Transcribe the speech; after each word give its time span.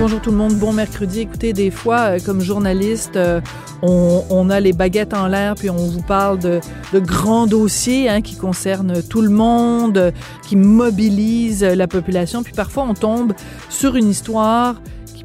Bonjour 0.00 0.22
tout 0.22 0.30
le 0.30 0.38
monde, 0.38 0.54
bon 0.54 0.72
mercredi. 0.72 1.20
Écoutez, 1.20 1.52
des 1.52 1.70
fois, 1.70 2.16
euh, 2.16 2.18
comme 2.24 2.40
journaliste, 2.40 3.16
euh, 3.16 3.42
on, 3.82 4.48
a 4.48 4.58
les 4.58 4.72
baguettes 4.72 5.12
en 5.12 5.26
l'air, 5.26 5.56
puis 5.56 5.68
on 5.68 5.76
vous 5.76 6.00
parle 6.00 6.38
de, 6.38 6.60
grands 6.94 7.46
dossiers 7.46 8.08
hein, 8.08 8.22
qui 8.22 8.34
concernent 8.34 9.02
tout 9.02 9.20
le 9.20 9.28
monde, 9.28 10.14
qui 10.48 10.56
mobilisent 10.56 11.62
la 11.62 11.86
population. 11.86 12.42
Puis 12.42 12.54
parfois, 12.54 12.84
on 12.88 12.94
tombe 12.94 13.34
sur 13.68 13.94
une 13.94 14.08
histoire 14.08 14.80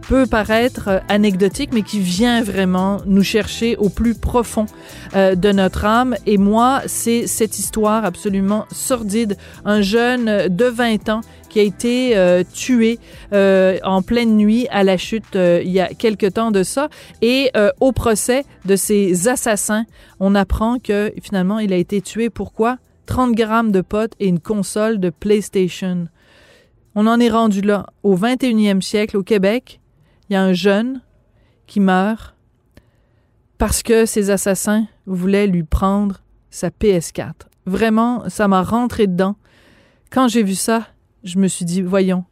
peut 0.07 0.25
paraître 0.25 1.01
anecdotique, 1.09 1.71
mais 1.73 1.81
qui 1.81 1.99
vient 1.99 2.41
vraiment 2.43 3.01
nous 3.05 3.23
chercher 3.23 3.75
au 3.77 3.89
plus 3.89 4.15
profond 4.15 4.65
euh, 5.15 5.35
de 5.35 5.51
notre 5.51 5.85
âme. 5.85 6.15
Et 6.25 6.37
moi, 6.37 6.81
c'est 6.85 7.27
cette 7.27 7.59
histoire 7.59 8.05
absolument 8.05 8.65
sordide. 8.71 9.37
Un 9.65 9.81
jeune 9.81 10.47
de 10.47 10.65
20 10.65 11.09
ans 11.09 11.21
qui 11.49 11.61
a 11.61 11.63
été 11.63 12.17
euh, 12.17 12.43
tué 12.53 12.99
euh, 13.31 13.77
en 13.83 14.01
pleine 14.01 14.35
nuit 14.35 14.67
à 14.71 14.83
la 14.83 14.97
chute 14.97 15.37
euh, 15.37 15.61
il 15.63 15.71
y 15.71 15.79
a 15.79 15.87
quelque 15.87 16.27
temps 16.27 16.51
de 16.51 16.63
ça. 16.63 16.89
Et 17.21 17.49
euh, 17.55 17.71
au 17.79 17.93
procès 17.93 18.43
de 18.65 18.75
ces 18.75 19.29
assassins, 19.29 19.85
on 20.19 20.35
apprend 20.35 20.79
que 20.79 21.13
finalement 21.21 21.59
il 21.59 21.71
a 21.71 21.77
été 21.77 22.01
tué. 22.01 22.29
Pourquoi 22.29 22.77
30 23.05 23.33
grammes 23.33 23.71
de 23.71 23.81
potes 23.81 24.13
et 24.19 24.27
une 24.27 24.41
console 24.41 24.99
de 24.99 25.09
PlayStation. 25.09 26.07
On 26.95 27.07
en 27.07 27.19
est 27.19 27.29
rendu 27.29 27.61
là. 27.61 27.85
Au 28.03 28.17
21e 28.17 28.81
siècle, 28.81 29.15
au 29.15 29.23
Québec, 29.23 29.79
il 30.29 30.33
y 30.33 30.35
a 30.35 30.43
un 30.43 30.53
jeune 30.53 31.01
qui 31.67 31.79
meurt 31.79 32.35
parce 33.57 33.83
que 33.83 34.05
ces 34.05 34.29
assassins 34.29 34.87
voulaient 35.05 35.47
lui 35.47 35.63
prendre 35.63 36.21
sa 36.49 36.69
PS4. 36.69 37.33
Vraiment, 37.65 38.29
ça 38.29 38.47
m'a 38.47 38.63
rentré 38.63 39.07
dedans. 39.07 39.35
Quand 40.11 40.27
j'ai 40.27 40.43
vu 40.43 40.55
ça, 40.55 40.87
je 41.23 41.39
me 41.39 41.47
suis 41.47 41.65
dit, 41.65 41.81
voyons, 41.81 42.25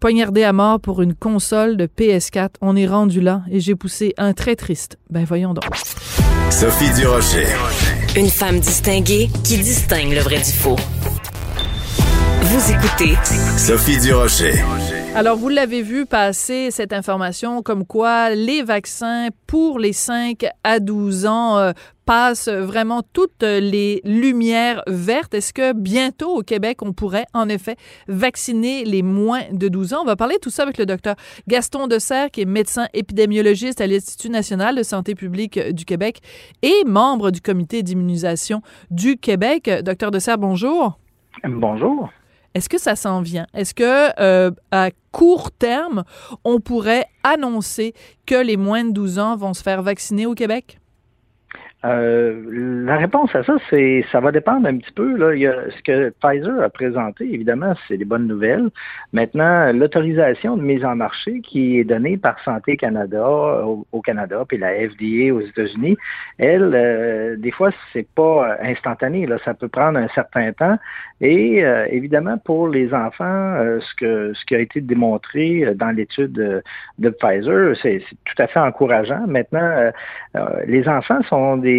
poignardé 0.00 0.42
à 0.42 0.52
mort 0.52 0.80
pour 0.80 1.02
une 1.02 1.14
console 1.14 1.76
de 1.76 1.86
PS4, 1.86 2.50
on 2.60 2.76
est 2.76 2.86
rendu 2.86 3.20
là 3.20 3.42
et 3.50 3.60
j'ai 3.60 3.74
poussé 3.74 4.14
un 4.16 4.32
très 4.32 4.56
triste. 4.56 4.98
Ben 5.10 5.24
voyons 5.24 5.54
donc. 5.54 5.64
Sophie 6.50 6.92
Durocher. 6.94 7.46
Une 8.16 8.28
femme 8.28 8.58
distinguée 8.58 9.30
qui 9.44 9.58
distingue 9.58 10.12
le 10.12 10.20
vrai 10.20 10.38
du 10.38 10.52
faux. 10.52 10.76
Vous 12.42 12.72
écoutez 12.72 13.14
Sophie 13.56 14.00
Durocher. 14.00 14.54
Alors, 15.12 15.36
vous 15.36 15.48
l'avez 15.48 15.82
vu 15.82 16.06
passer 16.06 16.70
cette 16.70 16.92
information 16.92 17.62
comme 17.62 17.84
quoi 17.84 18.30
les 18.30 18.62
vaccins 18.62 19.28
pour 19.48 19.80
les 19.80 19.92
5 19.92 20.46
à 20.62 20.78
12 20.78 21.26
ans 21.26 21.58
euh, 21.58 21.72
passent 22.06 22.48
vraiment 22.48 23.02
toutes 23.12 23.42
les 23.42 24.00
lumières 24.04 24.82
vertes. 24.86 25.34
Est-ce 25.34 25.52
que 25.52 25.72
bientôt 25.72 26.36
au 26.36 26.42
Québec, 26.42 26.80
on 26.82 26.92
pourrait 26.92 27.26
en 27.34 27.48
effet 27.48 27.74
vacciner 28.06 28.84
les 28.84 29.02
moins 29.02 29.42
de 29.50 29.66
12 29.66 29.94
ans? 29.94 30.02
On 30.02 30.06
va 30.06 30.14
parler 30.14 30.36
de 30.36 30.40
tout 30.40 30.50
ça 30.50 30.62
avec 30.62 30.78
le 30.78 30.86
docteur 30.86 31.16
Gaston 31.48 31.88
Dessert, 31.88 32.30
qui 32.30 32.42
est 32.42 32.46
médecin 32.46 32.86
épidémiologiste 32.94 33.80
à 33.80 33.88
l'Institut 33.88 34.30
national 34.30 34.76
de 34.76 34.84
santé 34.84 35.16
publique 35.16 35.58
du 35.58 35.84
Québec 35.84 36.20
et 36.62 36.84
membre 36.86 37.32
du 37.32 37.40
comité 37.40 37.82
d'immunisation 37.82 38.62
du 38.92 39.16
Québec. 39.16 39.68
Docteur 39.82 40.12
Dessert, 40.12 40.38
bonjour. 40.38 41.00
Bonjour. 41.44 42.10
Est-ce 42.54 42.68
que 42.68 42.78
ça 42.78 42.96
s'en 42.96 43.20
vient? 43.22 43.46
Est-ce 43.54 43.74
que 43.74 44.20
euh, 44.20 44.50
à 44.72 44.90
court 45.12 45.52
terme, 45.52 46.04
on 46.44 46.60
pourrait 46.60 47.06
annoncer 47.22 47.94
que 48.26 48.34
les 48.34 48.56
moins 48.56 48.84
de 48.84 48.90
12 48.90 49.18
ans 49.20 49.36
vont 49.36 49.54
se 49.54 49.62
faire 49.62 49.82
vacciner 49.82 50.26
au 50.26 50.34
Québec? 50.34 50.79
Euh, 51.84 52.84
la 52.84 52.98
réponse 52.98 53.34
à 53.34 53.42
ça, 53.42 53.56
c'est 53.70 54.04
ça 54.12 54.20
va 54.20 54.32
dépendre 54.32 54.68
un 54.68 54.76
petit 54.76 54.92
peu. 54.92 55.16
Là. 55.16 55.34
Il 55.34 55.40
y 55.40 55.46
a, 55.46 55.70
ce 55.70 55.82
que 55.82 56.10
Pfizer 56.20 56.62
a 56.62 56.68
présenté, 56.68 57.32
évidemment, 57.32 57.72
c'est 57.88 57.96
des 57.96 58.04
bonnes 58.04 58.26
nouvelles. 58.26 58.68
Maintenant, 59.14 59.72
l'autorisation 59.72 60.58
de 60.58 60.62
mise 60.62 60.84
en 60.84 60.94
marché 60.96 61.40
qui 61.40 61.78
est 61.78 61.84
donnée 61.84 62.18
par 62.18 62.38
Santé 62.44 62.76
Canada 62.76 63.26
au, 63.92 64.00
Canada, 64.02 64.44
puis 64.46 64.58
la 64.58 64.72
FDA 64.74 65.32
aux 65.32 65.40
États-Unis, 65.40 65.96
elle, 66.38 66.70
euh, 66.74 67.36
des 67.36 67.50
fois, 67.50 67.70
c'est 67.92 68.08
pas 68.14 68.56
instantané. 68.62 69.26
Là. 69.26 69.38
Ça 69.44 69.54
peut 69.54 69.68
prendre 69.68 69.98
un 69.98 70.08
certain 70.08 70.52
temps. 70.52 70.76
Et 71.22 71.64
euh, 71.64 71.86
évidemment, 71.90 72.38
pour 72.38 72.68
les 72.68 72.92
enfants, 72.92 73.24
euh, 73.24 73.80
ce, 73.80 73.94
que, 73.94 74.32
ce 74.34 74.44
qui 74.44 74.54
a 74.54 74.58
été 74.58 74.80
démontré 74.80 75.74
dans 75.74 75.90
l'étude 75.90 76.32
de, 76.32 76.62
de 76.98 77.10
Pfizer, 77.10 77.74
c'est 77.82 78.02
tout 78.24 78.42
à 78.42 78.46
fait 78.46 78.60
encourageant. 78.60 79.26
Maintenant, 79.26 79.90
les 80.66 80.88
enfants 80.88 81.22
sont 81.28 81.56
des 81.56 81.69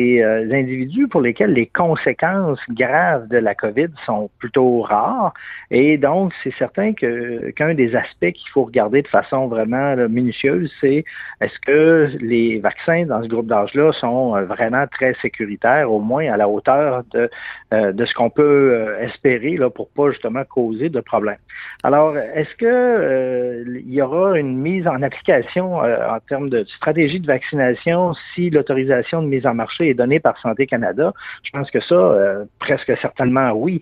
individus 0.52 1.07
pour 1.07 1.22
lesquels 1.22 1.53
les 1.53 1.68
conséquences 1.68 2.59
graves 2.69 3.28
de 3.28 3.38
la 3.38 3.56
COVID 3.56 3.90
sont 4.06 4.29
plutôt 4.40 4.81
rares. 4.81 5.34
Et 5.69 5.97
donc, 5.97 6.34
c'est 6.44 6.53
certain 6.56 6.94
que 6.94 7.52
qu'un 7.52 7.74
des 7.74 7.96
aspects 7.96 8.31
qu'il 8.31 8.50
faut 8.53 8.66
regarder 8.66 9.02
de 9.02 9.07
façon 9.07 9.47
vraiment 9.47 9.96
minutieuse, 10.07 10.72
c'est 10.81 11.03
est-ce 11.41 11.59
que 11.66 12.09
les 12.19 12.59
vaccins 12.59 13.06
dans 13.06 13.24
ce 13.24 13.28
groupe 13.28 13.47
d'âge-là 13.47 13.91
sont 13.94 14.31
vraiment 14.46 14.85
très 14.88 15.13
sécuritaires, 15.22 15.91
au 15.91 16.00
moins 16.00 16.31
à 16.31 16.38
la 16.38 16.47
hauteur 16.47 17.03
de, 17.13 17.29
de 17.72 18.06
ce 18.06 18.13
qu'on 18.13 18.29
peut 18.29 18.96
espérer 19.02 19.58
là, 19.58 19.69
pour 19.69 19.90
pas 19.90 20.12
justement 20.12 20.44
causer 20.44 20.90
de 20.90 21.00
problèmes. 21.00 21.38
Alors, 21.84 22.16
est-ce 22.18 22.53
que 22.56 22.66
euh, 22.66 23.63
il 23.68 23.94
y 23.94 24.02
aura 24.02 24.38
une 24.38 24.58
mise 24.58 24.88
en 24.88 25.02
application 25.02 25.84
euh, 25.84 25.97
en 26.09 26.19
termes 26.19 26.50
de 26.50 26.63
stratégie 26.66 27.19
de 27.19 27.28
vaccination 27.28 28.13
si 28.34 28.50
l'autorisation 28.50 29.22
de 29.22 29.28
mise 29.28 29.46
en 29.46 29.53
marché 29.53 29.80
est 29.81 29.93
donnée 29.93 30.19
par 30.19 30.37
Santé 30.39 30.67
Canada? 30.67 31.13
Je 31.43 31.51
pense 31.51 31.69
que 31.71 31.79
ça, 31.81 31.95
euh, 31.95 32.45
presque 32.59 32.95
certainement 33.01 33.51
oui. 33.51 33.79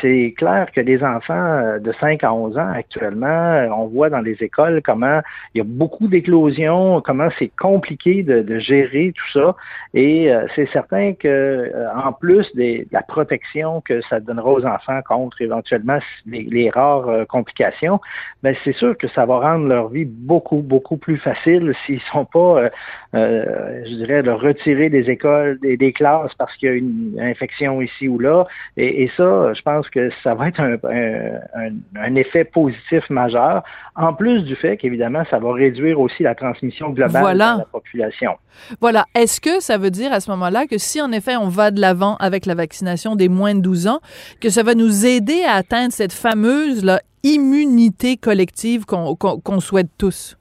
c'est 0.00 0.34
clair 0.36 0.68
que 0.74 0.80
les 0.80 1.02
enfants 1.02 1.78
de 1.80 1.92
5 2.00 2.24
à 2.24 2.32
11 2.32 2.58
ans 2.58 2.72
actuellement, 2.74 3.66
on 3.76 3.86
voit 3.86 4.10
dans 4.10 4.20
les 4.20 4.36
écoles 4.40 4.82
comment 4.84 5.20
il 5.54 5.58
y 5.58 5.60
a 5.60 5.64
beaucoup 5.64 6.08
d'éclosions, 6.08 7.00
comment 7.00 7.28
c'est 7.38 7.50
compliqué 7.56 8.22
de, 8.22 8.58
gérer 8.58 9.12
tout 9.14 9.40
ça. 9.40 9.56
Et 9.94 10.30
c'est 10.54 10.68
certain 10.72 11.14
que 11.14 11.72
en 11.94 12.12
plus 12.12 12.52
de 12.54 12.86
la 12.92 13.02
protection 13.02 13.80
que 13.80 14.00
ça 14.02 14.20
donnera 14.20 14.50
aux 14.50 14.64
enfants 14.64 15.00
contre 15.06 15.40
éventuellement 15.42 15.98
les, 16.26 16.70
rares 16.70 17.08
euh, 17.08 17.24
complications, 17.24 18.00
mais 18.42 18.56
c'est 18.64 18.74
sûr 18.74 18.96
que 18.96 19.08
ça 19.08 19.26
va 19.26 19.38
rendre 19.38 19.66
leur 19.66 19.88
vie 19.88 20.04
beaucoup, 20.04 20.58
beaucoup 20.58 20.96
plus 20.96 21.18
facile 21.18 21.74
s'ils 21.84 21.96
ne 21.96 22.00
sont 22.12 22.24
pas, 22.24 22.38
euh, 22.38 22.68
euh, 23.14 23.82
je 23.84 23.94
dirais, 23.94 24.22
de 24.22 24.30
retirer 24.30 24.87
fermer 24.88 25.02
des 25.02 25.10
écoles, 25.10 25.58
des, 25.60 25.76
des 25.76 25.92
classes 25.92 26.32
parce 26.38 26.54
qu'il 26.56 26.68
y 26.68 26.72
a 26.72 26.74
une 26.74 27.16
infection 27.20 27.80
ici 27.80 28.08
ou 28.08 28.18
là. 28.18 28.46
Et, 28.76 29.04
et 29.04 29.10
ça, 29.16 29.52
je 29.54 29.62
pense 29.62 29.88
que 29.90 30.10
ça 30.22 30.34
va 30.34 30.48
être 30.48 30.60
un, 30.60 30.74
un, 30.74 31.70
un, 31.96 32.14
effet 32.14 32.44
positif 32.44 33.08
majeur, 33.10 33.62
en 33.96 34.12
plus 34.14 34.42
du 34.42 34.56
fait 34.56 34.76
qu'évidemment, 34.76 35.24
ça 35.30 35.38
va 35.38 35.52
réduire 35.52 36.00
aussi 36.00 36.22
la 36.22 36.34
transmission 36.34 36.90
globale 36.90 37.22
Voilà. 37.22 37.52
dans 37.52 37.58
la 37.58 37.64
population. 37.64 38.32
Voilà. 38.80 39.04
Est-ce 39.14 39.40
que 39.40 39.60
ça 39.60 39.78
veut 39.78 39.90
dire 39.90 40.12
à 40.12 40.20
ce 40.20 40.30
moment-là 40.30 40.66
que 40.66 40.78
si 40.78 41.00
en 41.00 41.12
effet 41.12 41.36
on 41.36 41.48
va 41.48 41.70
de 41.70 41.80
l'avant 41.80 42.16
avec 42.16 42.46
la 42.46 42.54
vaccination 42.54 43.16
des 43.16 43.28
moins 43.28 43.54
de 43.54 43.60
12 43.60 43.86
ans, 43.88 44.00
que 44.40 44.48
ça 44.50 44.62
va 44.62 44.74
nous 44.74 45.06
aider 45.06 45.42
à 45.46 45.54
atteindre 45.54 45.92
cette 45.92 46.12
fameuse 46.12 46.84
là, 46.84 47.00
immunité 47.22 48.16
collective 48.16 48.84
qu'on 48.86 49.60
souhaite 49.60 49.88
tous? 49.98 50.36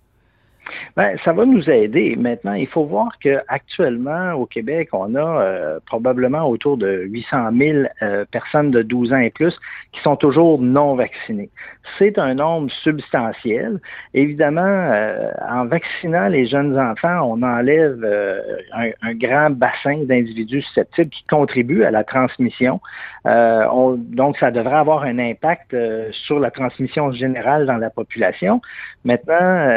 Ben, 0.96 1.18
ça 1.24 1.34
va 1.34 1.46
nous 1.46 1.70
aider. 1.70 2.16
Maintenant, 2.18 2.54
il 2.54 2.68
faut 2.68 2.86
voir 2.86 3.18
qu'actuellement, 3.20 4.34
au 4.34 4.46
Québec, 4.46 4.90
on 4.94 5.16
a 5.16 5.42
euh, 5.42 5.80
probablement 5.86 6.50
autour 6.50 6.78
de 6.78 7.04
800 7.06 7.50
000 7.58 7.78
euh, 8.02 8.26
personnes 8.32 8.72
de 8.72 8.82
12 8.82 9.14
ans 9.14 9.20
et 9.20 9.30
plus 9.30 9.56
qui 9.92 10.02
sont 10.02 10.16
toujours 10.16 10.60
non 10.60 10.96
vaccinées. 10.96 11.50
C'est 11.98 12.18
un 12.20 12.34
nombre 12.34 12.72
substantiel. 12.84 13.80
Évidemment, 14.14 14.62
euh, 14.66 15.30
en 15.50 15.66
vaccinant 15.66 16.28
les 16.28 16.46
jeunes 16.48 16.78
enfants, 16.78 17.22
on 17.24 17.42
enlève 17.44 18.04
un, 18.74 19.14
grand 19.14 19.50
bassin 19.52 20.04
d'individus 20.04 20.62
susceptibles 20.62 21.10
qui 21.10 21.24
contribuent 21.30 21.84
à 21.84 21.92
la 21.92 22.04
transmission. 22.04 22.80
On- 23.26 23.98
donc, 23.98 24.38
ça 24.38 24.52
devrait 24.52 24.78
avoir 24.78 25.04
un 25.04 25.18
impact 25.20 25.76
sur 26.12 26.40
la 26.40 26.52
transmission 26.52 27.12
générale 27.12 27.66
dans 27.66 27.78
la 27.78 27.90
population. 27.90 28.62
Maintenant, 29.06 29.70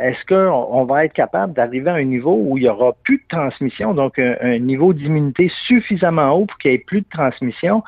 est-ce 0.00 0.24
on 0.34 0.84
va 0.84 1.04
être 1.04 1.12
capable 1.12 1.52
d'arriver 1.52 1.90
à 1.90 1.94
un 1.94 2.04
niveau 2.04 2.36
où 2.40 2.56
il 2.58 2.62
n'y 2.62 2.68
aura 2.68 2.92
plus 3.04 3.18
de 3.18 3.24
transmission, 3.28 3.94
donc 3.94 4.18
un, 4.18 4.36
un 4.40 4.58
niveau 4.58 4.92
d'immunité 4.92 5.50
suffisamment 5.66 6.32
haut 6.32 6.46
pour 6.46 6.58
qu'il 6.58 6.70
n'y 6.70 6.76
ait 6.76 6.84
plus 6.86 7.00
de 7.00 7.08
transmission? 7.10 7.82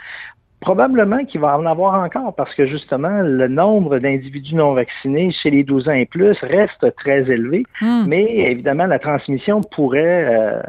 Probablement 0.61 1.25
qu'il 1.27 1.41
va 1.41 1.59
en 1.59 1.67
avoir 1.67 2.03
encore 2.03 2.35
parce 2.35 2.55
que 2.55 2.67
justement, 2.67 3.21
le 3.21 3.47
nombre 3.47 3.99
d'individus 3.99 4.55
non 4.55 4.73
vaccinés 4.73 5.31
chez 5.31 5.51
les 5.51 5.63
12 5.65 5.89
ans 5.89 5.93
et 5.93 6.07
plus 6.07 6.33
reste 6.43 6.95
très 6.97 7.31
élevé, 7.31 7.65
Hmm. 7.83 8.05
mais 8.07 8.25
évidemment, 8.25 8.87
la 8.87 8.99
transmission 8.99 9.61
pourrait 9.61 10.25
euh, 10.29 10.61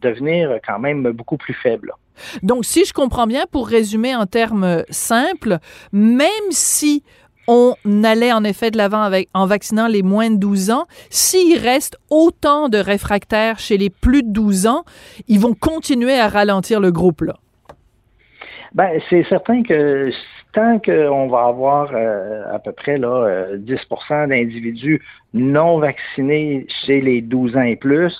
devenir 0.00 0.58
quand 0.66 0.78
même 0.78 1.10
beaucoup 1.10 1.36
plus 1.36 1.54
faible. 1.54 1.92
Donc, 2.42 2.64
si 2.64 2.84
je 2.84 2.92
comprends 2.92 3.26
bien, 3.26 3.44
pour 3.50 3.66
résumer 3.66 4.14
en 4.14 4.26
termes 4.26 4.84
simples, 4.90 5.58
même 5.92 6.28
si 6.50 7.02
on 7.48 7.74
allait 8.04 8.32
en 8.32 8.44
effet 8.44 8.70
de 8.70 8.76
l'avant 8.76 9.10
en 9.34 9.46
vaccinant 9.46 9.86
les 9.86 10.02
moins 10.02 10.30
de 10.30 10.36
12 10.36 10.70
ans, 10.70 10.86
s'il 11.10 11.58
reste 11.58 11.98
autant 12.10 12.68
de 12.68 12.78
réfractaires 12.78 13.58
chez 13.58 13.76
les 13.76 13.90
plus 13.90 14.22
de 14.22 14.30
12 14.30 14.66
ans, 14.66 14.84
ils 15.28 15.40
vont 15.40 15.54
continuer 15.54 16.18
à 16.18 16.28
ralentir 16.28 16.80
le 16.80 16.92
groupe 16.92 17.22
là. 17.22 17.34
Ben, 18.74 18.98
c'est 19.10 19.24
certain 19.28 19.62
que 19.62 20.10
tant 20.52 20.78
qu'on 20.78 21.28
va 21.28 21.44
avoir 21.44 21.90
euh, 21.94 22.44
à 22.54 22.58
peu 22.58 22.72
près 22.72 22.98
là, 22.98 23.08
euh, 23.08 23.58
10% 23.58 24.28
d'individus 24.28 25.02
non 25.34 25.78
vaccinés 25.78 26.66
chez 26.86 27.00
les 27.00 27.20
12 27.20 27.56
ans 27.56 27.62
et 27.62 27.76
plus, 27.76 28.18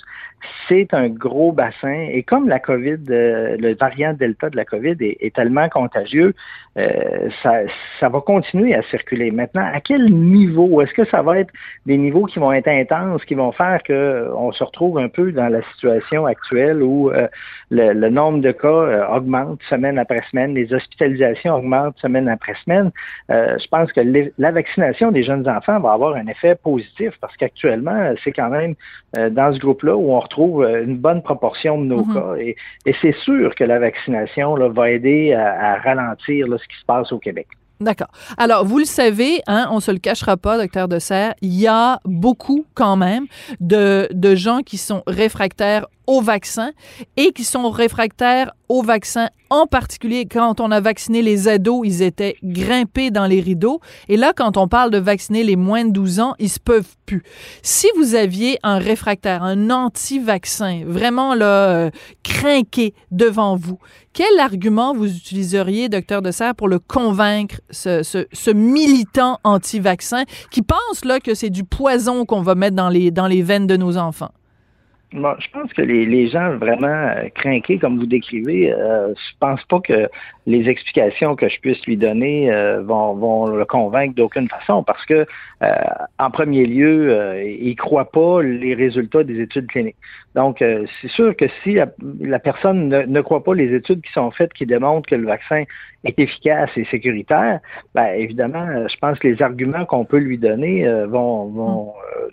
c'est 0.67 0.93
un 0.93 1.09
gros 1.09 1.51
bassin. 1.51 2.07
Et 2.11 2.23
comme 2.23 2.47
la 2.49 2.59
COVID, 2.59 2.99
euh, 3.09 3.57
le 3.57 3.75
variant 3.75 4.13
Delta 4.13 4.49
de 4.49 4.55
la 4.55 4.65
COVID 4.65 4.97
est, 4.99 5.33
tellement 5.35 5.67
contagieux, 5.69 6.33
euh, 6.77 7.29
ça, 7.41 8.09
va 8.09 8.21
continuer 8.21 8.75
à 8.75 8.81
circuler. 8.83 9.31
Maintenant, 9.31 9.67
à 9.73 9.79
quel 9.81 10.13
niveau? 10.13 10.81
Est-ce 10.81 10.93
que 10.93 11.05
ça 11.05 11.21
va 11.21 11.39
être 11.39 11.51
des 11.85 11.97
niveaux 11.97 12.25
qui 12.25 12.39
vont 12.39 12.51
être 12.51 12.67
intenses, 12.67 13.23
qui 13.25 13.35
vont 13.35 13.51
faire 13.51 13.81
qu'on 13.85 14.51
se 14.51 14.63
retrouve 14.63 14.97
un 14.99 15.09
peu 15.09 15.31
dans 15.31 15.47
la 15.47 15.61
situation 15.73 16.25
actuelle 16.25 16.81
où 16.81 17.09
euh, 17.11 17.27
le, 17.73 18.09
nombre 18.09 18.39
de 18.39 18.51
cas 18.51 18.67
euh, 18.67 19.07
augmente 19.07 19.59
semaine 19.69 19.97
après 19.97 20.21
semaine, 20.29 20.53
les 20.53 20.73
hospitalisations 20.73 21.55
augmentent 21.55 21.97
semaine 21.99 22.27
après 22.27 22.53
semaine. 22.63 22.91
Euh, 23.31 23.57
je 23.57 23.67
pense 23.67 23.91
que 23.91 24.01
la 24.37 24.51
vaccination 24.51 25.11
des 25.11 25.23
jeunes 25.23 25.47
enfants 25.47 25.79
va 25.79 25.93
avoir 25.93 26.15
un 26.15 26.27
effet 26.27 26.55
positif 26.55 27.13
parce 27.19 27.35
qu'actuellement, 27.37 28.13
c'est 28.23 28.31
quand 28.31 28.49
même 28.49 28.75
euh, 29.17 29.29
dans 29.29 29.53
ce 29.53 29.59
groupe-là 29.59 29.95
où 29.95 30.11
on 30.11 30.19
retrouve 30.19 30.32
euh, 30.39 30.83
une 30.83 30.97
bonne 30.97 31.21
proportion 31.21 31.79
de 31.79 31.85
nos 31.85 32.03
Mhm. 32.05 32.13
cas. 32.13 32.35
Et, 32.39 32.55
et 32.85 32.95
c'est 33.01 33.15
sûr 33.23 33.53
que 33.55 33.63
la 33.63 33.79
vaccination 33.79 34.55
là, 34.55 34.67
va 34.69 34.89
aider 34.91 35.33
à, 35.33 35.73
à 35.73 35.75
ralentir 35.79 36.47
là, 36.47 36.57
ce 36.57 36.67
qui 36.67 36.79
se 36.79 36.85
passe 36.85 37.11
au 37.11 37.19
Québec. 37.19 37.47
D'accord. 37.81 38.07
Alors, 38.37 38.63
vous 38.65 38.77
le 38.79 38.85
savez, 38.85 39.41
hein, 39.47 39.67
on 39.71 39.79
se 39.81 39.91
le 39.91 39.97
cachera 39.97 40.37
pas, 40.37 40.57
docteur 40.57 40.87
Dessert, 40.87 41.33
il 41.41 41.53
y 41.59 41.67
a 41.67 41.99
beaucoup 42.05 42.65
quand 42.75 42.95
même 42.95 43.25
de, 43.59 44.07
de 44.13 44.35
gens 44.35 44.59
qui 44.59 44.77
sont 44.77 45.03
réfractaires 45.05 45.85
au 46.07 46.21
vaccin 46.21 46.71
et 47.17 47.31
qui 47.31 47.43
sont 47.43 47.69
réfractaires 47.69 48.51
au 48.69 48.83
vaccin, 48.83 49.27
en 49.53 49.67
particulier 49.67 50.25
quand 50.25 50.59
on 50.59 50.71
a 50.71 50.79
vacciné 50.79 51.21
les 51.21 51.47
ados, 51.47 51.81
ils 51.85 52.01
étaient 52.01 52.37
grimpés 52.43 53.11
dans 53.11 53.27
les 53.27 53.39
rideaux. 53.39 53.81
Et 54.09 54.17
là, 54.17 54.33
quand 54.35 54.57
on 54.57 54.67
parle 54.67 54.89
de 54.89 54.97
vacciner 54.97 55.43
les 55.43 55.55
moins 55.55 55.85
de 55.85 55.91
12 55.91 56.19
ans, 56.19 56.33
ils 56.39 56.49
se 56.49 56.59
peuvent 56.59 56.95
plus. 57.05 57.21
Si 57.61 57.85
vous 57.95 58.15
aviez 58.15 58.57
un 58.63 58.79
réfractaire, 58.79 59.43
un 59.43 59.69
anti-vaccin, 59.69 60.81
vraiment 60.87 61.35
là, 61.35 61.69
euh, 61.69 61.91
devant 63.11 63.55
vous, 63.55 63.77
quel 64.11 64.39
argument 64.39 64.93
vous 64.93 65.15
utiliseriez, 65.15 65.87
docteur 65.87 66.21
Dessert, 66.23 66.55
pour 66.55 66.67
le 66.67 66.79
convaincre, 66.79 67.61
ce, 67.69 68.03
ce, 68.03 68.25
ce 68.33 68.51
militant 68.51 69.39
anti-vaccin 69.43 70.23
qui 70.51 70.61
pense 70.61 71.05
là 71.05 71.19
que 71.19 71.35
c'est 71.35 71.51
du 71.51 71.63
poison 71.63 72.25
qu'on 72.25 72.41
va 72.41 72.55
mettre 72.55 72.75
dans 72.75 72.89
les, 72.89 73.11
dans 73.11 73.27
les 73.27 73.43
veines 73.43 73.67
de 73.67 73.77
nos 73.77 73.97
enfants? 73.97 74.31
Bon, 75.13 75.35
je 75.37 75.47
pense 75.51 75.71
que 75.73 75.83
les, 75.83 76.07
les 76.07 76.27
gens 76.27 76.57
vraiment 76.57 76.87
euh, 76.87 77.29
crinqués, 77.35 77.77
comme 77.77 77.99
vous 77.99 78.07
décrivez, 78.07 78.73
euh, 78.73 79.13
je 79.13 79.37
pense 79.39 79.63
pas 79.65 79.79
que 79.79 80.09
les 80.47 80.67
explications 80.67 81.35
que 81.35 81.47
je 81.49 81.59
puisse 81.59 81.85
lui 81.85 81.97
donner 81.97 82.51
euh, 82.51 82.81
vont, 82.81 83.13
vont 83.13 83.45
le 83.45 83.63
convaincre 83.63 84.15
d'aucune 84.15 84.49
façon, 84.49 84.83
parce 84.83 85.05
que 85.05 85.27
euh, 85.61 85.75
en 86.17 86.31
premier 86.31 86.65
lieu, 86.65 87.11
euh, 87.11 87.43
il 87.43 87.75
croit 87.75 88.09
pas 88.09 88.41
les 88.41 88.73
résultats 88.73 89.23
des 89.23 89.39
études 89.39 89.67
cliniques. 89.67 89.97
Donc, 90.33 90.63
euh, 90.63 90.87
c'est 90.99 91.11
sûr 91.11 91.35
que 91.35 91.45
si 91.63 91.73
la, 91.73 91.85
la 92.19 92.39
personne 92.39 92.89
ne, 92.89 93.03
ne 93.03 93.21
croit 93.21 93.43
pas 93.43 93.53
les 93.53 93.71
études 93.71 94.01
qui 94.01 94.11
sont 94.13 94.31
faites 94.31 94.51
qui 94.53 94.65
démontrent 94.65 95.07
que 95.07 95.15
le 95.15 95.27
vaccin 95.27 95.63
est 96.05 96.17
efficace 96.17 96.71
et 96.75 96.85
sécuritaire, 96.85 97.59
ben 97.93 98.07
évidemment, 98.15 98.87
je 98.87 98.97
pense 98.97 99.19
que 99.19 99.27
les 99.27 99.43
arguments 99.43 99.85
qu'on 99.85 100.05
peut 100.05 100.17
lui 100.17 100.39
donner 100.39 100.87
euh, 100.87 101.05
vont, 101.05 101.49
vont 101.49 101.93
euh, 102.17 102.29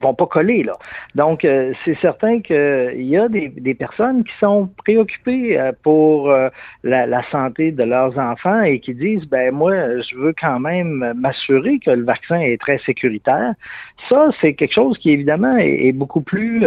vont 0.00 0.14
pas 0.14 0.26
coller 0.26 0.62
là. 0.62 0.74
Donc 1.14 1.44
euh, 1.44 1.72
c'est 1.84 1.96
certain 2.00 2.40
qu'il 2.40 3.04
y 3.04 3.16
a 3.16 3.28
des, 3.28 3.74
personnes 3.74 4.24
qui 4.24 4.32
sont 4.38 4.68
préoccupées 4.78 5.58
euh, 5.58 5.72
pour 5.82 6.30
euh, 6.30 6.48
la, 6.82 7.22
santé 7.30 7.72
de 7.72 7.82
leurs 7.82 8.18
enfants 8.18 8.62
et 8.62 8.80
qui 8.80 8.94
disent 8.94 9.24
ben 9.26 9.52
moi 9.52 9.72
je 10.00 10.16
veux 10.16 10.34
quand 10.38 10.60
même 10.60 11.14
m'assurer 11.16 11.78
que 11.78 11.90
le 11.90 12.04
vaccin 12.04 12.40
est 12.40 12.60
très 12.60 12.78
sécuritaire. 12.78 13.54
Ça 14.08 14.30
c'est 14.40 14.54
quelque 14.54 14.74
chose 14.74 14.98
qui 14.98 15.10
évidemment 15.10 15.56
est, 15.56 15.92
beaucoup 15.92 16.22
plus 16.22 16.64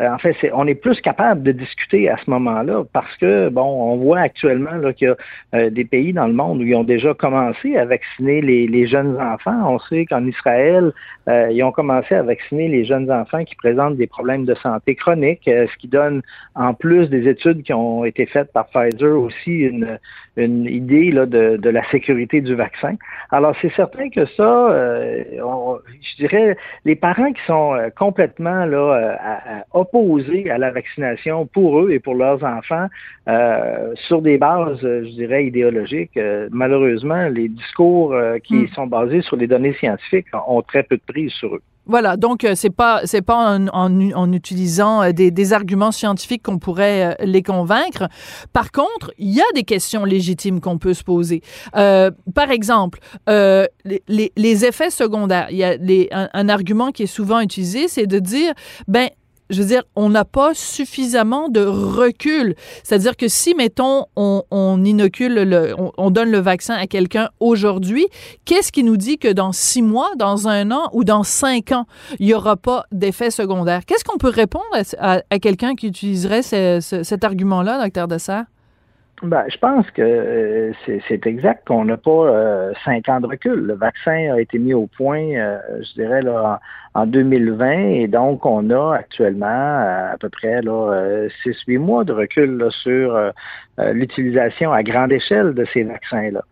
en 0.00 0.18
fait, 0.18 0.34
on 0.52 0.66
est 0.66 0.74
plus 0.74 1.00
capable 1.00 1.42
de 1.42 1.52
discuter 1.52 2.08
à 2.08 2.16
ce 2.16 2.28
moment-là 2.30 2.82
parce 2.92 3.16
que, 3.16 3.48
bon, 3.48 3.62
on 3.62 3.96
voit 3.96 4.20
actuellement 4.20 4.92
qu'il 4.92 5.08
y 5.08 5.10
a 5.10 5.16
euh, 5.54 5.70
des 5.70 5.84
pays 5.84 6.12
dans 6.12 6.26
le 6.26 6.32
monde 6.32 6.60
où 6.60 6.64
ils 6.64 6.74
ont 6.74 6.84
déjà 6.84 7.14
commencé 7.14 7.76
à 7.76 7.84
vacciner 7.84 8.40
les, 8.40 8.66
les 8.66 8.86
jeunes 8.86 9.16
enfants. 9.20 9.72
On 9.72 9.78
sait 9.78 10.04
qu'en 10.06 10.26
Israël, 10.26 10.92
euh, 11.28 11.48
ils 11.52 11.62
ont 11.62 11.72
commencé 11.72 12.14
à 12.14 12.22
vacciner 12.22 12.68
les 12.68 12.84
jeunes 12.84 13.10
enfants 13.10 13.44
qui 13.44 13.54
présentent 13.54 13.96
des 13.96 14.06
problèmes 14.06 14.44
de 14.44 14.54
santé 14.54 14.94
chroniques, 14.94 15.46
euh, 15.48 15.66
ce 15.72 15.76
qui 15.78 15.88
donne, 15.88 16.22
en 16.54 16.74
plus 16.74 17.08
des 17.08 17.28
études 17.28 17.62
qui 17.62 17.72
ont 17.72 18.04
été 18.04 18.26
faites 18.26 18.52
par 18.52 18.66
Pfizer, 18.66 19.16
aussi 19.16 19.60
une, 19.60 19.98
une 20.36 20.66
idée 20.66 21.12
là, 21.12 21.26
de, 21.26 21.56
de 21.56 21.70
la 21.70 21.84
sécurité 21.90 22.40
du 22.40 22.54
vaccin. 22.54 22.94
Alors, 23.30 23.54
c'est 23.62 23.72
certain 23.74 24.10
que 24.10 24.26
ça, 24.26 24.70
euh, 24.70 25.22
on, 25.42 25.78
je 26.02 26.16
dirais, 26.16 26.56
les 26.84 26.96
parents 26.96 27.32
qui 27.32 27.42
sont 27.46 27.74
euh, 27.74 27.90
complètement 27.96 28.64
là, 28.64 29.16
à, 29.20 29.58
à 29.58 29.62
opposés 29.84 30.50
à 30.50 30.58
la 30.58 30.70
vaccination 30.70 31.46
pour 31.46 31.80
eux 31.80 31.90
et 31.90 32.00
pour 32.00 32.14
leurs 32.14 32.42
enfants 32.42 32.86
euh, 33.28 33.92
sur 34.06 34.22
des 34.22 34.38
bases, 34.38 34.80
je 34.80 35.10
dirais, 35.10 35.46
idéologiques. 35.46 36.16
Euh, 36.16 36.48
malheureusement, 36.50 37.28
les 37.28 37.48
discours 37.48 38.12
euh, 38.12 38.38
qui 38.38 38.54
mm. 38.54 38.68
sont 38.68 38.86
basés 38.86 39.22
sur 39.22 39.36
les 39.36 39.46
données 39.46 39.74
scientifiques 39.74 40.26
ont 40.46 40.62
très 40.62 40.82
peu 40.82 40.96
de 40.96 41.02
prise 41.06 41.32
sur 41.32 41.54
eux. 41.54 41.62
Voilà, 41.86 42.16
donc 42.16 42.44
euh, 42.44 42.54
c'est 42.54 42.74
pas 42.74 43.02
c'est 43.04 43.20
pas 43.20 43.58
en, 43.58 43.68
en, 43.68 44.10
en 44.12 44.32
utilisant 44.32 45.02
euh, 45.02 45.12
des, 45.12 45.30
des, 45.30 45.52
arguments 45.52 45.92
scientifiques 45.92 46.42
qu'on 46.42 46.58
pourrait 46.58 47.14
euh, 47.20 47.24
les 47.26 47.42
convaincre. 47.42 48.08
Par 48.54 48.72
contre, 48.72 49.12
il 49.18 49.30
y 49.30 49.40
a 49.40 49.52
des 49.54 49.64
questions 49.64 50.06
légitimes 50.06 50.62
qu'on 50.62 50.78
peut 50.78 50.94
se 50.94 51.04
poser. 51.04 51.42
Euh, 51.76 52.10
par 52.34 52.50
exemple, 52.50 53.00
les, 53.26 53.68
les, 54.08 54.32
les, 54.34 54.64
effets 54.64 54.90
secondaires. 54.90 55.48
Il 55.50 55.58
y 55.58 55.64
a 55.64 55.76
les, 55.76 56.08
un, 56.10 56.30
un, 56.32 56.48
argument 56.48 56.90
qui 56.90 57.02
est 57.02 57.06
souvent 57.06 57.40
utilisé, 57.40 57.86
c'est 57.88 58.06
de 58.06 58.18
dire 58.18 58.54
ben 58.88 59.08
je 59.50 59.60
veux 59.60 59.68
dire, 59.68 59.82
on 59.94 60.08
n'a 60.08 60.24
pas 60.24 60.52
suffisamment 60.54 61.48
de 61.48 61.60
recul. 61.64 62.54
C'est-à-dire 62.82 63.16
que 63.16 63.28
si, 63.28 63.54
mettons, 63.54 64.06
on, 64.16 64.84
inocule, 64.84 65.34
le, 65.34 65.74
on, 65.78 65.92
on 65.98 66.10
donne 66.10 66.30
le 66.30 66.38
vaccin 66.38 66.74
à 66.74 66.86
quelqu'un 66.86 67.28
aujourd'hui, 67.40 68.06
qu'est-ce 68.44 68.72
qui 68.72 68.82
nous 68.84 68.96
dit 68.96 69.18
que 69.18 69.32
dans 69.32 69.52
six 69.52 69.82
mois, 69.82 70.10
dans 70.16 70.48
un 70.48 70.70
an 70.70 70.88
ou 70.92 71.04
dans 71.04 71.22
cinq 71.22 71.72
ans, 71.72 71.86
il 72.18 72.26
n'y 72.26 72.34
aura 72.34 72.56
pas 72.56 72.84
d'effet 72.92 73.30
secondaire? 73.30 73.84
Qu'est-ce 73.86 74.04
qu'on 74.04 74.18
peut 74.18 74.30
répondre 74.30 74.64
à, 74.98 75.20
quelqu'un 75.38 75.74
qui 75.74 75.88
utiliserait 75.88 76.42
ce- 76.42 76.78
ce- 76.80 77.02
cet 77.02 77.24
argument-là, 77.24 77.82
docteur 77.82 78.08
Dessert? 78.08 78.44
Ben, 79.22 79.44
je 79.48 79.56
pense 79.58 79.88
que 79.92 80.02
euh, 80.02 80.72
c'est 80.84 81.00
c'est 81.08 81.26
exact 81.26 81.66
qu'on 81.68 81.84
n'a 81.84 81.96
pas 81.96 82.10
euh, 82.10 82.72
cinq 82.84 83.08
ans 83.08 83.20
de 83.20 83.26
recul. 83.28 83.54
Le 83.60 83.74
vaccin 83.74 84.32
a 84.34 84.40
été 84.40 84.58
mis 84.58 84.74
au 84.74 84.86
point, 84.88 85.22
euh, 85.36 85.58
je 85.80 85.94
dirais, 85.94 86.20
là, 86.20 86.60
en, 86.94 87.02
en 87.02 87.06
2020, 87.06 87.70
et 88.02 88.08
donc 88.08 88.46
on 88.46 88.70
a 88.70 88.94
actuellement 88.96 89.46
euh, 89.46 90.14
à 90.14 90.16
peu 90.18 90.28
près 90.28 90.62
là, 90.62 90.92
euh, 90.92 91.28
six, 91.42 91.56
huit 91.66 91.78
mois 91.78 92.04
de 92.04 92.12
recul 92.12 92.56
là, 92.56 92.70
sur 92.70 93.14
euh, 93.14 93.30
euh, 93.78 93.92
l'utilisation 93.92 94.72
à 94.72 94.82
grande 94.82 95.12
échelle 95.12 95.54
de 95.54 95.64
ces 95.72 95.82
vaccins-là. 95.82 96.42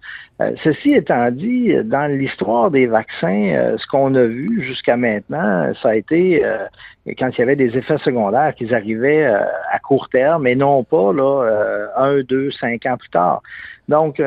Ceci 0.64 0.94
étant 0.94 1.30
dit, 1.30 1.72
dans 1.84 2.10
l'histoire 2.10 2.72
des 2.72 2.86
vaccins, 2.86 3.76
ce 3.78 3.86
qu'on 3.86 4.12
a 4.16 4.24
vu 4.24 4.64
jusqu'à 4.64 4.96
maintenant, 4.96 5.72
ça 5.80 5.90
a 5.90 5.94
été 5.94 6.42
quand 7.16 7.28
il 7.28 7.38
y 7.38 7.42
avait 7.42 7.54
des 7.54 7.78
effets 7.78 7.98
secondaires 7.98 8.52
qui 8.56 8.74
arrivaient 8.74 9.24
à 9.24 9.78
court 9.78 10.08
terme 10.08 10.48
et 10.48 10.56
non 10.56 10.82
pas 10.82 11.12
là, 11.12 11.44
un, 11.96 12.22
deux, 12.22 12.50
cinq 12.50 12.86
ans 12.86 12.96
plus 12.96 13.10
tard. 13.10 13.40
Donc, 13.88 14.20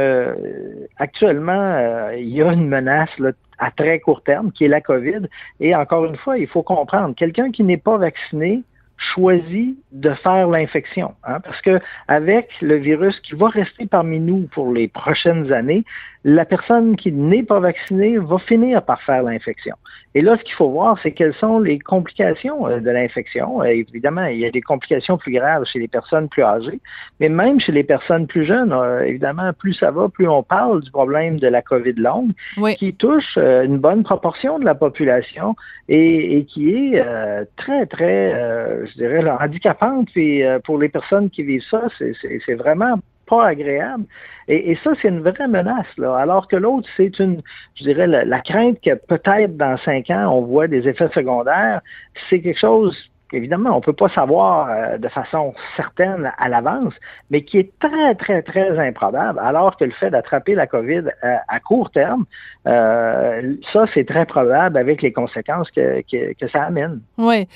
actuellement, 1.00 2.10
il 2.16 2.30
y 2.30 2.42
a 2.42 2.54
une 2.54 2.70
menace 2.70 3.10
là, 3.20 3.34
à 3.58 3.72
très 3.72 4.00
court 4.00 4.22
terme 4.24 4.52
qui 4.52 4.66
est 4.66 4.70
la 4.70 4.82
COVID. 4.82 5.28
Et 5.60 5.76
encore 5.76 6.06
une 6.06 6.16
fois, 6.16 6.38
il 6.38 6.48
faut 6.48 6.64
comprendre, 6.64 7.16
quelqu'un 7.16 7.52
qui 7.52 7.64
n'est 7.64 7.78
pas 7.78 7.98
vacciné 7.98 8.64
choisit 8.98 9.78
de 9.92 10.12
faire 10.14 10.48
l'infection, 10.48 11.14
hein, 11.24 11.40
parce 11.42 11.62
que 11.62 11.80
avec 12.08 12.50
le 12.62 12.76
virus 12.76 13.20
qui 13.22 13.34
va 13.36 13.48
rester 13.48 13.86
parmi 13.86 14.20
nous 14.20 14.48
pour 14.52 14.72
les 14.74 14.88
prochaines 14.88 15.52
années, 15.52 15.84
la 16.28 16.44
personne 16.44 16.96
qui 16.96 17.12
n'est 17.12 17.44
pas 17.44 17.60
vaccinée 17.60 18.18
va 18.18 18.40
finir 18.40 18.82
par 18.82 19.00
faire 19.04 19.22
l'infection. 19.22 19.76
Et 20.16 20.22
là, 20.22 20.38
ce 20.38 20.44
qu'il 20.44 20.56
faut 20.56 20.70
voir, 20.70 20.98
c'est 21.04 21.12
quelles 21.12 21.36
sont 21.36 21.60
les 21.60 21.78
complications 21.78 22.68
euh, 22.68 22.80
de 22.80 22.90
l'infection. 22.90 23.62
Euh, 23.62 23.66
évidemment, 23.66 24.26
il 24.26 24.40
y 24.40 24.46
a 24.46 24.50
des 24.50 24.62
complications 24.62 25.18
plus 25.20 25.34
graves 25.34 25.66
chez 25.66 25.78
les 25.78 25.88
personnes 25.88 26.28
plus 26.28 26.42
âgées, 26.42 26.80
mais 27.20 27.30
même 27.30 27.60
chez 27.60 27.72
les 27.72 27.84
personnes 27.84 28.26
plus 28.26 28.44
jeunes, 28.44 28.74
euh, 28.74 29.04
évidemment, 29.04 29.52
plus 29.54 29.74
ça 29.74 29.92
va, 29.92 30.10
plus 30.10 30.28
on 30.28 30.42
parle 30.42 30.82
du 30.82 30.90
problème 30.90 31.38
de 31.38 31.48
la 31.48 31.62
COVID 31.62 31.94
longue, 31.94 32.32
Oui. 32.58 32.76
qui 32.76 32.94
touche 32.96 33.38
une 33.38 33.78
bonne 33.78 34.04
proportion 34.04 34.58
de 34.58 34.66
la 34.66 34.74
population 34.74 35.56
et, 35.90 36.38
et 36.38 36.46
qui 36.46 36.72
est 36.72 37.04
euh, 37.06 37.46
très, 37.56 37.86
très, 37.86 38.34
euh, 38.34 38.85
je 38.86 38.94
dirais, 38.94 39.24
handicapante. 39.40 40.10
Puis 40.12 40.44
euh, 40.44 40.60
pour 40.60 40.78
les 40.78 40.90
personnes 40.90 41.30
qui 41.30 41.44
vivent 41.44 41.66
ça, 41.70 41.84
c'est- 41.98 42.56
vraiment 42.56 42.96
pas 43.26 43.48
agréable. 43.48 44.06
Et, 44.48 44.78
ça, 44.84 44.92
c'est 45.02 45.08
une 45.08 45.22
vraie 45.22 45.48
menace. 45.48 45.88
Là. 45.98 46.16
Alors 46.16 46.48
que 46.48 46.56
l'autre, 46.56 46.88
c'est 46.96 47.18
une, 47.20 47.42
je 47.76 47.84
dirais, 47.84 48.06
la, 48.06 48.40
crainte 48.42 48.80
que 48.82 48.94
peut-être 48.94 49.58
dans 49.58 49.78
cinq 49.78 50.10
ans, 50.12 50.32
on 50.32 50.42
voit 50.42 50.68
des 50.68 50.88
effets 50.88 51.10
secondaires. 51.14 51.82
C'est 52.30 52.42
quelque 52.42 52.60
chose 52.60 52.96
Évidemment, 53.34 53.72
on 53.72 53.78
ne 53.78 53.82
peut 53.82 53.92
pas 53.92 54.08
savoir 54.10 54.70
euh, 54.70 54.98
de 55.00 55.08
façon 55.08 55.56
certaine 55.76 56.32
à 56.38 56.48
l'avance, 56.48 56.94
mais 57.32 57.42
qui 57.42 57.58
est 57.58 57.72
très, 57.80 58.14
très, 58.14 58.44
très 58.44 58.78
improbable, 58.78 59.40
alors 59.40 59.76
que 59.78 59.84
le 59.84 59.92
fait 59.92 60.12
d'attraper 60.12 60.54
la 60.54 60.68
COVID 60.68 61.06
euh, 61.24 61.36
à 61.48 61.60
court 61.60 61.90
terme, 61.90 62.26
ça, 62.66 63.86
c'est 63.94 64.06
très 64.08 64.26
probable 64.26 64.78
avec 64.78 65.02
les 65.02 65.12
conséquences 65.12 65.72
que, 65.72 66.02
que, 66.02 66.34
que 66.34 66.48
ça 66.50 66.64
amène. 66.64 67.02
Oui. 67.18 67.48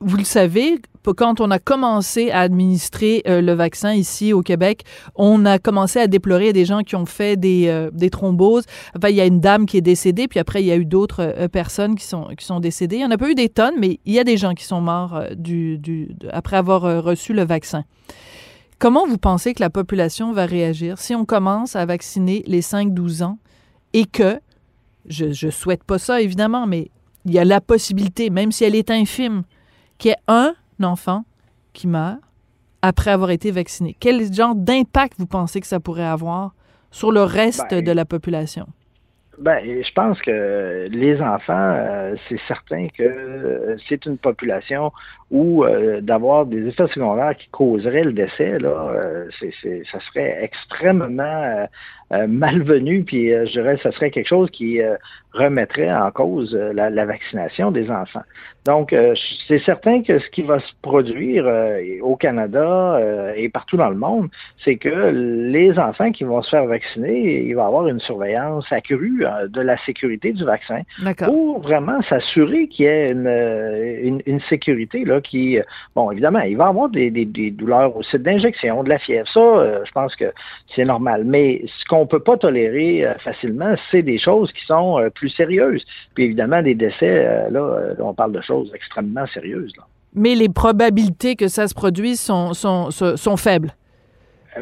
Vous 0.00 0.18
le 0.18 0.24
savez, 0.24 0.78
quand 1.16 1.40
on 1.40 1.50
a 1.50 1.58
commencé 1.58 2.30
à 2.30 2.40
administrer 2.40 3.22
euh, 3.26 3.40
le 3.40 3.52
vaccin 3.52 3.94
ici 3.94 4.34
au 4.34 4.42
Québec, 4.42 4.84
on 5.14 5.46
a 5.46 5.58
commencé 5.58 5.98
à 5.98 6.06
déplorer 6.06 6.52
des 6.52 6.66
gens 6.66 6.82
qui 6.82 6.96
ont 6.96 7.06
fait 7.06 7.36
des, 7.38 7.68
euh, 7.68 7.90
des 7.92 8.10
thromboses. 8.10 8.64
Enfin, 8.94 9.08
il 9.08 9.16
y 9.16 9.22
a 9.22 9.24
une 9.24 9.40
dame 9.40 9.64
qui 9.64 9.78
est 9.78 9.82
décédée, 9.82 10.28
puis 10.28 10.38
après, 10.38 10.62
il 10.62 10.66
y 10.66 10.72
a 10.72 10.76
eu 10.76 10.84
d'autres 10.84 11.22
euh, 11.22 11.48
personnes 11.48 11.94
qui 11.94 12.04
sont, 12.04 12.28
qui 12.36 12.44
sont 12.44 12.60
décédées. 12.60 12.96
Il 12.96 12.98
n'y 13.00 13.04
en 13.06 13.10
a 13.10 13.16
pas 13.16 13.30
eu 13.30 13.34
des 13.34 13.48
tonnes, 13.48 13.76
mais 13.78 13.98
il 14.04 14.12
y 14.12 14.18
a 14.18 14.24
des 14.24 14.36
gens 14.36 14.52
qui 14.52 14.64
sont 14.64 14.82
morts 14.82 15.18
après 16.30 16.56
avoir 16.56 17.02
reçu 17.02 17.32
le 17.32 17.44
vaccin. 17.44 17.84
Comment 18.78 19.06
vous 19.06 19.18
pensez 19.18 19.54
que 19.54 19.62
la 19.62 19.70
population 19.70 20.32
va 20.32 20.44
réagir 20.44 20.98
si 20.98 21.14
on 21.14 21.24
commence 21.24 21.74
à 21.74 21.86
vacciner 21.86 22.44
les 22.46 22.60
5-12 22.60 23.22
ans 23.22 23.38
et 23.94 24.04
que, 24.04 24.38
je 25.06 25.46
ne 25.46 25.50
souhaite 25.50 25.84
pas 25.84 25.98
ça 25.98 26.20
évidemment, 26.20 26.66
mais 26.66 26.90
il 27.24 27.32
y 27.32 27.38
a 27.38 27.44
la 27.44 27.62
possibilité, 27.62 28.28
même 28.28 28.52
si 28.52 28.64
elle 28.64 28.74
est 28.74 28.90
infime, 28.90 29.44
qu'il 29.98 30.10
y 30.10 30.12
ait 30.12 30.16
un 30.28 30.54
enfant 30.82 31.24
qui 31.72 31.86
meurt 31.86 32.18
après 32.82 33.10
avoir 33.10 33.30
été 33.30 33.50
vacciné. 33.50 33.96
Quel 33.98 34.32
genre 34.32 34.54
d'impact 34.54 35.14
vous 35.18 35.26
pensez 35.26 35.60
que 35.60 35.66
ça 35.66 35.80
pourrait 35.80 36.04
avoir 36.04 36.54
sur 36.90 37.12
le 37.12 37.22
reste 37.22 37.70
Ben, 37.70 37.84
de 37.84 37.92
la 37.92 38.04
population? 38.04 38.66
Ben, 39.38 39.58
je 39.62 39.92
pense 39.92 40.20
que 40.22 40.88
les 40.90 41.20
enfants, 41.20 41.52
euh, 41.76 42.14
c'est 42.28 42.40
certain 42.48 42.88
que 42.96 43.76
c'est 43.86 44.06
une 44.06 44.16
population 44.16 44.92
où 45.30 45.64
euh, 45.64 46.00
d'avoir 46.00 46.46
des 46.46 46.66
effets 46.68 46.86
secondaires 46.86 47.36
qui 47.36 47.48
causeraient 47.50 48.04
le 48.04 48.12
décès, 48.12 48.58
là, 48.58 48.92
euh, 48.94 49.28
ça 49.92 50.00
serait 50.00 50.38
extrêmement 50.42 51.66
euh, 52.12 52.26
malvenu, 52.28 53.02
puis 53.02 53.32
euh, 53.32 53.46
je 53.46 53.52
dirais 53.52 53.76
que 53.76 53.82
ça 53.82 53.92
serait 53.92 54.10
quelque 54.10 54.28
chose 54.28 54.50
qui 54.50 54.80
euh, 54.80 54.96
remettrait 55.32 55.92
en 55.92 56.10
cause 56.10 56.54
euh, 56.54 56.72
la, 56.72 56.88
la 56.90 57.04
vaccination 57.04 57.70
des 57.70 57.90
enfants. 57.90 58.22
Donc, 58.64 58.92
euh, 58.92 59.14
c'est 59.46 59.60
certain 59.60 60.02
que 60.02 60.18
ce 60.18 60.28
qui 60.30 60.42
va 60.42 60.58
se 60.58 60.72
produire 60.82 61.44
euh, 61.46 61.80
au 62.02 62.16
Canada 62.16 62.96
euh, 62.96 63.32
et 63.36 63.48
partout 63.48 63.76
dans 63.76 63.90
le 63.90 63.96
monde, 63.96 64.28
c'est 64.64 64.74
que 64.74 65.10
les 65.52 65.78
enfants 65.78 66.10
qui 66.10 66.24
vont 66.24 66.42
se 66.42 66.50
faire 66.50 66.66
vacciner, 66.66 67.44
il 67.44 67.54
va 67.54 67.62
y 67.62 67.66
avoir 67.66 67.86
une 67.86 68.00
surveillance 68.00 68.66
accrue 68.72 69.24
euh, 69.24 69.46
de 69.46 69.60
la 69.60 69.76
sécurité 69.84 70.32
du 70.32 70.44
vaccin 70.44 70.80
pour 71.24 71.60
vraiment 71.60 72.02
s'assurer 72.02 72.66
qu'il 72.66 72.86
y 72.86 72.88
ait 72.88 73.12
une, 73.12 73.28
une, 74.02 74.22
une 74.26 74.40
sécurité 74.48 75.04
là, 75.04 75.20
qui, 75.20 75.58
bon, 75.94 76.10
évidemment, 76.10 76.40
il 76.40 76.56
va 76.56 76.66
y 76.66 76.68
avoir 76.68 76.88
des, 76.88 77.10
des, 77.10 77.24
des 77.24 77.52
douleurs 77.52 77.96
au 77.96 78.02
site 78.02 78.22
d'injection, 78.22 78.82
de 78.82 78.88
la 78.88 78.98
fièvre. 78.98 79.28
Ça, 79.28 79.40
euh, 79.40 79.84
je 79.84 79.92
pense 79.92 80.16
que 80.16 80.32
c'est 80.74 80.84
normal. 80.84 81.22
Mais 81.24 81.62
ce 81.66 81.84
qu'on 81.96 82.06
peut 82.06 82.20
pas 82.20 82.36
tolérer 82.36 83.06
euh, 83.06 83.14
facilement, 83.18 83.74
c'est 83.90 84.02
des 84.02 84.18
choses 84.18 84.52
qui 84.52 84.64
sont 84.66 84.98
euh, 84.98 85.10
plus 85.10 85.30
sérieuses. 85.30 85.84
Puis 86.14 86.24
évidemment, 86.24 86.62
des 86.62 86.74
décès, 86.74 87.26
euh, 87.26 87.50
là, 87.50 87.94
on 88.00 88.14
parle 88.14 88.32
de 88.32 88.40
choses 88.40 88.70
extrêmement 88.74 89.26
sérieuses. 89.26 89.72
Là. 89.76 89.84
Mais 90.14 90.34
les 90.34 90.48
probabilités 90.48 91.36
que 91.36 91.48
ça 91.48 91.68
se 91.68 91.74
produise 91.74 92.20
sont 92.20 93.36
faibles. 93.36 93.74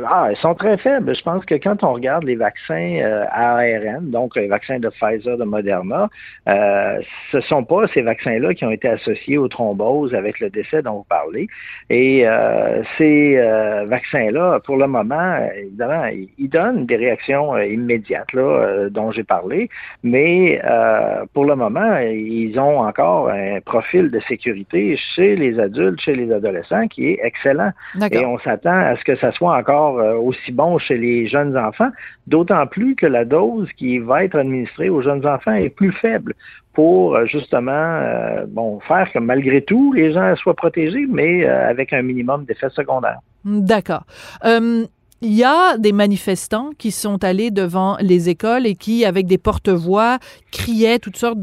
Ah, 0.03 0.27
elles 0.31 0.37
sont 0.39 0.55
très 0.55 0.77
faibles. 0.77 1.15
Je 1.15 1.23
pense 1.23 1.45
que 1.45 1.55
quand 1.55 1.85
on 1.85 1.93
regarde 1.93 2.25
les 2.25 2.35
vaccins 2.35 2.99
euh, 3.01 3.25
ARN, 3.31 4.11
donc 4.11 4.35
les 4.35 4.49
vaccins 4.49 4.81
de 4.81 4.89
Pfizer, 4.89 5.39
de 5.39 5.45
Moderna, 5.45 6.09
euh, 6.49 7.01
ce 7.31 7.41
sont 7.43 7.63
pas 7.63 7.87
ces 7.95 8.03
vaccins-là 8.03 8.55
qui 8.55 8.65
ont 8.65 8.73
été 8.73 8.89
associés 8.89 9.39
aux 9.39 9.47
thromboses 9.47 10.13
avec 10.15 10.41
le 10.41 10.51
décès 10.51 10.83
dont 10.83 10.99
vous 10.99 11.07
parlez. 11.09 11.47
Et 11.91 12.27
euh, 12.27 12.83
ces 12.99 13.37
euh, 13.39 13.85
vaccins-là, 13.87 14.59
pour 14.65 14.79
le 14.79 14.89
moment, 14.89 15.39
évidemment, 15.57 16.07
ils, 16.07 16.29
ils 16.39 16.49
donnent 16.49 16.87
des 16.87 16.97
réactions 16.97 17.55
euh, 17.55 17.65
immédiates 17.65 18.33
là, 18.33 18.43
euh, 18.43 18.91
dont 18.91 19.13
j'ai 19.13 19.25
parlé, 19.25 19.69
mais 20.03 20.61
euh, 20.65 21.25
pour 21.35 21.45
le 21.45 21.55
moment, 21.55 21.99
ils 21.99 22.59
ont 22.59 22.81
encore 22.81 23.29
un 23.29 23.61
profil 23.61 24.11
de 24.11 24.19
sécurité 24.21 24.97
chez 25.15 25.37
les 25.37 25.61
adultes, 25.61 26.01
chez 26.01 26.17
les 26.17 26.33
adolescents 26.33 26.89
qui 26.89 27.11
est 27.11 27.21
excellent. 27.23 27.71
Et 28.11 28.25
on 28.25 28.39
s'attend 28.39 28.77
à 28.77 28.97
ce 28.97 29.05
que 29.05 29.15
ça 29.17 29.31
soit 29.33 29.57
encore 29.57 29.84
euh, 29.99 30.15
aussi 30.15 30.53
bon 30.53 30.79
chez 30.79 30.97
les 30.97 31.27
jeunes 31.27 31.57
enfants, 31.57 31.91
d'autant 32.27 32.67
plus 32.67 32.95
que 32.95 33.07
la 33.07 33.25
dose 33.25 33.69
qui 33.77 33.99
va 33.99 34.25
être 34.25 34.37
administrée 34.37 34.89
aux 34.89 35.03
jeunes 35.03 35.27
enfants 35.27 35.55
est 35.55 35.71
plus 35.71 35.93
faible 35.93 36.35
pour 36.73 37.15
euh, 37.15 37.27
justement 37.27 37.71
euh, 37.73 38.47
bon 38.49 38.81
faire 38.81 39.11
que 39.13 39.19
malgré 39.19 39.63
tout 39.63 39.93
les 39.93 40.13
gens 40.13 40.35
soient 40.37 40.55
protégés, 40.55 41.07
mais 41.09 41.45
avec 41.47 41.93
un 41.93 42.03
minimum 42.03 42.45
d'effets 42.45 42.71
secondaires. 42.71 43.21
D'accord. 43.45 44.05
Il 45.21 45.33
y 45.33 45.45
a 45.45 45.79
des 45.79 45.93
manifestants 45.93 46.71
qui 46.77 46.91
sont 46.91 47.25
allés 47.25 47.51
devant 47.51 47.97
les 48.01 48.29
écoles 48.29 48.67
et 48.67 48.75
qui, 48.75 49.05
avec 49.05 49.27
des 49.27 49.39
porte-voix, 49.39 50.19
criaient 50.53 50.99
toutes 50.99 51.17
sortes 51.17 51.39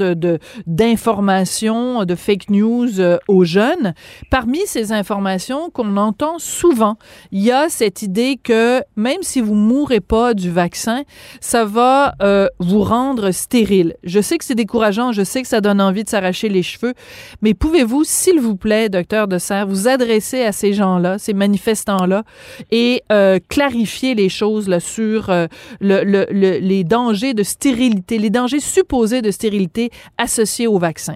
d'informations, 0.68 2.06
de 2.06 2.16
fake 2.16 2.50
news 2.50 3.00
euh, 3.00 3.18
aux 3.28 3.44
jeunes. 3.44 3.94
Parmi 4.30 4.60
ces 4.66 4.92
informations 4.92 5.70
qu'on 5.70 5.98
entend 5.98 6.38
souvent, 6.38 6.98
il 7.32 7.42
y 7.42 7.52
a 7.52 7.70
cette 7.70 8.02
idée 8.02 8.40
que 8.42 8.82
même 8.96 9.22
si 9.22 9.42
vous 9.42 9.56
mourrez 9.56 10.00
pas 10.00 10.34
du 10.34 10.52
vaccin, 10.52 11.04
ça 11.40 11.66
va 11.66 12.14
euh, 12.22 12.48
vous 12.60 12.84
rendre 12.84 13.32
stérile. 13.32 13.96
Je 14.04 14.22
sais 14.22 14.38
que 14.38 14.46
c'est 14.46 14.56
décourageant, 14.56 15.12
je 15.12 15.24
sais 15.24 15.42
que 15.42 15.48
ça 15.48 15.62
donne 15.62 15.82
envie 15.82 16.04
de 16.04 16.10
s'arracher 16.10 16.50
les 16.50 16.64
cheveux, 16.64 16.94
mais 17.42 17.54
pouvez-vous, 17.54 18.04
s'il 18.04 18.40
vous 18.40 18.56
plaît, 18.56 18.90
docteur 18.90 19.28
de 19.28 19.38
Serre, 19.38 19.68
vous 19.68 19.88
adresser 19.88 20.44
à 20.44 20.52
ces 20.52 20.74
gens-là, 20.74 21.18
ces 21.18 21.34
manifestants-là, 21.34 22.24
et 22.70 23.04
euh, 23.12 23.40
clarifier 23.62 24.16
les 24.16 24.30
choses 24.30 24.76
sur 24.80 25.30
euh, 25.30 25.46
le- 25.80 26.04
le- 26.04 26.26
le- 26.32 26.58
les 26.58 26.84
dangers 26.84 27.36
de 27.36 27.44
stérilité, 27.44 28.18
les 28.18 28.32
dangers 28.32 28.60
supposés 28.60 29.22
de 29.22 29.30
stérilité 29.30 29.92
associés 30.18 30.66
au 30.66 30.80
vaccin? 30.80 31.16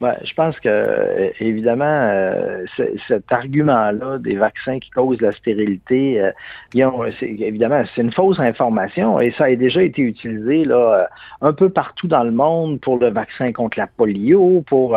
Ouais, 0.00 0.14
je 0.22 0.32
pense 0.32 0.56
que 0.60 0.68
euh, 0.68 1.30
évidemment 1.40 1.84
euh, 1.84 2.64
cet 3.08 3.32
argument-là 3.32 4.18
des 4.18 4.36
vaccins 4.36 4.78
qui 4.78 4.90
causent 4.90 5.20
la 5.20 5.32
stérilité, 5.32 6.20
euh, 6.20 7.10
évidemment 7.20 7.82
c'est 7.92 8.02
une 8.02 8.12
fausse 8.12 8.38
information 8.38 9.18
et 9.18 9.32
ça 9.32 9.46
a 9.46 9.56
déjà 9.56 9.82
été 9.82 10.02
utilisé 10.02 10.64
là 10.64 11.08
un 11.40 11.52
peu 11.52 11.68
partout 11.68 12.06
dans 12.06 12.22
le 12.22 12.30
monde 12.30 12.80
pour 12.80 12.98
le 12.98 13.10
vaccin 13.10 13.52
contre 13.52 13.76
la 13.76 13.88
polio, 13.88 14.62
pour 14.68 14.96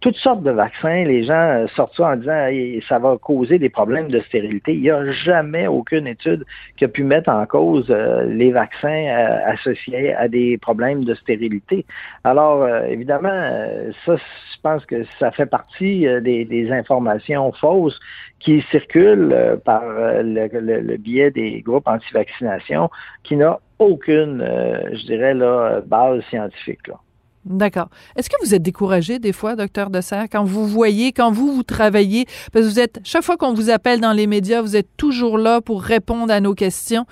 toutes 0.00 0.16
sortes 0.16 0.42
de 0.42 0.50
vaccins. 0.50 1.04
Les 1.04 1.22
gens 1.22 1.64
sortent 1.76 1.94
ça 1.96 2.08
en 2.08 2.16
disant 2.16 2.48
ça 2.88 2.98
va 2.98 3.18
causer 3.18 3.60
des 3.60 3.70
problèmes 3.70 4.08
de 4.08 4.18
stérilité. 4.20 4.74
Il 4.74 4.82
n'y 4.82 4.90
a 4.90 5.08
jamais 5.12 5.68
aucune 5.68 6.08
étude 6.08 6.44
qui 6.76 6.84
a 6.84 6.88
pu 6.88 7.04
mettre 7.04 7.30
en 7.30 7.46
cause 7.46 7.88
les 8.26 8.50
vaccins 8.50 9.06
associés 9.46 10.14
à 10.14 10.26
des 10.26 10.58
problèmes 10.58 11.04
de 11.04 11.14
stérilité. 11.14 11.86
Alors 12.24 12.66
évidemment 12.88 13.68
ça 14.04 14.16
je 14.54 14.60
pense 14.62 14.84
que 14.86 15.04
ça 15.18 15.30
fait 15.30 15.46
partie 15.46 16.06
euh, 16.06 16.20
des, 16.20 16.70
informations 16.70 17.52
fausses 17.52 17.98
qui 18.38 18.62
circulent 18.70 19.32
euh, 19.32 19.56
par 19.56 19.82
euh, 19.82 20.22
le, 20.22 20.96
biais 20.96 21.30
des 21.30 21.60
groupes 21.62 21.88
anti-vaccination 21.88 22.90
qui 23.22 23.36
n'a 23.36 23.58
aucune, 23.78 24.44
je 24.92 25.06
dirais, 25.06 25.34
là, 25.34 25.80
base 25.80 26.22
scientifique. 26.30 26.86
Là. 26.86 27.00
D'accord. 27.44 27.88
Est-ce 28.14 28.30
que 28.30 28.36
vous 28.44 28.54
êtes 28.54 28.62
découragé 28.62 29.18
des 29.18 29.32
fois, 29.32 29.56
docteur 29.56 29.90
Dessert, 29.90 30.26
quand 30.30 30.44
vous 30.44 30.66
voyez, 30.66 31.12
quand 31.12 31.32
vous, 31.32 31.52
vous 31.52 31.64
travaillez, 31.64 32.24
parce 32.52 32.66
que 32.66 32.70
vous 32.70 32.80
êtes, 32.80 33.00
chaque 33.02 33.24
fois 33.24 33.36
qu'on 33.36 33.52
vous 33.52 33.68
appelle 33.68 34.00
dans 34.00 34.12
les 34.12 34.28
médias, 34.28 34.62
vous 34.62 34.76
êtes 34.76 34.96
toujours 34.96 35.38
là 35.38 35.60
pour 35.60 35.82
répondre 35.82 36.32
à 36.32 36.40
nos 36.40 36.54
questions, 36.54 37.04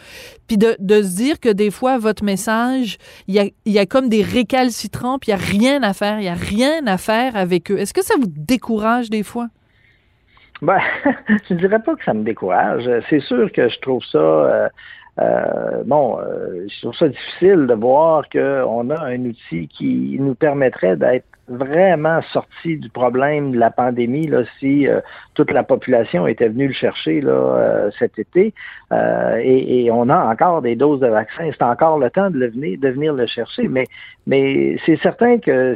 puis 0.46 0.56
de, 0.56 0.76
se 0.78 1.16
dire 1.16 1.40
que 1.40 1.48
des 1.48 1.72
fois, 1.72 1.98
votre 1.98 2.22
message, 2.22 2.98
il 3.26 3.34
y 3.34 3.40
a, 3.40 3.46
y 3.66 3.78
a 3.78 3.86
comme 3.86 4.08
des 4.08 4.22
récalcitrants, 4.22 5.18
puis 5.18 5.32
il 5.32 5.34
n'y 5.34 5.42
a 5.42 5.44
rien 5.44 5.82
à 5.82 5.92
faire, 5.94 6.18
il 6.18 6.22
n'y 6.22 6.28
a 6.28 6.34
rien 6.34 6.86
à 6.86 6.96
faire 6.96 7.34
avec 7.34 7.72
eux. 7.72 7.78
Est-ce 7.78 7.92
que 7.92 8.04
ça 8.04 8.14
vous 8.16 8.28
décourage 8.28 9.10
des 9.10 9.24
fois? 9.24 9.48
Ben, 10.62 10.78
je 11.48 11.54
ne 11.54 11.58
dirais 11.58 11.82
pas 11.82 11.96
que 11.96 12.04
ça 12.04 12.14
me 12.14 12.22
décourage. 12.22 12.88
C'est 13.08 13.20
sûr 13.20 13.50
que 13.50 13.68
je 13.68 13.78
trouve 13.80 14.04
ça... 14.04 14.18
Euh, 14.18 14.68
euh, 15.18 15.82
bon, 15.84 16.18
euh, 16.18 16.66
je 16.68 16.80
trouve 16.82 16.94
ça 16.94 17.08
difficile 17.08 17.66
de 17.66 17.74
voir 17.74 18.28
qu'on 18.30 18.90
a 18.90 19.04
un 19.04 19.24
outil 19.24 19.68
qui 19.68 20.16
nous 20.18 20.34
permettrait 20.34 20.96
d'être 20.96 21.26
vraiment 21.50 22.22
sorti 22.32 22.76
du 22.76 22.88
problème 22.88 23.50
de 23.50 23.58
la 23.58 23.70
pandémie 23.70 24.28
là, 24.28 24.42
si 24.58 24.86
euh, 24.86 25.00
toute 25.34 25.50
la 25.50 25.64
population 25.64 26.26
était 26.26 26.48
venue 26.48 26.68
le 26.68 26.72
chercher 26.72 27.20
là, 27.20 27.32
euh, 27.32 27.90
cet 27.98 28.18
été. 28.18 28.54
Euh, 28.92 29.40
et, 29.42 29.84
et, 29.84 29.90
on 29.90 30.08
a 30.08 30.32
encore 30.32 30.62
des 30.62 30.76
doses 30.76 31.00
de 31.00 31.08
vaccins. 31.08 31.50
C'est 31.50 31.62
encore 31.62 31.98
le 31.98 32.08
temps 32.10 32.30
de, 32.30 32.38
le 32.38 32.50
venir, 32.50 32.78
de 32.78 32.88
venir 32.88 33.12
le 33.12 33.26
chercher. 33.26 33.66
Mais, 33.66 33.86
mais 34.26 34.76
c'est 34.86 34.96
certain 35.02 35.38
que 35.38 35.74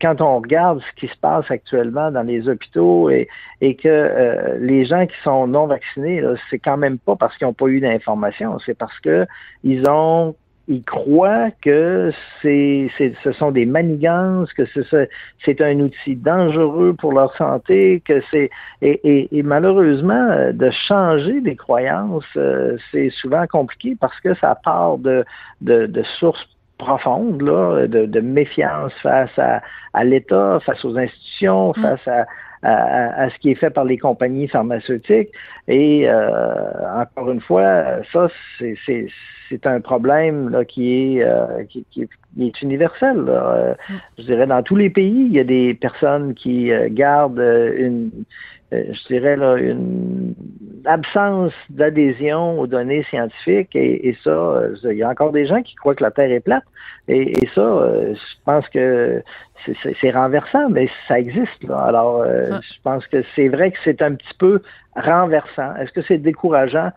quand 0.00 0.20
on 0.20 0.40
regarde 0.40 0.80
ce 0.80 1.00
qui 1.00 1.06
se 1.06 1.16
passe 1.18 1.48
actuellement 1.50 2.10
dans 2.10 2.22
les 2.22 2.48
hôpitaux 2.48 3.08
et, 3.08 3.28
et 3.60 3.76
que 3.76 4.58
les 4.60 4.84
gens 4.84 5.06
qui 5.06 5.16
sont 5.22 5.46
non 5.46 5.66
vaccinés, 5.66 6.22
c'est 6.50 6.58
quand 6.58 6.76
même 6.76 6.98
pas 6.98 7.16
parce 7.16 7.36
qu'ils 7.36 7.46
n'ont 7.46 7.52
pas 7.52 7.66
eu 7.66 7.80
d'informations, 7.80 8.58
c'est 8.64 8.76
parce 8.76 8.98
que 9.00 9.26
ils 9.62 9.88
ont 9.88 10.34
ils 10.72 10.84
croient 10.84 11.50
que 11.60 12.12
c'est, 12.40 12.90
ce 13.22 13.32
sont 13.32 13.50
des 13.50 13.66
manigances, 13.66 14.52
que 14.54 14.62
c'est, 15.44 15.60
un 15.60 15.80
outil 15.80 16.16
dangereux 16.16 16.94
pour 16.98 17.12
leur 17.12 17.36
santé, 17.36 18.02
que 18.06 18.22
c'est 18.30 18.50
et, 18.80 19.28
et, 19.30 19.42
malheureusement 19.42 20.28
euh, 20.30 20.52
de 20.52 20.70
changer 20.70 21.40
des 21.42 21.56
croyances, 21.56 22.24
euh, 22.36 22.78
c'est 22.90 23.10
souvent 23.10 23.46
compliqué 23.46 23.96
parce 24.00 24.18
que 24.20 24.34
ça 24.36 24.58
part 24.64 24.96
de, 24.98 25.24
de, 25.60 25.86
de 25.86 26.02
sources 26.18 26.48
profondes 26.78 27.42
là, 27.42 27.86
de, 27.86 28.06
de 28.06 28.20
méfiance 28.20 28.92
face 29.02 29.38
à, 29.38 29.60
à 29.92 30.04
l'État, 30.04 30.58
face 30.64 30.82
aux 30.84 30.96
institutions, 30.96 31.74
mm. 31.76 31.82
face 31.82 32.08
à, 32.08 32.24
à, 32.62 33.28
ce 33.30 33.38
qui 33.38 33.50
est 33.50 33.54
fait 33.54 33.70
par 33.70 33.84
les 33.84 33.98
compagnies 33.98 34.48
pharmaceutiques. 34.48 35.30
Et 35.68 36.08
euh, 36.08 37.00
encore 37.00 37.30
une 37.30 37.40
fois, 37.40 38.02
ça, 38.12 38.28
c'est 38.58 39.66
un 39.66 39.80
problème 39.80 40.48
là, 40.48 40.64
qui, 40.64 41.16
est, 41.18 41.24
euh, 41.24 41.64
qui, 41.68 41.84
qui, 41.90 42.08
est 42.40 42.62
universel. 42.62 43.24
Euh, 43.28 43.74
je 44.18 44.24
dirais, 44.24 44.46
dans 44.46 44.62
tous 44.62 44.76
les 44.76 44.90
pays, 44.90 45.26
il 45.26 45.32
y 45.32 45.40
a 45.40 45.44
des 45.44 45.74
personnes 45.74 46.34
qui 46.34 46.70
gardent 46.90 47.38
une, 47.76 48.10
je 48.72 49.06
dirais, 49.06 49.36
là, 49.36 49.56
une 49.56 50.34
absence 50.84 51.52
d'adhésion 51.70 52.58
aux 52.58 52.66
données 52.66 53.04
scientifiques. 53.04 53.74
Et, 53.74 54.16
ça, 54.24 54.62
il 54.84 54.96
y 54.96 55.02
a 55.02 55.08
encore 55.08 55.32
des 55.32 55.46
gens 55.46 55.62
qui 55.62 55.74
croient 55.74 55.94
que 55.94 56.02
la 56.02 56.10
Terre 56.10 56.32
est 56.32 56.40
plate. 56.40 56.64
Et, 57.08 57.42
et 57.42 57.48
ça, 57.54 57.62
je 57.62 58.34
pense 58.44 58.68
que 58.68 59.22
c'est 60.00 60.10
renversant, 60.10 60.68
mais 60.70 60.88
ça 61.08 61.18
existe. 61.18 61.62
Là. 61.64 61.76
Alors, 61.76 62.22
euh, 62.22 62.58
je 62.60 62.80
pense 62.82 63.06
que 63.06 63.22
c'est 63.34 63.48
vrai 63.48 63.70
que 63.70 63.78
c'est 63.84 64.02
un 64.02 64.14
petit 64.14 64.34
peu 64.38 64.62
renversant. 64.96 65.74
Est-ce 65.76 65.92
que 65.92 66.02
c'est 66.02 66.18
décourageant? 66.18 66.90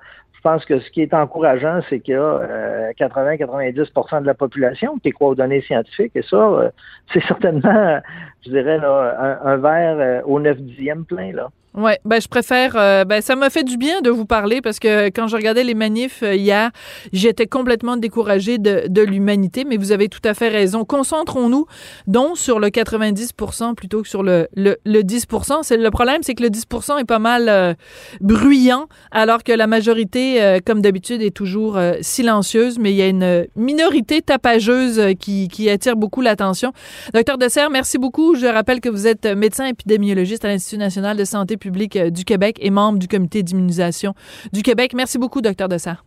Je 0.46 0.52
pense 0.52 0.66
que 0.66 0.80
ce 0.80 0.92
qui 0.92 1.02
est 1.02 1.12
encourageant, 1.16 1.80
c'est 1.90 2.00
qu'il 2.02 2.14
y 2.14 2.18
a 2.18 2.92
80-90 3.00 3.80
euh, 3.80 4.22
de 4.22 4.25
la 4.28 4.36
population 4.36 5.00
qui 5.00 5.10
croit 5.10 5.30
aux 5.30 5.36
données 5.36 5.62
scientifiques. 5.62 6.12
Et 6.14 6.22
ça, 6.22 6.38
euh, 6.38 6.70
c'est 7.14 7.24
certainement, 7.24 8.00
je 8.46 8.51
dirais, 8.51 8.79
un, 8.79 9.58
verre 9.58 10.22
au 10.27 10.40
9 10.40 10.62
dixième 10.62 11.03
plein. 11.03 11.31
Là. 11.31 11.50
Oui, 11.77 11.92
ben 12.05 12.22
je 12.22 12.29
préfère. 12.29 12.77
Euh, 12.77 13.03
ben 13.03 13.22
ça 13.22 13.36
m'a 13.36 13.50
fait 13.50 13.66
du 13.66 13.75
bien 13.75 14.00
de 14.00 14.10
vous 14.10 14.25
parler 14.25 14.62
parce 14.62 14.79
que 14.79 15.08
quand 15.08 15.27
je 15.27 15.36
regardais 15.36 15.66
les 15.66 15.74
manifs 15.74 16.24
euh, 16.24 16.34
hier, 16.34 16.72
j'étais 17.12 17.48
complètement 17.48 17.98
découragée 17.98 18.58
de, 18.58 19.01
l'humanité. 19.01 19.66
Mais 19.66 19.75
vous 19.75 19.92
avez 19.92 20.08
tout 20.08 20.22
à 20.24 20.34
fait 20.34 20.48
raison. 20.48 20.86
Concentrons-nous 20.86 21.66
donc 22.08 22.38
sur 22.38 22.62
le 22.62 22.70
90% 22.70 23.75
plutôt 23.75 24.03
que 24.03 24.08
sur 24.08 24.24
le, 24.24 24.48
le, 24.55 24.77
le 24.86 25.01
10%. 25.01 25.64
C'est 25.64 25.75
le 25.75 25.92
problème, 25.92 26.24
c'est 26.24 26.34
que 26.34 26.44
le 26.44 26.50
10% 26.50 27.01
est 27.01 27.05
pas 27.05 27.20
mal 27.20 27.50
euh, 27.50 27.74
bruyant, 28.22 28.88
alors 29.12 29.44
que 29.44 29.51
la 29.51 29.68
majorité, 29.68 30.34
comme 30.65 30.81
d'habitude, 30.81 31.21
est 31.21 31.35
toujours 31.35 31.79
silencieuse. 32.01 32.79
Mais 32.79 32.91
il 32.91 32.95
y 32.98 33.01
a 33.01 33.07
une 33.07 33.48
minorité 33.55 34.21
tapageuse 34.21 35.15
qui, 35.19 35.48
qui 35.48 35.69
attire 35.69 35.95
beaucoup 35.95 36.21
l'attention. 36.21 36.74
Docteur 37.13 37.37
Dessert, 37.37 37.69
merci 37.69 37.98
beaucoup. 37.98 38.35
Je 38.35 38.45
rappelle 38.45 38.81
que 38.81 38.89
vous 38.89 39.07
êtes 39.07 39.25
médecin 39.25 39.65
épidémiologiste 39.65 40.45
à 40.45 40.48
l'Institut 40.48 40.77
national 40.77 41.17
de 41.17 41.25
santé 41.25 41.57
public 41.57 41.95
euh, 41.95 42.09
du 42.09 42.25
Québec 42.25 42.57
et 42.61 42.69
membre 42.69 43.00
du 43.00 43.07
comité 43.07 43.43
d'immunisation 43.43 44.13
du 44.53 44.61
Québec. 44.61 44.93
Merci 44.95 45.17
beaucoup, 45.17 45.41
docteur 45.41 45.67
Dessert. 45.67 46.05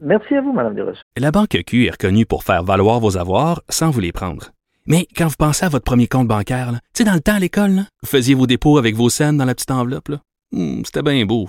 Merci 0.00 0.34
à 0.34 0.42
vous, 0.42 0.52
Mme 0.52 0.74
Desrosiers. 0.74 1.02
La 1.16 1.30
Banque 1.30 1.56
Q 1.66 1.86
est 1.86 1.90
reconnue 1.90 2.26
pour 2.26 2.44
faire 2.44 2.62
valoir 2.62 3.00
vos 3.00 3.16
avoirs 3.16 3.62
sans 3.68 3.90
vous 3.90 4.00
les 4.00 4.12
prendre. 4.12 4.50
Mais 4.86 5.06
quand 5.16 5.26
vous 5.26 5.36
pensez 5.38 5.64
à 5.64 5.68
votre 5.68 5.84
premier 5.84 6.06
compte 6.06 6.28
bancaire, 6.28 6.72
tu 6.94 7.02
sais, 7.02 7.04
dans 7.04 7.14
le 7.14 7.20
temps 7.20 7.34
à 7.34 7.38
l'école, 7.38 7.82
vous 8.02 8.08
faisiez 8.08 8.34
vos 8.34 8.46
dépôts 8.46 8.78
avec 8.78 8.94
vos 8.94 9.08
scènes 9.08 9.36
dans 9.36 9.44
la 9.44 9.54
petite 9.54 9.70
enveloppe. 9.70 10.10
Hmm, 10.52 10.82
c'était 10.84 11.02
bien 11.02 11.24
beau. 11.24 11.48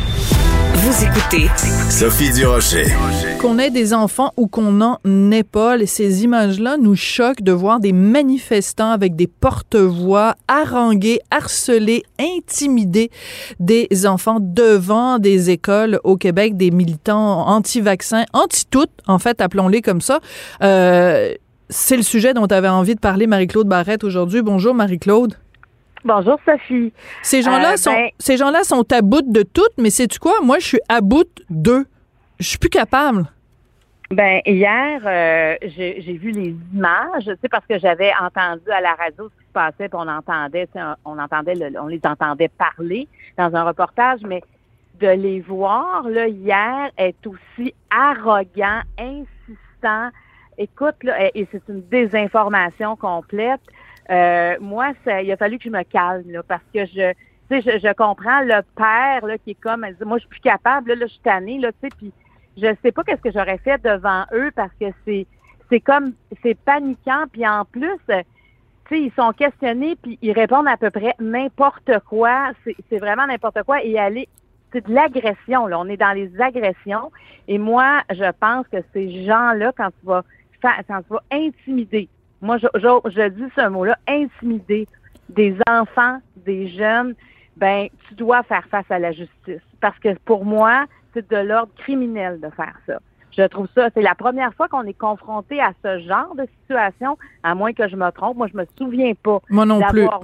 Vous 1.01 1.07
écoutez 1.07 1.47
Sophie 1.89 2.31
Durocher. 2.31 2.85
Qu'on 3.41 3.57
ait 3.57 3.71
des 3.71 3.95
enfants 3.95 4.33
ou 4.37 4.45
qu'on 4.45 4.71
n'en 4.71 4.99
ait 5.31 5.43
pas, 5.43 5.75
ces 5.87 6.23
images-là 6.23 6.77
nous 6.77 6.95
choquent 6.95 7.41
de 7.41 7.51
voir 7.51 7.79
des 7.79 7.91
manifestants 7.91 8.91
avec 8.91 9.15
des 9.15 9.25
porte-voix 9.25 10.35
haranguer, 10.47 11.19
harceler, 11.31 12.03
intimider 12.19 13.09
des 13.59 13.87
enfants 14.05 14.37
devant 14.39 15.17
des 15.17 15.49
écoles 15.49 15.99
au 16.03 16.17
Québec, 16.17 16.55
des 16.55 16.69
militants 16.69 17.47
anti-vaccins, 17.47 18.25
anti-tout, 18.33 18.85
en 19.07 19.17
fait, 19.17 19.41
appelons-les 19.41 19.81
comme 19.81 20.01
ça. 20.01 20.19
Euh, 20.61 21.33
c'est 21.69 21.97
le 21.97 22.03
sujet 22.03 22.35
dont 22.35 22.45
tu 22.45 22.53
avais 22.53 22.69
envie 22.69 22.93
de 22.93 22.99
parler, 22.99 23.25
Marie-Claude 23.25 23.67
Barrette, 23.67 24.03
aujourd'hui. 24.03 24.43
Bonjour, 24.43 24.75
Marie-Claude. 24.75 25.33
Bonjour 26.03 26.39
Sophie. 26.45 26.91
Ces 27.21 27.41
gens-là 27.43 27.73
Euh, 27.73 27.77
sont 27.77 27.91
ben- 27.93 28.09
ces 28.17 28.37
gens-là 28.37 28.63
sont 28.63 28.85
à 28.91 29.01
bout 29.01 29.21
de 29.21 29.43
tout, 29.43 29.61
mais 29.77 29.89
sais 29.89 30.07
tu 30.07 30.19
quoi? 30.19 30.33
Moi, 30.41 30.57
je 30.59 30.65
suis 30.65 30.79
à 30.89 31.01
bout 31.01 31.27
d'eux. 31.49 31.85
Je 32.39 32.47
suis 32.47 32.57
plus 32.57 32.69
capable. 32.69 33.25
Ben 34.09 34.41
hier, 34.45 34.99
euh, 35.05 35.55
j'ai 35.63 36.17
vu 36.17 36.31
les 36.31 36.55
images, 36.73 37.23
tu 37.25 37.31
sais, 37.41 37.47
parce 37.49 37.65
que 37.65 37.79
j'avais 37.79 38.11
entendu 38.21 38.69
à 38.69 38.81
la 38.81 38.93
radio 38.95 39.29
ce 39.29 39.39
qui 39.41 39.47
se 39.47 39.53
passait, 39.53 39.87
puis 39.87 39.97
on 39.97 40.07
entendait, 40.07 40.67
tu 40.67 40.73
sais, 40.73 40.79
on 41.05 41.17
entendait, 41.17 41.55
le- 41.55 41.79
on 41.79 41.87
les 41.87 42.01
entendait 42.03 42.49
parler 42.49 43.07
dans 43.37 43.55
un 43.55 43.63
reportage, 43.63 44.19
mais 44.27 44.41
de 44.99 45.07
les 45.07 45.39
voir 45.39 46.03
là 46.09 46.27
hier 46.27 46.89
est 46.97 47.15
aussi 47.25 47.73
arrogant, 47.89 48.81
insistant. 48.99 50.09
Écoute, 50.57 50.95
là, 51.03 51.27
et 51.27 51.31
et 51.41 51.47
c'est 51.51 51.63
une 51.69 51.81
désinformation 51.87 52.95
complète. 52.97 53.61
Euh, 54.09 54.55
moi, 54.59 54.93
il 55.05 55.31
a 55.31 55.37
fallu 55.37 55.57
que 55.57 55.65
je 55.65 55.69
me 55.69 55.83
calme 55.83 56.31
là, 56.31 56.43
parce 56.43 56.63
que 56.73 56.85
je, 56.85 57.13
je, 57.51 57.79
je 57.79 57.93
comprends 57.93 58.41
le 58.41 58.61
père 58.75 59.25
là 59.25 59.37
qui 59.37 59.51
est 59.51 59.61
comme, 59.61 59.83
elle 59.83 59.95
dit, 59.95 60.03
moi 60.05 60.17
je 60.17 60.21
suis 60.21 60.29
plus 60.29 60.41
capable, 60.41 60.89
là, 60.89 60.95
là 60.95 61.05
je 61.05 61.11
suis 61.11 61.21
tannée, 61.21 61.59
là, 61.59 61.71
tu 61.71 61.77
sais, 61.81 61.89
puis 61.97 62.11
je 62.57 62.67
sais 62.81 62.91
pas 62.91 63.03
qu'est-ce 63.03 63.21
que 63.21 63.31
j'aurais 63.31 63.57
fait 63.57 63.81
devant 63.81 64.25
eux 64.33 64.51
parce 64.55 64.71
que 64.79 64.85
c'est 65.05 65.25
c'est 65.69 65.79
comme 65.79 66.13
c'est 66.43 66.55
paniquant 66.55 67.25
puis 67.31 67.47
en 67.47 67.65
plus 67.65 67.97
tu 68.07 68.13
sais 68.89 69.01
ils 69.01 69.11
sont 69.15 69.31
questionnés 69.31 69.95
puis 69.95 70.19
ils 70.21 70.33
répondent 70.33 70.67
à 70.67 70.77
peu 70.77 70.89
près 70.91 71.15
n'importe 71.19 71.91
quoi. 72.07 72.51
C'est 72.89 72.99
vraiment 72.99 73.25
n'importe 73.25 73.63
quoi. 73.63 73.83
Et 73.83 73.97
aller 73.97 74.27
c'est 74.73 74.85
de 74.85 74.93
l'agression 74.93 75.67
là. 75.67 75.79
On 75.79 75.87
est 75.87 75.97
dans 75.97 76.13
les 76.13 76.29
agressions. 76.41 77.11
Et 77.47 77.57
moi 77.57 78.01
je 78.09 78.31
pense 78.39 78.67
que 78.67 78.77
ces 78.93 79.25
gens 79.25 79.53
là 79.53 79.71
quand 79.75 79.89
tu 79.99 80.05
vas 80.05 80.23
quand 80.61 81.01
tu 81.01 81.09
vas 81.09 81.23
intimider 81.31 82.09
moi 82.41 82.57
je 82.57 82.67
je, 82.75 83.09
je 83.09 83.27
dis 83.29 83.51
ce 83.55 83.67
mot 83.69 83.85
là 83.85 83.97
intimider 84.07 84.87
des 85.29 85.55
enfants 85.69 86.19
des 86.35 86.67
jeunes 86.67 87.13
ben 87.57 87.87
tu 88.07 88.15
dois 88.15 88.43
faire 88.43 88.65
face 88.69 88.89
à 88.89 88.99
la 88.99 89.11
justice 89.11 89.61
parce 89.79 89.97
que 89.99 90.15
pour 90.25 90.45
moi 90.45 90.85
c'est 91.13 91.29
de 91.29 91.37
l'ordre 91.37 91.73
criminel 91.77 92.39
de 92.39 92.49
faire 92.49 92.75
ça. 92.85 92.99
Je 93.31 93.43
trouve 93.43 93.67
ça, 93.73 93.89
c'est 93.93 94.01
la 94.01 94.15
première 94.15 94.53
fois 94.53 94.67
qu'on 94.67 94.83
est 94.83 94.97
confronté 94.97 95.61
à 95.61 95.71
ce 95.83 95.99
genre 95.99 96.35
de 96.35 96.45
situation, 96.61 97.17
à 97.43 97.55
moins 97.55 97.71
que 97.73 97.87
je 97.87 97.95
me 97.95 98.09
trompe. 98.11 98.37
Moi, 98.37 98.47
je 98.51 98.57
me 98.57 98.65
souviens 98.77 99.13
pas 99.13 99.39
Moi 99.49 99.65
non 99.65 99.81
plus. 99.89 100.01
d'avoir 100.01 100.23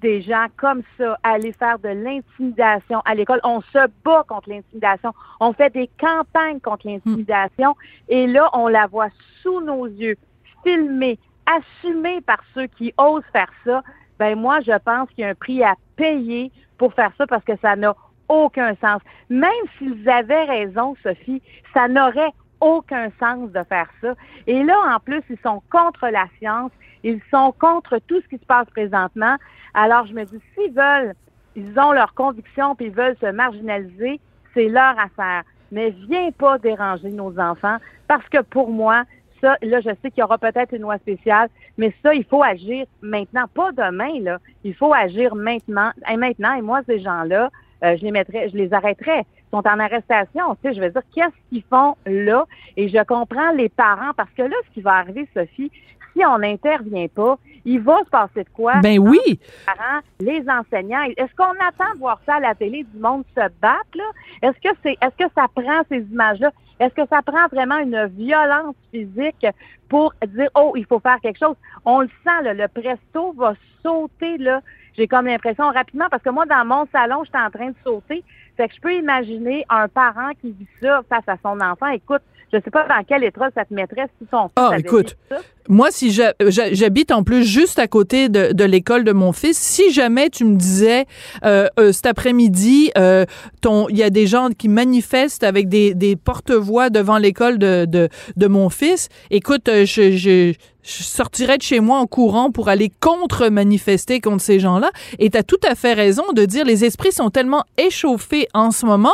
des 0.00 0.20
gens 0.20 0.46
comme 0.56 0.82
ça 0.98 1.16
aller 1.22 1.52
faire 1.52 1.78
de 1.78 1.88
l'intimidation 1.88 3.00
à 3.04 3.14
l'école. 3.14 3.40
On 3.44 3.60
se 3.60 3.78
bat 4.04 4.24
contre 4.28 4.50
l'intimidation. 4.50 5.12
On 5.40 5.52
fait 5.52 5.72
des 5.72 5.88
campagnes 5.98 6.60
contre 6.60 6.88
l'intimidation. 6.88 7.76
Et 8.08 8.26
là, 8.26 8.50
on 8.52 8.66
la 8.66 8.86
voit 8.88 9.08
sous 9.42 9.60
nos 9.60 9.86
yeux, 9.86 10.16
filmée, 10.64 11.18
assumée 11.46 12.20
par 12.20 12.40
ceux 12.54 12.66
qui 12.66 12.92
osent 12.96 13.24
faire 13.32 13.50
ça. 13.64 13.82
Ben 14.18 14.38
moi, 14.38 14.60
je 14.60 14.76
pense 14.84 15.08
qu'il 15.10 15.20
y 15.20 15.24
a 15.24 15.30
un 15.30 15.34
prix 15.34 15.62
à 15.62 15.74
payer 15.96 16.52
pour 16.78 16.94
faire 16.94 17.12
ça 17.18 17.26
parce 17.26 17.44
que 17.44 17.56
ça 17.60 17.76
n'a 17.76 17.94
aucun 18.28 18.74
sens. 18.76 19.00
Même 19.28 19.50
s'ils 19.78 20.08
avaient 20.08 20.44
raison, 20.44 20.96
Sophie, 21.02 21.42
ça 21.72 21.88
n'aurait 21.88 22.32
aucun 22.60 23.10
sens 23.20 23.50
de 23.50 23.62
faire 23.64 23.88
ça. 24.00 24.14
Et 24.46 24.62
là, 24.62 24.76
en 24.94 25.00
plus, 25.00 25.22
ils 25.28 25.38
sont 25.42 25.62
contre 25.70 26.08
la 26.08 26.26
science, 26.38 26.72
ils 27.02 27.20
sont 27.30 27.52
contre 27.58 27.98
tout 28.06 28.20
ce 28.22 28.28
qui 28.28 28.38
se 28.38 28.46
passe 28.46 28.68
présentement. 28.70 29.36
Alors, 29.74 30.06
je 30.06 30.14
me 30.14 30.24
dis, 30.24 30.40
s'ils 30.54 30.72
veulent, 30.72 31.14
ils 31.56 31.78
ont 31.78 31.92
leurs 31.92 32.14
convictions, 32.14 32.74
puis 32.74 32.86
ils 32.86 32.92
veulent 32.92 33.16
se 33.20 33.30
marginaliser, 33.30 34.20
c'est 34.54 34.68
leur 34.68 34.98
affaire. 34.98 35.42
Mais 35.72 35.90
viens 36.08 36.30
pas 36.30 36.58
déranger 36.58 37.10
nos 37.10 37.38
enfants, 37.38 37.76
parce 38.08 38.26
que 38.28 38.40
pour 38.42 38.70
moi, 38.70 39.04
ça, 39.40 39.56
là, 39.62 39.80
je 39.80 39.90
sais 40.02 40.10
qu'il 40.10 40.20
y 40.20 40.22
aura 40.22 40.38
peut-être 40.38 40.74
une 40.74 40.82
loi 40.82 40.98
spéciale, 40.98 41.48
mais 41.78 41.92
ça, 42.02 42.14
il 42.14 42.24
faut 42.24 42.42
agir 42.42 42.86
maintenant, 43.02 43.44
pas 43.52 43.72
demain, 43.72 44.20
là. 44.20 44.38
Il 44.64 44.74
faut 44.74 44.92
agir 44.92 45.34
maintenant. 45.34 45.90
Et 46.10 46.16
maintenant, 46.16 46.54
et 46.54 46.62
moi, 46.62 46.80
ces 46.86 47.00
gens-là, 47.00 47.50
euh, 47.84 47.96
je 47.96 48.04
les 48.04 48.10
mettrais, 48.10 48.48
je 48.48 48.56
les 48.56 48.72
arrêterais. 48.72 49.20
Ils 49.20 49.56
sont 49.56 49.66
en 49.66 49.78
arrestation. 49.78 50.54
Tu 50.56 50.68
sais, 50.68 50.74
je 50.74 50.80
veux 50.80 50.90
dire, 50.90 51.02
qu'est-ce 51.14 51.48
qu'ils 51.50 51.62
font 51.64 51.96
là? 52.06 52.44
Et 52.76 52.88
je 52.88 53.02
comprends 53.04 53.52
les 53.52 53.68
parents 53.68 54.12
parce 54.16 54.30
que 54.30 54.42
là, 54.42 54.56
ce 54.68 54.74
qui 54.74 54.80
va 54.80 54.94
arriver, 54.94 55.28
Sophie, 55.34 55.70
si 56.12 56.24
on 56.24 56.38
n'intervient 56.38 57.08
pas, 57.08 57.38
il 57.64 57.80
va 57.80 57.98
se 58.04 58.10
passer 58.10 58.44
de 58.44 58.48
quoi? 58.50 58.80
Ben 58.82 58.98
oui. 58.98 59.18
Les 59.26 59.38
parents, 59.66 60.00
les 60.20 60.44
enseignants. 60.48 61.02
Est-ce 61.16 61.34
qu'on 61.34 61.44
attend 61.44 61.92
de 61.94 61.98
voir 61.98 62.20
ça 62.26 62.34
à 62.34 62.40
la 62.40 62.54
télé, 62.54 62.84
du 62.84 62.98
monde 62.98 63.24
se 63.34 63.48
battre, 63.60 63.84
là? 63.94 64.04
Est-ce 64.42 64.60
que 64.60 64.76
c'est, 64.82 64.96
est-ce 65.00 65.24
que 65.24 65.30
ça 65.34 65.46
prend 65.54 65.82
ces 65.88 66.00
images-là? 66.00 66.52
Est-ce 66.80 66.94
que 66.94 67.06
ça 67.08 67.22
prend 67.22 67.46
vraiment 67.52 67.78
une 67.78 68.06
violence 68.06 68.74
physique 68.90 69.46
pour 69.88 70.12
dire, 70.26 70.48
oh, 70.54 70.72
il 70.76 70.84
faut 70.86 70.98
faire 70.98 71.20
quelque 71.20 71.38
chose? 71.38 71.56
On 71.84 72.00
le 72.00 72.08
sent, 72.24 72.54
le 72.54 72.66
presto 72.66 73.32
va 73.32 73.54
sauter, 73.82 74.38
là. 74.38 74.60
J'ai 74.96 75.08
comme 75.08 75.26
l'impression 75.26 75.70
rapidement, 75.70 76.06
parce 76.10 76.22
que 76.22 76.30
moi, 76.30 76.46
dans 76.46 76.64
mon 76.64 76.86
salon, 76.92 77.24
j'étais 77.24 77.38
en 77.38 77.50
train 77.50 77.68
de 77.68 77.76
sauter. 77.84 78.22
Fait 78.56 78.68
que 78.68 78.74
je 78.74 78.80
peux 78.80 78.94
imaginer 78.94 79.64
un 79.68 79.88
parent 79.88 80.30
qui 80.40 80.52
vit 80.52 80.68
ça 80.80 81.02
face 81.08 81.28
à 81.28 81.36
son 81.42 81.60
enfant. 81.60 81.88
Écoute, 81.88 82.22
je 82.54 82.60
sais 82.64 82.70
pas 82.70 82.86
dans 82.88 83.02
quel 83.06 83.24
état 83.24 83.48
ça 83.54 83.64
te 83.64 83.74
mettrait 83.74 84.06
si 84.18 84.26
fils 84.30 84.50
Ah, 84.56 84.68
avait 84.68 84.80
écoute, 84.80 85.16
ça. 85.28 85.38
moi, 85.68 85.88
si 85.90 86.10
j'habite 86.12 87.10
en 87.10 87.22
plus 87.24 87.44
juste 87.44 87.78
à 87.78 87.88
côté 87.88 88.28
de, 88.28 88.52
de 88.52 88.64
l'école 88.64 89.02
de 89.04 89.12
mon 89.12 89.32
fils, 89.32 89.58
si 89.58 89.92
jamais 89.92 90.30
tu 90.30 90.44
me 90.44 90.56
disais 90.56 91.06
euh, 91.44 91.66
euh, 91.80 91.90
cet 91.92 92.06
après-midi, 92.06 92.92
euh, 92.96 93.24
ton, 93.60 93.88
il 93.88 93.98
y 93.98 94.02
a 94.02 94.10
des 94.10 94.26
gens 94.26 94.50
qui 94.56 94.68
manifestent 94.68 95.42
avec 95.44 95.68
des, 95.68 95.94
des 95.94 96.14
porte-voix 96.16 96.90
devant 96.90 97.18
l'école 97.18 97.58
de, 97.58 97.84
de, 97.86 98.08
de 98.36 98.46
mon 98.46 98.68
fils, 98.70 99.08
écoute, 99.30 99.68
je, 99.68 100.12
je, 100.12 100.54
je 100.84 101.02
sortirais 101.02 101.58
de 101.58 101.62
chez 101.62 101.80
moi 101.80 101.98
en 101.98 102.06
courant 102.06 102.50
pour 102.50 102.68
aller 102.68 102.90
contre-manifester 103.00 104.20
contre 104.20 104.42
ces 104.42 104.60
gens-là. 104.60 104.90
Et 105.18 105.30
tu 105.30 105.38
as 105.38 105.42
tout 105.42 105.60
à 105.68 105.74
fait 105.74 105.94
raison 105.94 106.24
de 106.34 106.44
dire 106.44 106.64
les 106.64 106.84
esprits 106.84 107.12
sont 107.12 107.30
tellement 107.30 107.64
échauffés 107.78 108.48
en 108.54 108.70
ce 108.70 108.86
moment, 108.86 109.12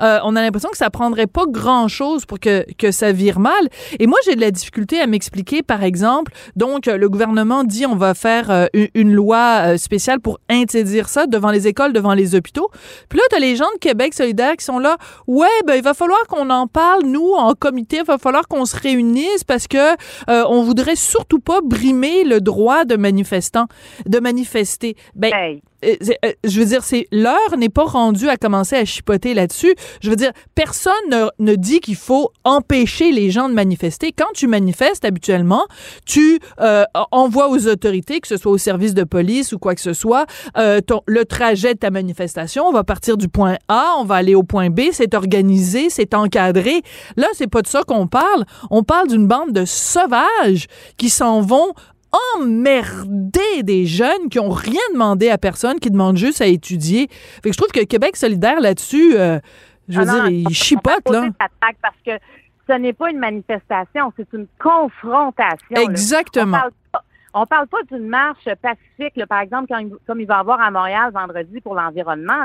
euh, 0.00 0.18
on 0.24 0.36
a 0.36 0.42
l'impression 0.42 0.70
que 0.70 0.76
ça 0.76 0.90
prendrait 0.90 1.26
pas 1.26 1.44
grand-chose 1.46 2.24
pour 2.24 2.38
que, 2.40 2.64
que 2.78 2.90
ça 2.90 3.12
vire 3.12 3.40
mal. 3.40 3.68
Et 3.98 4.06
moi, 4.06 4.18
j'ai 4.24 4.34
de 4.34 4.40
la 4.40 4.50
difficulté 4.50 5.00
à 5.00 5.06
m'expliquer, 5.06 5.62
par 5.62 5.82
exemple, 5.82 6.32
donc 6.56 6.88
euh, 6.88 6.96
le 6.96 7.08
gouvernement 7.08 7.64
dit 7.64 7.86
on 7.86 7.96
va 7.96 8.14
faire 8.14 8.50
euh, 8.50 8.66
une, 8.94 9.12
loi 9.12 9.62
euh, 9.62 9.76
spéciale 9.76 10.20
pour 10.20 10.38
interdire 10.48 11.08
ça 11.08 11.26
devant 11.26 11.50
les 11.50 11.66
écoles, 11.66 11.92
devant 11.92 12.14
les 12.14 12.34
hôpitaux. 12.34 12.70
Puis 13.08 13.18
là, 13.18 13.24
tu 13.30 13.40
les 13.40 13.56
gens 13.56 13.66
de 13.74 13.78
Québec 13.78 14.14
solidaire 14.14 14.56
qui 14.56 14.64
sont 14.64 14.78
là, 14.78 14.96
ouais, 15.26 15.46
ben 15.66 15.74
il 15.74 15.82
va 15.82 15.94
falloir 15.94 16.26
qu'on 16.28 16.50
en 16.50 16.66
parle, 16.66 17.04
nous, 17.04 17.32
en 17.36 17.54
comité, 17.54 17.98
il 17.98 18.04
va 18.04 18.18
falloir 18.18 18.48
qu'on 18.48 18.64
se 18.64 18.76
réunisse 18.76 19.44
parce 19.44 19.68
que 19.68 19.92
euh, 20.28 20.44
on 20.48 20.62
voudrait 20.62 20.96
surtout 21.08 21.40
pas 21.40 21.60
brimer 21.60 22.24
le 22.24 22.40
droit 22.40 22.84
de 22.84 22.96
manifestants, 22.96 23.66
de 24.06 24.18
manifester. 24.18 24.96
Ben, 25.14 25.60
je 25.82 26.58
veux 26.60 26.66
dire, 26.66 26.82
c'est 26.84 27.06
l'heure 27.12 27.56
n'est 27.56 27.68
pas 27.68 27.84
rendue 27.84 28.28
à 28.28 28.36
commencer 28.36 28.76
à 28.76 28.84
chipoter 28.84 29.34
là-dessus. 29.34 29.74
Je 30.00 30.10
veux 30.10 30.16
dire, 30.16 30.32
personne 30.54 30.92
ne, 31.10 31.26
ne 31.38 31.54
dit 31.54 31.80
qu'il 31.80 31.96
faut 31.96 32.30
empêcher 32.44 33.12
les 33.12 33.30
gens 33.30 33.48
de 33.48 33.54
manifester. 33.54 34.12
Quand 34.12 34.32
tu 34.34 34.46
manifestes 34.46 35.04
habituellement, 35.04 35.66
tu 36.06 36.40
euh, 36.60 36.84
envoies 37.12 37.48
aux 37.48 37.66
autorités, 37.68 38.20
que 38.20 38.28
ce 38.28 38.36
soit 38.36 38.52
au 38.52 38.58
service 38.58 38.94
de 38.94 39.04
police 39.04 39.52
ou 39.52 39.58
quoi 39.58 39.74
que 39.74 39.80
ce 39.80 39.92
soit, 39.92 40.26
euh, 40.56 40.80
ton- 40.80 41.02
le 41.06 41.24
trajet 41.24 41.74
de 41.74 41.78
ta 41.78 41.90
manifestation. 41.90 42.64
On 42.66 42.72
va 42.72 42.84
partir 42.84 43.16
du 43.16 43.28
point 43.28 43.56
A, 43.68 43.94
on 43.98 44.04
va 44.04 44.16
aller 44.16 44.34
au 44.34 44.42
point 44.42 44.70
B. 44.70 44.80
C'est 44.92 45.14
organisé, 45.14 45.90
c'est 45.90 46.14
encadré. 46.14 46.82
Là, 47.16 47.26
c'est 47.34 47.46
pas 47.46 47.62
de 47.62 47.68
ça 47.68 47.82
qu'on 47.84 48.06
parle. 48.06 48.44
On 48.70 48.82
parle 48.82 49.08
d'une 49.08 49.26
bande 49.26 49.52
de 49.52 49.64
sauvages 49.64 50.66
qui 50.96 51.10
s'en 51.10 51.40
vont 51.40 51.72
emmerder 52.36 53.62
des 53.62 53.86
jeunes 53.86 54.28
qui 54.30 54.38
ont 54.38 54.50
rien 54.50 54.80
demandé 54.92 55.28
à 55.30 55.38
personne, 55.38 55.78
qui 55.80 55.90
demandent 55.90 56.16
juste 56.16 56.40
à 56.40 56.46
étudier. 56.46 57.08
Fait 57.10 57.50
que 57.50 57.52
je 57.52 57.58
trouve 57.58 57.72
que 57.72 57.84
Québec 57.84 58.16
solidaire 58.16 58.60
là-dessus, 58.60 59.16
euh, 59.16 59.38
je 59.88 60.00
veux 60.00 60.06
Ah 60.08 60.12
non, 60.22 60.28
dire, 60.28 60.44
il 60.48 60.54
chipote, 60.54 61.08
là. 61.10 61.28
parce 61.60 61.96
que 62.04 62.12
ce 62.68 62.72
n'est 62.74 62.92
pas 62.92 63.10
une 63.10 63.18
manifestation, 63.18 64.12
c'est 64.16 64.28
une 64.32 64.46
confrontation. 64.58 65.66
là. 65.70 65.82
Exactement. 65.82 66.58
On 66.58 66.60
parle 66.60 66.72
pas, 66.92 67.02
on 67.34 67.46
parle 67.46 67.66
pas 67.68 67.82
d'une 67.90 68.08
marche 68.08 68.44
pacifique, 68.62 69.16
là, 69.16 69.26
par 69.26 69.40
exemple, 69.40 69.66
quand 69.68 69.82
comme 70.06 70.20
il 70.20 70.26
va 70.26 70.36
y 70.36 70.40
avoir 70.40 70.60
à 70.60 70.70
Montréal 70.70 71.10
vendredi 71.12 71.60
pour 71.60 71.74
l'environnement. 71.74 72.44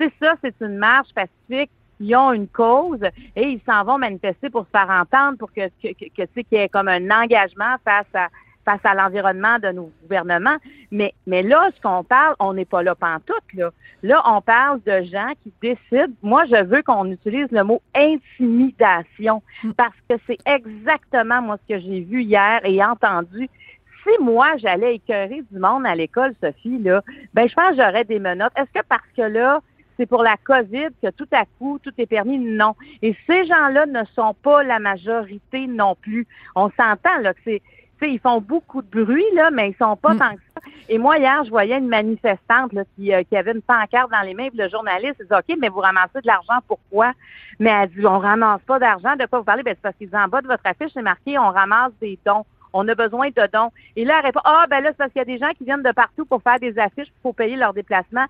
C'est 0.00 0.12
ça, 0.20 0.34
c'est 0.42 0.54
une 0.60 0.76
marche 0.78 1.08
pacifique. 1.14 1.70
Ils 2.00 2.16
ont 2.16 2.32
une 2.32 2.48
cause 2.48 3.02
et 3.36 3.48
ils 3.48 3.60
s'en 3.64 3.84
vont 3.84 3.96
manifester 3.98 4.50
pour 4.50 4.64
se 4.64 4.70
faire 4.70 4.90
entendre, 4.90 5.38
pour 5.38 5.52
que, 5.52 5.68
que, 5.80 5.92
que, 5.92 6.40
y 6.50 6.56
ait 6.56 6.68
comme 6.68 6.88
un 6.88 7.10
engagement 7.10 7.76
face 7.84 8.06
à 8.14 8.26
face 8.64 8.80
à 8.84 8.94
l'environnement 8.94 9.58
de 9.58 9.68
nos 9.68 9.90
gouvernements. 10.02 10.56
Mais, 10.90 11.14
mais 11.26 11.42
là, 11.42 11.70
ce 11.74 11.80
qu'on 11.80 12.04
parle, 12.04 12.34
on 12.38 12.54
n'est 12.54 12.64
pas 12.64 12.82
là 12.82 12.94
pantoute, 12.94 13.52
là. 13.54 13.70
Là, 14.02 14.20
on 14.26 14.40
parle 14.40 14.80
de 14.82 15.02
gens 15.02 15.32
qui 15.42 15.52
décident. 15.62 16.12
Moi, 16.22 16.44
je 16.46 16.64
veux 16.64 16.82
qu'on 16.82 17.10
utilise 17.10 17.46
le 17.52 17.62
mot 17.62 17.80
intimidation 17.94 19.42
parce 19.76 19.94
que 20.08 20.16
c'est 20.26 20.38
exactement, 20.44 21.40
moi, 21.40 21.56
ce 21.62 21.74
que 21.74 21.80
j'ai 21.80 22.00
vu 22.00 22.22
hier 22.22 22.60
et 22.64 22.82
entendu. 22.82 23.48
Si 24.02 24.22
moi, 24.22 24.56
j'allais 24.56 24.96
écœurer 24.96 25.42
du 25.48 25.58
monde 25.58 25.86
à 25.86 25.94
l'école, 25.94 26.34
Sophie, 26.42 26.78
là, 26.80 27.02
ben, 27.34 27.48
je 27.48 27.54
pense 27.54 27.70
que 27.70 27.76
j'aurais 27.76 28.04
des 28.04 28.18
menottes. 28.18 28.52
Est-ce 28.56 28.80
que 28.80 28.84
parce 28.88 29.06
que 29.16 29.22
là, 29.22 29.60
c'est 29.96 30.06
pour 30.06 30.24
la 30.24 30.36
COVID 30.36 30.88
que 31.00 31.10
tout 31.10 31.28
à 31.30 31.44
coup, 31.58 31.78
tout 31.80 31.92
est 31.98 32.06
permis? 32.06 32.38
Non. 32.38 32.74
Et 33.02 33.14
ces 33.28 33.44
gens-là 33.46 33.86
ne 33.86 34.02
sont 34.16 34.34
pas 34.42 34.64
la 34.64 34.80
majorité 34.80 35.68
non 35.68 35.94
plus. 35.94 36.26
On 36.56 36.70
s'entend, 36.70 37.18
là, 37.20 37.34
que 37.34 37.40
c'est, 37.44 37.62
ils 38.08 38.20
font 38.20 38.40
beaucoup 38.40 38.82
de 38.82 39.04
bruit, 39.04 39.24
là, 39.34 39.50
mais 39.50 39.70
ils 39.70 39.76
sont 39.76 39.96
pas 39.96 40.14
tant 40.14 40.34
que 40.34 40.40
ça. 40.54 40.60
Et 40.88 40.98
moi, 40.98 41.18
hier, 41.18 41.44
je 41.44 41.50
voyais 41.50 41.78
une 41.78 41.88
manifestante 41.88 42.72
là, 42.72 42.82
qui, 42.94 43.12
euh, 43.12 43.22
qui 43.22 43.36
avait 43.36 43.52
une 43.52 43.62
pancarte 43.62 44.10
dans 44.10 44.20
les 44.22 44.34
mains, 44.34 44.48
puis 44.48 44.58
le 44.58 44.68
journaliste 44.68 45.16
il 45.20 45.26
dit 45.26 45.32
OK, 45.32 45.56
mais 45.60 45.68
vous 45.68 45.80
ramassez 45.80 46.20
de 46.20 46.26
l'argent, 46.26 46.58
pourquoi? 46.66 47.12
Mais 47.58 47.70
elle 47.70 47.88
dit 47.90 48.06
On 48.06 48.18
ramasse 48.18 48.60
pas 48.62 48.78
d'argent, 48.78 49.16
de 49.16 49.26
quoi 49.26 49.40
vous 49.40 49.44
parlez? 49.44 49.62
Ben, 49.62 49.74
c'est 49.74 49.82
parce 49.82 49.96
qu'ils 49.96 50.14
en 50.16 50.28
bas 50.28 50.42
de 50.42 50.46
votre 50.46 50.64
affiche, 50.64 50.90
c'est 50.92 51.02
marqué 51.02 51.38
On 51.38 51.50
ramasse 51.50 51.92
des 52.00 52.18
dons. 52.26 52.44
On 52.72 52.88
a 52.88 52.94
besoin 52.94 53.28
de 53.28 53.48
dons. 53.52 53.70
Et 53.96 54.04
là, 54.04 54.16
elle 54.18 54.26
répond 54.26 54.40
Ah, 54.44 54.66
ben 54.68 54.80
là, 54.80 54.90
c'est 54.90 54.98
parce 54.98 55.12
qu'il 55.12 55.20
y 55.20 55.22
a 55.22 55.26
des 55.26 55.38
gens 55.38 55.50
qui 55.56 55.64
viennent 55.64 55.82
de 55.82 55.92
partout 55.92 56.24
pour 56.24 56.42
faire 56.42 56.58
des 56.58 56.78
affiches 56.78 57.12
pour 57.22 57.34
payer 57.34 57.56
leur 57.56 57.74
déplacement. 57.74 58.24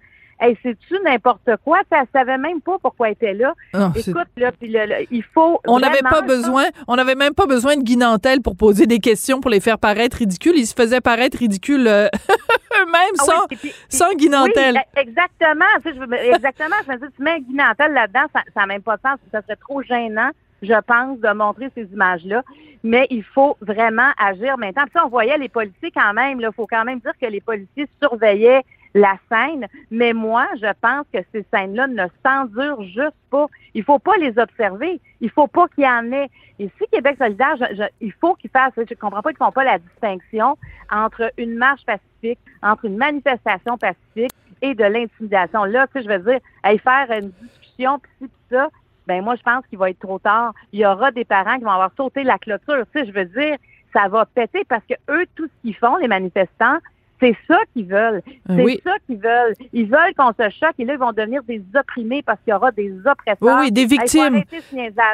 Hey, 0.44 0.58
c'est-tu 0.62 0.98
n'importe 1.04 1.48
quoi? 1.64 1.80
Elle 1.90 2.04
savait 2.12 2.36
même 2.38 2.60
pas 2.60 2.76
pourquoi 2.82 3.06
elle 3.08 3.12
était 3.12 3.32
là. 3.32 3.54
Ah, 3.72 3.92
Écoute, 3.94 4.26
là, 4.36 4.50
puis 4.52 4.68
le- 4.68 4.86
le- 4.86 5.06
il 5.10 5.22
faut. 5.22 5.60
On 5.68 5.78
n'avait 5.78 6.00
pas 6.02 6.20
besoin, 6.22 6.64
on 6.88 6.96
n'avait 6.96 7.14
même 7.14 7.32
pas 7.34 7.46
besoin 7.46 7.76
de 7.76 7.82
Guy 7.82 7.96
Nantel 7.96 8.40
pour 8.42 8.56
poser 8.56 8.86
des 8.86 8.98
questions 8.98 9.40
pour 9.40 9.50
les 9.50 9.60
faire 9.60 9.78
paraître 9.78 10.16
ridicules. 10.18 10.56
Ils 10.56 10.66
se 10.66 10.74
faisaient 10.74 11.00
paraître 11.00 11.38
ridicules 11.38 11.86
eux-mêmes 11.86 12.08
Ah 13.18 13.24
oui, 13.28 13.34
sans, 13.34 13.46
puis- 13.56 13.72
sans 13.88 14.12
Guy 14.14 14.28
Nantel. 14.28 14.74
Oui, 14.74 14.80
e- 14.96 15.00
exactement. 15.00 15.64
Tu 15.84 15.92
sais, 15.92 15.96
je 15.98 16.34
exactement. 16.34 16.76
Je 16.86 16.92
me 16.92 16.96
dis, 16.98 17.14
tu 17.16 17.22
mets 17.22 17.40
Guy 17.40 17.54
Nantel 17.54 17.92
là-dedans, 17.92 18.26
ça 18.34 18.42
n'a 18.56 18.66
même 18.66 18.82
pas 18.82 18.96
de 18.96 19.02
sens. 19.02 19.18
Ça 19.30 19.42
serait 19.42 19.56
trop 19.56 19.82
gênant, 19.82 20.30
je 20.62 20.80
pense, 20.86 21.18
de 21.18 21.32
montrer 21.32 21.68
ces 21.76 21.84
images-là. 21.92 22.42
Mais 22.84 23.06
il 23.10 23.22
faut 23.22 23.56
vraiment 23.60 24.10
agir 24.18 24.58
maintenant. 24.58 24.82
Puis 24.82 24.92
ça, 24.94 25.06
on 25.06 25.08
voyait 25.08 25.38
les 25.38 25.48
policiers 25.48 25.92
quand 25.94 26.12
même. 26.14 26.40
Il 26.40 26.48
faut 26.54 26.66
quand 26.66 26.84
même 26.84 26.98
dire 26.98 27.12
que 27.20 27.26
les 27.26 27.40
policiers 27.40 27.88
surveillaient 28.02 28.62
la 28.94 29.16
scène. 29.30 29.66
Mais 29.90 30.12
moi, 30.12 30.46
je 30.56 30.70
pense 30.80 31.06
que 31.12 31.18
ces 31.32 31.44
scènes-là 31.52 31.86
ne 31.86 32.06
s'endurent 32.24 32.82
juste 32.82 33.16
pas. 33.30 33.46
Il 33.74 33.84
faut 33.84 33.98
pas 33.98 34.16
les 34.16 34.38
observer. 34.38 35.00
Il 35.20 35.30
faut 35.30 35.46
pas 35.46 35.66
qu'il 35.68 35.84
y 35.84 35.88
en 35.88 36.12
ait. 36.12 36.28
Et 36.58 36.70
si 36.78 36.86
Québec 36.92 37.16
solidaire, 37.18 37.56
je- 37.56 37.76
je- 37.76 37.90
il 38.00 38.12
faut 38.12 38.34
qu'ils 38.34 38.50
fassent, 38.50 38.72
je 38.76 38.94
comprends 38.94 39.22
pas 39.22 39.30
qu'ils 39.30 39.38
font 39.38 39.52
pas 39.52 39.64
la 39.64 39.78
distinction 39.78 40.56
entre 40.90 41.32
une 41.38 41.56
marche 41.56 41.84
pacifique, 41.84 42.38
entre 42.62 42.84
une 42.84 42.96
manifestation 42.96 43.78
pacifique 43.78 44.32
et 44.60 44.74
de 44.74 44.84
l'intimidation. 44.84 45.64
Là, 45.64 45.86
tu 45.88 45.94
sais, 45.94 46.02
je 46.04 46.08
veux 46.08 46.30
dire, 46.30 46.40
aller 46.62 46.78
faire 46.78 47.10
une 47.10 47.30
discussion, 47.30 47.98
pis 47.98 48.10
ci, 48.18 48.28
pis 48.28 48.54
ça, 48.54 48.68
ben 49.06 49.24
moi, 49.24 49.34
je 49.34 49.42
pense 49.42 49.66
qu'il 49.66 49.78
va 49.78 49.90
être 49.90 49.98
trop 49.98 50.18
tard. 50.18 50.52
Il 50.72 50.80
y 50.80 50.86
aura 50.86 51.10
des 51.10 51.24
parents 51.24 51.56
qui 51.56 51.64
vont 51.64 51.70
avoir 51.70 51.90
sauté 51.96 52.22
la 52.22 52.38
clôture. 52.38 52.84
Tu 52.94 53.00
sais, 53.00 53.06
je 53.06 53.12
veux 53.12 53.24
dire, 53.24 53.56
ça 53.92 54.06
va 54.08 54.24
péter 54.26 54.64
parce 54.68 54.84
que 54.84 54.94
eux, 55.10 55.26
tout 55.34 55.46
ce 55.46 55.62
qu'ils 55.62 55.74
font, 55.76 55.96
les 55.96 56.08
manifestants, 56.08 56.78
c'est 57.22 57.36
ça 57.48 57.58
qu'ils 57.72 57.86
veulent. 57.86 58.20
C'est 58.46 58.62
Oui. 58.64 58.80
ça 58.84 58.92
qu'ils 59.06 59.18
veulent. 59.18 59.54
Ils 59.72 59.86
veulent 59.86 60.14
qu'on 60.16 60.32
se 60.32 60.50
choque 60.50 60.74
et 60.78 60.84
là, 60.84 60.94
ils 60.94 60.98
vont 60.98 61.12
devenir 61.12 61.42
des 61.44 61.62
opprimés 61.74 62.22
parce 62.22 62.38
qu'il 62.40 62.50
y 62.50 62.54
aura 62.54 62.70
des 62.72 62.92
oppresseurs. 63.06 63.36
Oui, 63.40 63.52
oui, 63.60 63.72
des 63.72 63.86
victimes. 63.86 64.42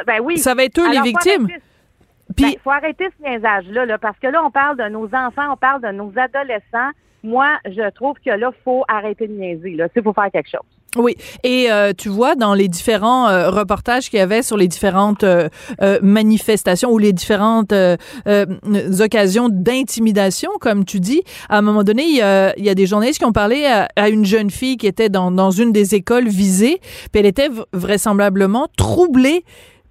Ben 0.07 0.19
oui. 0.21 0.37
Ça 0.39 0.55
va 0.55 0.63
être 0.65 0.79
eux, 0.79 0.87
les 0.89 0.97
Alors, 0.97 1.03
victimes. 1.05 1.47
Puis- 2.35 2.45
ben, 2.45 2.59
faut 2.63 2.71
arrêter 2.71 3.07
ce 3.17 3.23
niaisage-là, 3.27 3.85
là, 3.85 3.97
parce 3.97 4.17
que 4.19 4.27
là, 4.27 4.43
on 4.43 4.51
parle 4.51 4.77
de 4.77 4.87
nos 4.89 5.05
enfants, 5.15 5.51
on 5.53 5.57
parle 5.57 5.81
de 5.81 5.89
nos 5.91 6.11
adolescents. 6.17 6.91
Moi, 7.23 7.47
je 7.65 7.89
trouve 7.91 8.15
que 8.23 8.29
là, 8.31 8.51
faut 8.63 8.83
arrêter 8.87 9.27
de 9.27 9.33
niaiser. 9.33 9.71
Là, 9.71 9.87
il 9.95 10.01
faut 10.03 10.13
faire 10.13 10.31
quelque 10.31 10.49
chose. 10.49 10.61
Oui, 10.95 11.15
et 11.43 11.71
euh, 11.71 11.93
tu 11.95 12.09
vois 12.09 12.35
dans 12.35 12.55
les 12.55 12.67
différents 12.67 13.29
euh, 13.29 13.51
reportages 13.51 14.09
qu'il 14.09 14.17
y 14.17 14.21
avait 14.21 14.41
sur 14.41 14.57
les 14.57 14.67
différentes 14.67 15.23
euh, 15.23 15.47
euh, 15.81 15.99
manifestations 16.01 16.91
ou 16.91 16.97
les 16.97 17.13
différentes 17.13 17.73
euh, 17.73 17.95
euh, 18.27 18.45
occasions 18.99 19.49
d'intimidation, 19.49 20.49
comme 20.59 20.85
tu 20.85 20.99
dis, 20.99 21.21
à 21.47 21.59
un 21.59 21.61
moment 21.61 21.83
donné, 21.83 22.03
il 22.03 22.15
y 22.15 22.21
a, 22.21 22.57
il 22.57 22.65
y 22.65 22.69
a 22.69 22.75
des 22.75 22.87
journalistes 22.87 23.19
qui 23.19 23.25
ont 23.25 23.31
parlé 23.31 23.65
à, 23.65 23.87
à 23.95 24.09
une 24.09 24.25
jeune 24.25 24.49
fille 24.49 24.77
qui 24.77 24.87
était 24.87 25.09
dans, 25.09 25.29
dans 25.29 25.51
une 25.51 25.71
des 25.71 25.93
écoles 25.93 26.27
visées, 26.27 26.79
puis 27.11 27.19
elle 27.19 27.27
était 27.27 27.49
vraisemblablement 27.71 28.67
troublée 28.75 29.43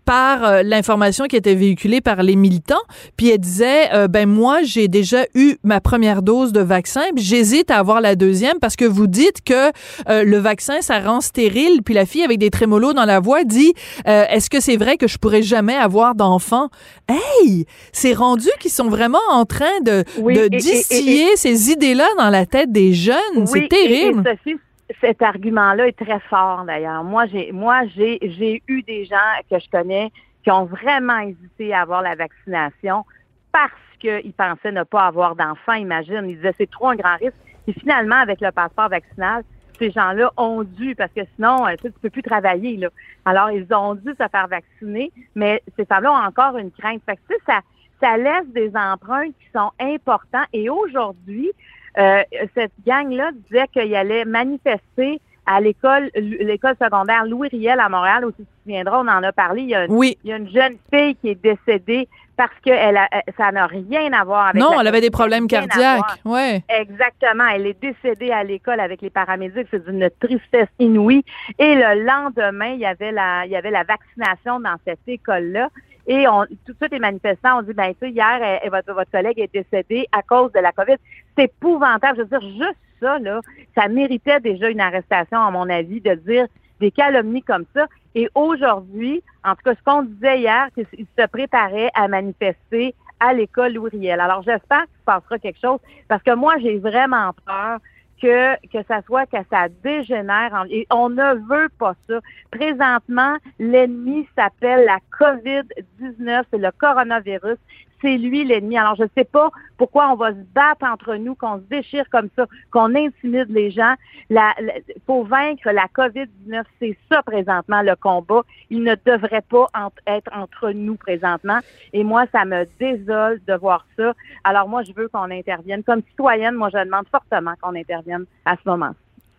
par 0.08 0.42
euh, 0.42 0.62
l'information 0.62 1.26
qui 1.26 1.36
était 1.36 1.54
véhiculée 1.54 2.00
par 2.00 2.22
les 2.22 2.34
militants. 2.34 2.80
Puis 3.18 3.28
elle 3.28 3.38
disait, 3.40 3.92
euh, 3.92 4.08
ben 4.08 4.26
moi, 4.26 4.62
j'ai 4.62 4.88
déjà 4.88 5.26
eu 5.34 5.56
ma 5.64 5.82
première 5.82 6.22
dose 6.22 6.50
de 6.52 6.60
vaccin, 6.62 7.02
puis 7.14 7.22
j'hésite 7.22 7.70
à 7.70 7.76
avoir 7.76 8.00
la 8.00 8.16
deuxième 8.16 8.58
parce 8.58 8.74
que 8.74 8.86
vous 8.86 9.06
dites 9.06 9.44
que 9.44 9.68
euh, 10.08 10.24
le 10.24 10.38
vaccin, 10.38 10.80
ça 10.80 10.98
rend 11.00 11.20
stérile. 11.20 11.82
Puis 11.84 11.92
la 11.92 12.06
fille 12.06 12.22
avec 12.22 12.38
des 12.38 12.48
trémolos 12.48 12.94
dans 12.94 13.04
la 13.04 13.20
voix 13.20 13.44
dit, 13.44 13.74
euh, 14.06 14.24
est-ce 14.30 14.48
que 14.48 14.60
c'est 14.60 14.78
vrai 14.78 14.96
que 14.96 15.06
je 15.06 15.18
pourrais 15.18 15.42
jamais 15.42 15.76
avoir 15.76 16.14
d'enfant? 16.14 16.70
Hey! 17.06 17.66
C'est 17.92 18.14
rendu 18.14 18.48
qu'ils 18.60 18.70
sont 18.70 18.88
vraiment 18.88 19.18
en 19.30 19.44
train 19.44 19.80
de, 19.84 20.04
Oui, 20.20 20.32
de 20.34 20.40
et- 20.44 20.46
et- 20.46 20.56
distiller 20.56 21.36
ces 21.36 21.70
idées-là 21.70 22.06
dans 22.16 22.30
la 22.30 22.46
tête 22.46 22.72
des 22.72 22.94
jeunes. 22.94 23.44
c'est 23.44 23.68
terrible. 23.68 24.24
Sophie, 24.26 24.56
cet 25.00 25.22
argument-là 25.22 25.88
est 25.88 25.98
très 25.98 26.20
fort 26.20 26.64
d'ailleurs. 26.64 27.04
Moi, 27.04 27.26
j'ai 27.26 27.52
moi 27.52 27.86
j'ai 27.94 28.18
j'ai 28.22 28.62
eu 28.68 28.82
des 28.82 29.04
gens 29.04 29.16
que 29.50 29.58
je 29.58 29.68
connais 29.70 30.10
qui 30.42 30.50
ont 30.50 30.64
vraiment 30.64 31.18
hésité 31.18 31.74
à 31.74 31.82
avoir 31.82 32.02
la 32.02 32.14
vaccination 32.14 33.04
parce 33.52 33.72
qu'ils 34.00 34.32
pensaient 34.32 34.72
ne 34.72 34.84
pas 34.84 35.06
avoir 35.06 35.36
d'enfants, 35.36 35.74
imagine. 35.74 36.24
Ils 36.28 36.36
disaient 36.36 36.54
c'est 36.56 36.70
trop 36.70 36.88
un 36.88 36.96
grand 36.96 37.16
risque. 37.16 37.36
Et 37.66 37.72
finalement, 37.72 38.16
avec 38.16 38.40
le 38.40 38.50
passeport 38.50 38.88
vaccinal, 38.88 39.42
ces 39.78 39.90
gens-là 39.90 40.32
ont 40.36 40.64
dû, 40.64 40.94
parce 40.96 41.12
que 41.12 41.20
sinon, 41.36 41.66
euh, 41.66 41.74
tu 41.80 41.92
tu 41.92 41.98
peux 42.00 42.10
plus 42.10 42.22
travailler. 42.22 42.76
Là. 42.76 42.88
Alors, 43.24 43.50
ils 43.50 43.66
ont 43.74 43.94
dû 43.94 44.10
se 44.10 44.28
faire 44.28 44.48
vacciner, 44.48 45.12
mais 45.34 45.62
ces 45.76 45.84
femmes-là 45.84 46.12
ont 46.12 46.26
encore 46.26 46.56
une 46.56 46.70
crainte. 46.70 47.02
Fait 47.04 47.16
que, 47.16 47.34
ça, 47.46 47.60
ça 48.00 48.16
laisse 48.16 48.48
des 48.48 48.72
empreintes 48.74 49.34
qui 49.38 49.50
sont 49.54 49.70
importants. 49.78 50.44
Et 50.52 50.70
aujourd'hui, 50.70 51.50
euh, 51.98 52.22
cette 52.54 52.72
gang-là 52.86 53.30
disait 53.48 53.66
qu'il 53.72 53.94
allait 53.94 54.24
manifester 54.24 55.20
à 55.46 55.60
l'école 55.60 56.10
l'école 56.14 56.74
secondaire 56.80 57.24
Louis 57.24 57.48
Riel 57.48 57.80
à 57.80 57.88
Montréal, 57.88 58.26
où 58.26 58.32
tu 58.32 58.42
te 58.42 58.48
souviendras, 58.62 58.98
on 58.98 59.08
en 59.08 59.22
a 59.22 59.32
parlé. 59.32 59.62
Il 59.62 59.70
y 59.70 59.74
a, 59.74 59.86
une, 59.86 59.92
Oui. 59.92 60.18
il 60.22 60.30
y 60.30 60.32
a 60.32 60.36
une 60.36 60.50
jeune 60.50 60.76
fille 60.92 61.16
qui 61.16 61.30
est 61.30 61.42
décédée 61.42 62.06
parce 62.36 62.52
que 62.64 62.70
elle 62.70 62.98
a, 62.98 63.08
ça 63.36 63.50
n'a 63.50 63.66
rien 63.66 64.12
à 64.12 64.24
voir 64.24 64.48
avec 64.48 64.62
Non, 64.62 64.78
elle 64.78 64.86
avait 64.86 65.00
des 65.00 65.10
problèmes 65.10 65.48
cardiaques. 65.48 66.04
Ouais. 66.24 66.62
Exactement. 66.68 67.46
Elle 67.52 67.66
est 67.66 67.80
décédée 67.80 68.30
à 68.30 68.44
l'école 68.44 68.78
avec 68.78 69.00
les 69.02 69.10
paramédics. 69.10 69.66
C'est 69.70 69.84
d'une 69.84 70.08
tristesse 70.20 70.68
inouïe. 70.78 71.24
Et 71.58 71.74
le 71.74 72.04
lendemain, 72.04 72.74
il 72.74 72.80
y 72.80 72.86
avait 72.86 73.10
la, 73.10 73.44
il 73.46 73.50
y 73.50 73.56
avait 73.56 73.72
la 73.72 73.82
vaccination 73.84 74.60
dans 74.60 74.76
cette 74.86 75.00
école-là. 75.08 75.68
Et 76.08 76.26
on, 76.26 76.44
tout 76.46 76.72
de 76.72 76.76
suite, 76.80 76.92
les 76.92 76.98
manifestants 76.98 77.58
ont 77.58 77.62
dit, 77.62 77.74
ben, 77.74 77.92
tu 78.00 78.08
hier, 78.08 78.40
elle- 78.42 78.70
votre, 78.70 78.92
votre 78.94 79.10
collègue 79.10 79.38
est 79.38 79.52
décédée 79.52 80.06
à 80.10 80.22
cause 80.22 80.50
de 80.52 80.58
la 80.60 80.72
COVID. 80.72 80.96
C'est 81.36 81.44
épouvantable. 81.44 82.16
Je 82.18 82.22
veux 82.22 82.28
dire, 82.40 82.50
juste 82.58 82.78
ça, 83.00 83.18
là, 83.18 83.40
ça 83.76 83.88
méritait 83.88 84.40
déjà 84.40 84.70
une 84.70 84.80
arrestation, 84.80 85.38
à 85.38 85.50
mon 85.50 85.68
avis, 85.68 86.00
de 86.00 86.14
dire 86.14 86.46
des 86.80 86.90
calomnies 86.90 87.42
comme 87.42 87.66
ça. 87.74 87.86
Et 88.14 88.28
aujourd'hui, 88.34 89.22
en 89.44 89.50
tout 89.50 89.62
cas, 89.64 89.74
ce 89.74 89.82
qu'on 89.84 90.02
disait 90.02 90.40
hier, 90.40 90.68
c'est 90.74 90.88
qu'ils 90.90 91.06
se 91.16 91.26
préparaient 91.26 91.90
à 91.94 92.08
manifester 92.08 92.94
à 93.20 93.34
l'école 93.34 93.74
Louis 93.74 93.90
Riel. 93.90 94.20
Alors, 94.20 94.42
j'espère 94.42 94.84
qu'il 94.84 94.98
se 95.00 95.04
passera 95.04 95.38
quelque 95.38 95.60
chose 95.60 95.78
parce 96.08 96.22
que 96.22 96.34
moi, 96.34 96.54
j'ai 96.60 96.78
vraiment 96.78 97.32
peur 97.44 97.78
que, 98.20 98.56
que 98.68 98.82
ça 98.86 99.02
soit 99.02 99.26
que 99.26 99.36
ça 99.50 99.68
dégénère. 99.82 100.52
en- 100.54 100.64
et 100.68 100.86
on 100.90 101.08
ne 101.08 101.34
veut 101.48 101.68
pas 101.78 101.94
ça. 102.08 102.20
Présentement, 102.50 103.36
l'ennemi 103.58 104.28
s'appelle 104.36 104.84
la 104.86 104.98
COVID-19, 105.18 106.44
c'est 106.50 106.58
le 106.58 106.70
coronavirus. 106.72 107.58
C'est 108.00 108.16
lui 108.16 108.44
l'ennemi. 108.44 108.78
Alors, 108.78 108.94
je 108.96 109.02
ne 109.02 109.08
sais 109.16 109.24
pas 109.24 109.50
pourquoi 109.76 110.10
on 110.12 110.14
va 110.14 110.30
se 110.30 110.42
battre 110.54 110.84
entre 110.84 111.14
nous, 111.16 111.34
qu'on 111.34 111.56
se 111.58 111.62
déchire 111.68 112.04
comme 112.10 112.28
ça, 112.36 112.46
qu'on 112.70 112.94
intimide 112.94 113.48
les 113.50 113.70
gens. 113.70 113.94
La, 114.30 114.54
la- 114.60 114.74
faut 115.06 115.24
vaincre 115.24 115.70
la 115.70 115.86
COVID-19. 115.88 116.62
C'est 116.78 116.96
ça 117.10 117.22
présentement 117.22 117.82
le 117.82 117.96
combat. 117.96 118.42
Il 118.70 118.82
ne 118.82 118.94
devrait 119.04 119.42
pas 119.48 119.66
être 120.06 120.30
entre 120.34 120.70
nous 120.70 120.96
présentement. 120.96 121.58
Et 121.92 122.04
moi, 122.04 122.26
ça 122.32 122.44
me 122.44 122.64
désole 122.78 123.40
de 123.46 123.54
voir 123.54 123.84
ça. 123.96 124.12
Alors 124.44 124.68
moi, 124.68 124.82
je 124.82 124.92
veux 124.92 125.08
qu'on 125.08 125.30
intervienne. 125.30 125.82
Comme 125.82 126.02
citoyenne, 126.10 126.54
moi, 126.54 126.68
je 126.72 126.78
demande 126.84 127.06
fortement 127.10 127.54
qu'on 127.60 127.74
intervienne 127.74 128.24
à 128.44 128.54
ce 128.56 128.68
moment. 128.68 128.92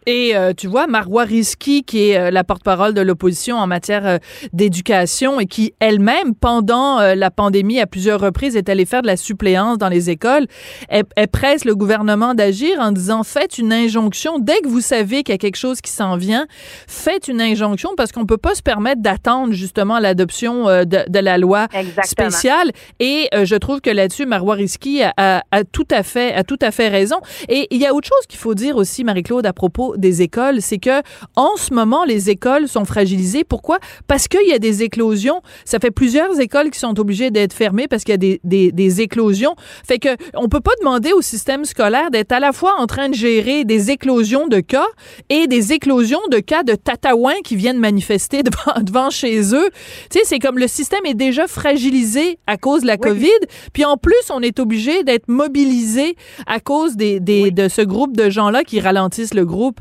Et 0.06 0.36
euh, 0.36 0.54
tu 0.56 0.68
vois, 0.68 0.88
Marois 0.88 1.24
Risky, 1.24 1.84
qui 1.84 2.10
est 2.10 2.18
euh, 2.18 2.32
la 2.32 2.44
porte-parole 2.44 2.94
de 2.94 3.02
l'opposition 3.02 3.58
en 3.58 3.68
matière 3.68 4.08
euh, 4.08 4.18
d'éducation 4.54 5.40
et 5.40 5.46
qui 5.46 5.74
elle-même, 5.80 6.34
pendant 6.36 7.00
la 7.00 7.32
pandémie, 7.32 7.80
à 7.80 7.88
plusieurs 7.88 8.20
reprises, 8.20 8.56
est 8.56 8.70
allée 8.70 8.86
faire 8.86 9.02
de 9.02 9.08
la 9.08 9.18
suppléance 9.18 9.78
dans 9.78 9.90
les 9.90 10.10
écoles, 10.10 10.48
elle, 10.88 11.06
presse 11.32 11.66
le 11.66 11.76
gouvernement 11.76 12.34
d'agir 12.34 12.80
en 12.80 12.92
disant 12.92 13.24
faites 13.24 13.58
une 13.58 13.72
injonction 13.72 14.40
dès 14.40 14.60
que 14.62 14.68
vous 14.68 14.82
savez 14.82 15.24
qu'il 15.24 15.34
y 15.34 15.36
a 15.36 15.38
quelque 15.38 15.58
chose 15.58 15.82
qui 15.82 15.92
s'en 15.92 16.18
vient, 16.18 16.48
faites 16.88 17.28
une 17.28 17.42
injonction 17.42 17.92
parce 17.96 18.12
qu'on 18.12 18.26
peut 18.26 18.38
pas 18.38 18.56
se 18.56 18.62
permettre 18.62 19.02
d'attendre 19.02 19.54
justement 19.54 20.00
l'adoption 20.00 20.66
de, 20.66 21.10
de, 21.10 21.20
la 21.20 21.38
loi 21.38 21.68
spéciale. 22.04 22.72
Et 23.00 23.30
je 23.32 23.56
trouve 23.56 23.82
que 23.82 23.90
là-dessus, 23.90 24.26
Marois 24.26 24.56
Risky 24.56 25.04
a, 25.04 25.14
a, 25.18 25.44
a, 25.52 25.64
tout 25.64 25.88
à 25.92 26.04
fait 26.04 26.34
a 26.34 26.44
tout 26.44 26.60
à 26.62 26.72
fait 26.72 26.88
raison. 26.88 27.18
Et 27.48 27.68
il 27.72 27.82
y 27.82 27.86
a 27.86 27.94
autre 27.94 28.08
chose 28.08 28.26
qu'il 28.28 28.40
faut 28.40 28.56
dire 28.56 28.76
aussi, 28.78 29.04
Marie-Claude, 29.04 29.46
à 29.46 29.54
propos 29.54 29.89
des 29.98 30.22
écoles, 30.22 30.62
c'est 30.62 30.78
que 30.78 31.02
en 31.36 31.56
ce 31.58 31.74
moment, 31.74 32.04
les 32.06 32.30
écoles 32.30 32.68
sont 32.68 32.86
fragilisées. 32.86 33.44
Pourquoi? 33.44 33.80
Parce 34.08 34.28
qu'il 34.28 34.48
y 34.48 34.54
a 34.54 34.60
des 34.60 34.84
éclosions. 34.84 35.42
Ça 35.66 35.80
fait 35.80 35.92
plusieurs 35.92 36.40
écoles 36.40 36.70
qui 36.70 36.80
sont 36.80 37.00
obligées 37.00 37.32
d'être 37.32 37.54
fermées 37.54 37.88
parce 37.88 38.04
qu'il 38.04 38.14
y 38.14 38.16
a 38.16 38.18
des, 38.18 38.40
des, 38.44 38.72
des, 38.72 39.02
éclosions. 39.02 39.56
Fait 39.88 40.00
que 40.00 40.10
on 40.34 40.48
peut 40.50 40.60
pas 40.60 40.72
demander 40.80 41.14
au 41.14 41.22
système 41.22 41.66
scolaire 41.66 42.12
d'être 42.12 42.32
à 42.32 42.40
la 42.40 42.52
fois 42.52 42.76
en 42.80 42.88
train 42.88 43.10
de 43.10 43.16
gérer 43.16 43.66
des 43.66 43.92
éclosions 43.92 44.48
de 44.48 44.60
cas 44.60 44.88
et 45.30 45.48
des 45.48 45.74
éclosions 45.74 46.20
de 46.32 46.40
cas 46.40 46.64
de 46.64 46.76
tatouins 46.76 47.42
qui 47.44 47.56
viennent 47.56 47.80
manifester 47.80 48.44
devant, 48.44 48.82
devant 48.82 49.10
chez 49.10 49.54
eux. 49.56 49.70
Tu 50.10 50.20
sais, 50.20 50.26
c'est 50.26 50.40
comme 50.40 50.58
le 50.58 50.68
système 50.68 51.06
est 51.06 51.14
déjà 51.14 51.48
fragilisé 51.48 52.40
à 52.48 52.58
cause 52.58 52.82
de 52.82 52.88
la 52.88 52.98
COVID, 52.98 53.30
puis 53.74 53.86
en 53.86 53.98
plus, 53.98 54.14
on 54.32 54.42
est 54.42 54.60
obligé 54.60 55.04
d'être 55.04 55.28
mobilisé 55.28 56.16
à 56.48 56.60
cause 56.60 56.96
des, 56.96 57.20
des 57.20 57.52
de 57.52 57.68
ce 57.68 57.82
groupe 57.82 58.16
de 58.16 58.30
gens-là 58.30 58.64
qui 58.64 58.80
ralentissent 58.80 59.34
le 59.34 59.46
groupe. 59.46 59.79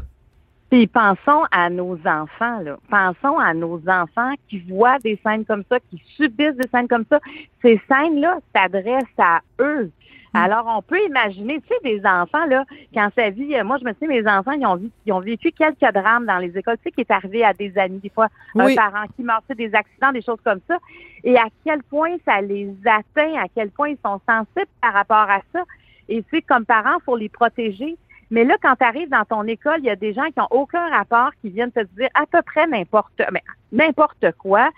Puis 0.70 0.86
pensons 0.86 1.44
à 1.50 1.70
nos 1.70 1.98
enfants, 2.06 2.60
là. 2.60 2.76
Pensons 2.90 3.38
à 3.38 3.54
nos 3.54 3.80
enfants 3.88 4.34
qui 4.48 4.58
voient 4.60 4.98
des 4.98 5.18
scènes 5.24 5.44
comme 5.44 5.64
ça, 5.70 5.78
qui 5.80 6.02
subissent 6.16 6.56
des 6.56 6.68
scènes 6.68 6.88
comme 6.88 7.06
ça. 7.10 7.20
Ces 7.62 7.80
scènes-là 7.88 8.38
s'adressent 8.54 9.04
à 9.18 9.40
eux. 9.60 9.90
Mm. 10.34 10.36
Alors, 10.36 10.66
on 10.66 10.82
peut 10.82 11.02
imaginer, 11.06 11.60
tu 11.60 11.68
sais, 11.68 11.80
des 11.82 12.04
enfants, 12.04 12.44
là, 12.46 12.64
quand 12.92 13.08
sa 13.16 13.30
vie, 13.30 13.54
euh, 13.54 13.64
moi, 13.64 13.78
je 13.80 13.84
me 13.84 13.92
souviens, 13.94 14.08
mes 14.08 14.28
enfants, 14.28 14.52
ils 14.52 14.66
ont, 14.66 14.76
vu, 14.76 14.90
ils 15.06 15.12
ont 15.12 15.20
vécu 15.20 15.52
quelques 15.52 15.92
drames 15.94 16.26
dans 16.26 16.38
les 16.38 16.56
écoles, 16.56 16.76
tu 16.78 16.84
sais, 16.84 16.90
qui 16.90 17.00
est 17.00 17.10
arrivé 17.10 17.44
à 17.44 17.54
des 17.54 17.76
amis, 17.78 17.98
des 17.98 18.10
fois, 18.10 18.28
un 18.54 18.74
parent 18.74 19.06
qui 19.16 19.22
meurt, 19.22 19.44
des 19.56 19.74
accidents, 19.74 20.12
des 20.12 20.22
choses 20.22 20.40
comme 20.44 20.60
ça, 20.68 20.76
et 21.24 21.36
à 21.38 21.46
quel 21.64 21.82
point 21.84 22.16
ça 22.24 22.40
les 22.40 22.70
atteint, 22.84 23.34
à 23.36 23.46
quel 23.54 23.70
point 23.70 23.88
ils 23.88 23.98
sont 24.04 24.20
sensibles 24.28 24.70
par 24.82 24.92
rapport 24.92 25.30
à 25.30 25.40
ça. 25.52 25.64
Et 26.08 26.22
tu 26.22 26.28
sais, 26.30 26.42
comme 26.42 26.64
parents, 26.64 26.98
il 27.00 27.04
faut 27.04 27.16
les 27.16 27.28
protéger. 27.28 27.96
Mais 28.30 28.44
là, 28.44 28.56
quand 28.62 28.76
tu 28.76 28.84
arrives 28.84 29.08
dans 29.08 29.24
ton 29.24 29.44
école, 29.44 29.78
il 29.78 29.84
y 29.84 29.90
a 29.90 29.96
des 29.96 30.12
gens 30.12 30.26
qui 30.26 30.38
n'ont 30.38 30.48
aucun 30.50 30.88
rapport, 30.90 31.30
qui 31.40 31.50
viennent 31.50 31.72
te 31.72 31.82
dire 31.96 32.08
à 32.14 32.26
peu 32.26 32.42
près 32.42 32.66
n'importe 32.66 34.32
quoi. 34.38 34.68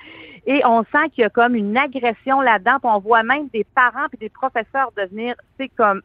Et 0.46 0.62
on 0.64 0.82
sent 0.84 1.10
qu'il 1.12 1.22
y 1.22 1.24
a 1.24 1.30
comme 1.30 1.54
une 1.54 1.76
agression 1.76 2.40
là-dedans. 2.40 2.78
on 2.84 2.98
voit 2.98 3.22
même 3.22 3.48
des 3.48 3.64
parents 3.74 4.06
et 4.12 4.16
des 4.16 4.28
professeurs 4.28 4.92
devenir, 4.96 5.34
c'est 5.58 5.68
comme 5.68 6.02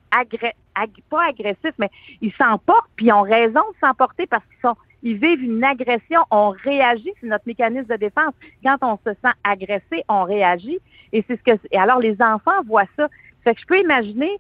pas 1.10 1.28
agressifs, 1.30 1.76
mais 1.78 1.90
ils 2.22 2.34
s'emportent, 2.34 2.90
puis 2.96 3.08
ils 3.08 3.14
ont 3.14 3.22
raison 3.22 3.62
de 3.62 3.88
s'emporter 3.88 4.28
parce 4.28 4.44
qu'ils 4.46 4.62
sont 4.62 4.76
ils 5.04 5.18
vivent 5.18 5.44
une 5.44 5.64
agression, 5.64 6.22
on 6.32 6.50
réagit, 6.50 7.12
c'est 7.22 7.28
notre 7.28 7.46
mécanisme 7.46 7.86
de 7.86 7.96
défense. 7.96 8.34
Quand 8.64 8.78
on 8.82 8.98
se 9.06 9.14
sent 9.22 9.34
agressé, 9.44 10.04
on 10.10 10.24
réagit. 10.24 10.80
Et 11.14 11.24
c'est 11.28 11.38
ce 11.38 11.44
que 11.44 11.60
et 11.72 11.78
alors 11.78 12.00
les 12.00 12.20
enfants 12.20 12.64
voient 12.66 12.88
ça. 12.98 13.08
Fait 13.44 13.54
que 13.54 13.62
je 13.62 13.66
peux 13.68 13.80
imaginer 13.80 14.32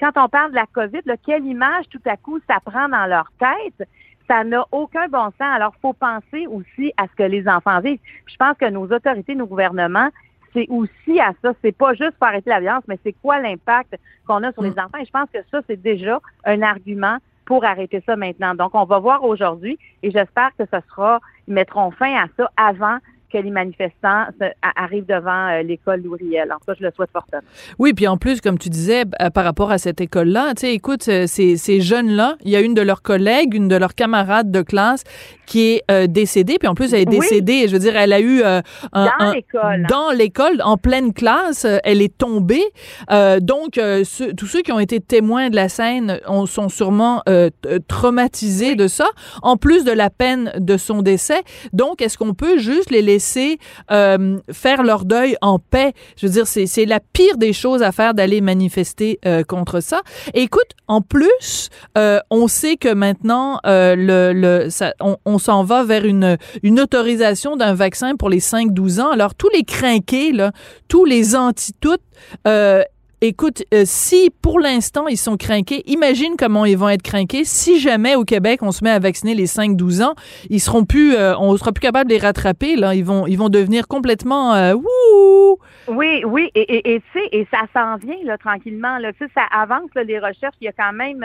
quand 0.00 0.12
on 0.16 0.28
parle 0.28 0.50
de 0.50 0.56
la 0.56 0.66
COVID, 0.66 1.02
quelle 1.24 1.44
image 1.44 1.88
tout 1.90 2.00
à 2.06 2.16
coup 2.16 2.40
ça 2.48 2.58
prend 2.64 2.88
dans 2.88 3.06
leur 3.06 3.30
tête, 3.38 3.88
ça 4.26 4.44
n'a 4.44 4.64
aucun 4.72 5.08
bon 5.08 5.24
sens. 5.24 5.32
Alors, 5.40 5.74
il 5.76 5.80
faut 5.80 5.92
penser 5.92 6.46
aussi 6.46 6.92
à 6.96 7.06
ce 7.08 7.14
que 7.16 7.22
les 7.22 7.46
enfants 7.48 7.80
vivent. 7.80 8.00
je 8.26 8.36
pense 8.36 8.56
que 8.56 8.68
nos 8.70 8.86
autorités, 8.86 9.34
nos 9.34 9.46
gouvernements, 9.46 10.08
c'est 10.52 10.66
aussi 10.68 11.20
à 11.20 11.32
ça. 11.42 11.52
C'est 11.62 11.76
pas 11.76 11.94
juste 11.94 12.12
pour 12.12 12.28
arrêter 12.28 12.50
la 12.50 12.60
violence, 12.60 12.84
mais 12.88 12.98
c'est 13.04 13.14
quoi 13.14 13.40
l'impact 13.40 13.98
qu'on 14.26 14.42
a 14.42 14.52
sur 14.52 14.62
les 14.62 14.70
mm. 14.70 14.78
enfants. 14.78 14.98
Et 15.00 15.04
je 15.04 15.10
pense 15.10 15.28
que 15.32 15.38
ça, 15.50 15.60
c'est 15.66 15.80
déjà 15.80 16.20
un 16.44 16.62
argument 16.62 17.18
pour 17.44 17.64
arrêter 17.64 18.02
ça 18.06 18.16
maintenant. 18.16 18.54
Donc, 18.54 18.74
on 18.74 18.84
va 18.84 18.98
voir 18.98 19.24
aujourd'hui 19.24 19.78
et 20.02 20.10
j'espère 20.10 20.50
que 20.58 20.64
ce 20.64 20.80
sera, 20.88 21.20
ils 21.48 21.54
mettront 21.54 21.90
fin 21.90 22.14
à 22.14 22.26
ça 22.36 22.50
avant 22.56 22.98
que 23.32 23.38
les 23.38 23.50
manifestants 23.50 24.26
arrivent 24.76 25.06
devant 25.06 25.48
euh, 25.48 25.62
l'école 25.62 26.02
Louriel. 26.02 26.52
En 26.52 26.56
tout 26.56 26.66
cas, 26.66 26.74
je 26.78 26.84
le 26.84 26.92
souhaite 26.94 27.10
fortement. 27.12 27.42
Oui, 27.78 27.94
puis 27.94 28.06
en 28.06 28.16
plus, 28.16 28.40
comme 28.40 28.58
tu 28.58 28.68
disais, 28.68 29.04
euh, 29.20 29.30
par 29.30 29.44
rapport 29.44 29.70
à 29.70 29.78
cette 29.78 30.00
école-là, 30.00 30.54
tu 30.54 30.60
sais, 30.60 30.74
écoute, 30.74 31.08
euh, 31.08 31.26
ces, 31.26 31.56
ces 31.56 31.80
jeunes-là, 31.80 32.36
il 32.44 32.50
y 32.50 32.56
a 32.56 32.60
une 32.60 32.74
de 32.74 32.82
leurs 32.82 33.02
collègues, 33.02 33.54
une 33.54 33.68
de 33.68 33.76
leurs 33.76 33.94
camarades 33.94 34.50
de 34.50 34.62
classe 34.62 35.04
qui 35.46 35.82
est 35.88 36.08
décédée, 36.08 36.56
puis 36.58 36.66
en 36.66 36.74
plus, 36.74 36.94
elle 36.94 37.00
est 37.00 37.04
décédée, 37.04 37.68
je 37.68 37.72
veux 37.72 37.78
dire, 37.78 37.94
elle 37.94 38.14
a 38.14 38.20
eu 38.20 38.42
un, 38.42 38.62
dans 38.94 39.32
l'école. 39.34 39.86
Dans 39.86 40.10
l'école, 40.10 40.62
en 40.64 40.78
pleine 40.78 41.12
classe, 41.12 41.66
elle 41.84 42.00
est 42.00 42.16
tombée. 42.16 42.62
donc, 43.42 43.78
tous 44.38 44.46
ceux 44.46 44.62
qui 44.62 44.72
ont 44.72 44.78
été 44.78 44.98
témoins 45.00 45.50
de 45.50 45.56
la 45.56 45.68
scène 45.68 46.20
on, 46.26 46.46
sont 46.46 46.70
sûrement 46.70 47.22
traumatisés 47.86 48.76
de 48.76 48.86
ça, 48.86 49.08
en 49.42 49.58
plus 49.58 49.84
de 49.84 49.92
la 49.92 50.08
peine 50.08 50.52
de 50.56 50.78
son 50.78 51.02
décès. 51.02 51.42
Donc, 51.74 52.00
est-ce 52.00 52.16
qu'on 52.16 52.32
peut 52.32 52.56
juste 52.56 52.90
les 52.90 53.02
laisser 53.02 53.21
euh, 53.90 54.38
faire 54.50 54.82
leur 54.82 55.04
deuil 55.04 55.36
en 55.40 55.58
paix. 55.58 55.92
Je 56.16 56.26
veux 56.26 56.32
dire, 56.32 56.46
c'est 56.46 56.84
la 56.84 57.00
pire 57.00 57.36
des 57.38 57.52
choses 57.52 57.82
à 57.82 57.92
faire 57.92 58.14
d'aller 58.14 58.40
manifester 58.40 59.18
euh, 59.26 59.44
contre 59.44 59.80
ça. 59.80 60.02
Écoute, 60.34 60.70
en 60.88 61.00
plus, 61.00 61.70
euh, 61.96 62.18
on 62.30 62.48
sait 62.48 62.76
que 62.76 62.92
maintenant, 62.92 63.60
le, 63.64 64.32
le 64.32 64.70
ça, 64.70 64.94
on, 65.00 65.16
on 65.24 65.38
s'en 65.38 65.64
va 65.64 65.84
vers 65.84 66.04
une, 66.04 66.36
une 66.62 66.80
autorisation 66.80 67.56
d'un 67.56 67.74
vaccin 67.74 68.16
pour 68.16 68.28
les 68.28 68.40
5-12 68.40 69.00
ans. 69.00 69.10
Alors, 69.10 69.34
tous 69.34 69.48
les 69.50 69.64
crinqués, 69.64 70.32
là, 70.32 70.52
tous 70.88 71.04
les 71.04 71.34
anti-toutes, 71.36 72.02
Écoute, 73.24 73.62
euh, 73.72 73.82
si 73.84 74.30
pour 74.42 74.58
l'instant 74.58 75.06
ils 75.06 75.16
sont 75.16 75.36
craqués, 75.36 75.84
imagine 75.86 76.34
comment 76.36 76.64
ils 76.64 76.76
vont 76.76 76.88
être 76.88 77.02
craqués 77.02 77.44
si 77.44 77.78
jamais 77.78 78.16
au 78.16 78.24
Québec 78.24 78.64
on 78.64 78.72
se 78.72 78.82
met 78.82 78.90
à 78.90 78.98
vacciner 78.98 79.36
les 79.36 79.46
5-12 79.46 80.02
ans, 80.02 80.14
ils 80.50 80.58
seront 80.58 80.84
plus, 80.84 81.14
euh, 81.14 81.32
on 81.38 81.56
sera 81.56 81.70
plus 81.70 81.80
capable 81.80 82.10
de 82.10 82.14
les 82.16 82.20
rattraper 82.20 82.74
là, 82.74 82.96
ils 82.96 83.04
vont, 83.04 83.28
ils 83.28 83.38
vont 83.38 83.48
devenir 83.48 83.86
complètement 83.86 84.54
euh, 84.54 84.74
Oui, 85.86 86.24
oui, 86.26 86.50
et 86.56 86.62
et, 86.62 86.96
et, 86.96 87.02
et 87.30 87.46
ça 87.48 87.60
s'en 87.72 87.94
vient 88.04 88.18
là 88.24 88.36
tranquillement 88.38 88.98
là, 88.98 89.12
tu 89.12 89.24
sais, 89.24 89.30
ça 89.36 89.44
avance 89.52 89.90
les 89.94 90.18
recherches, 90.18 90.56
il 90.60 90.64
y 90.64 90.68
a 90.68 90.72
quand 90.72 90.92
même 90.92 91.24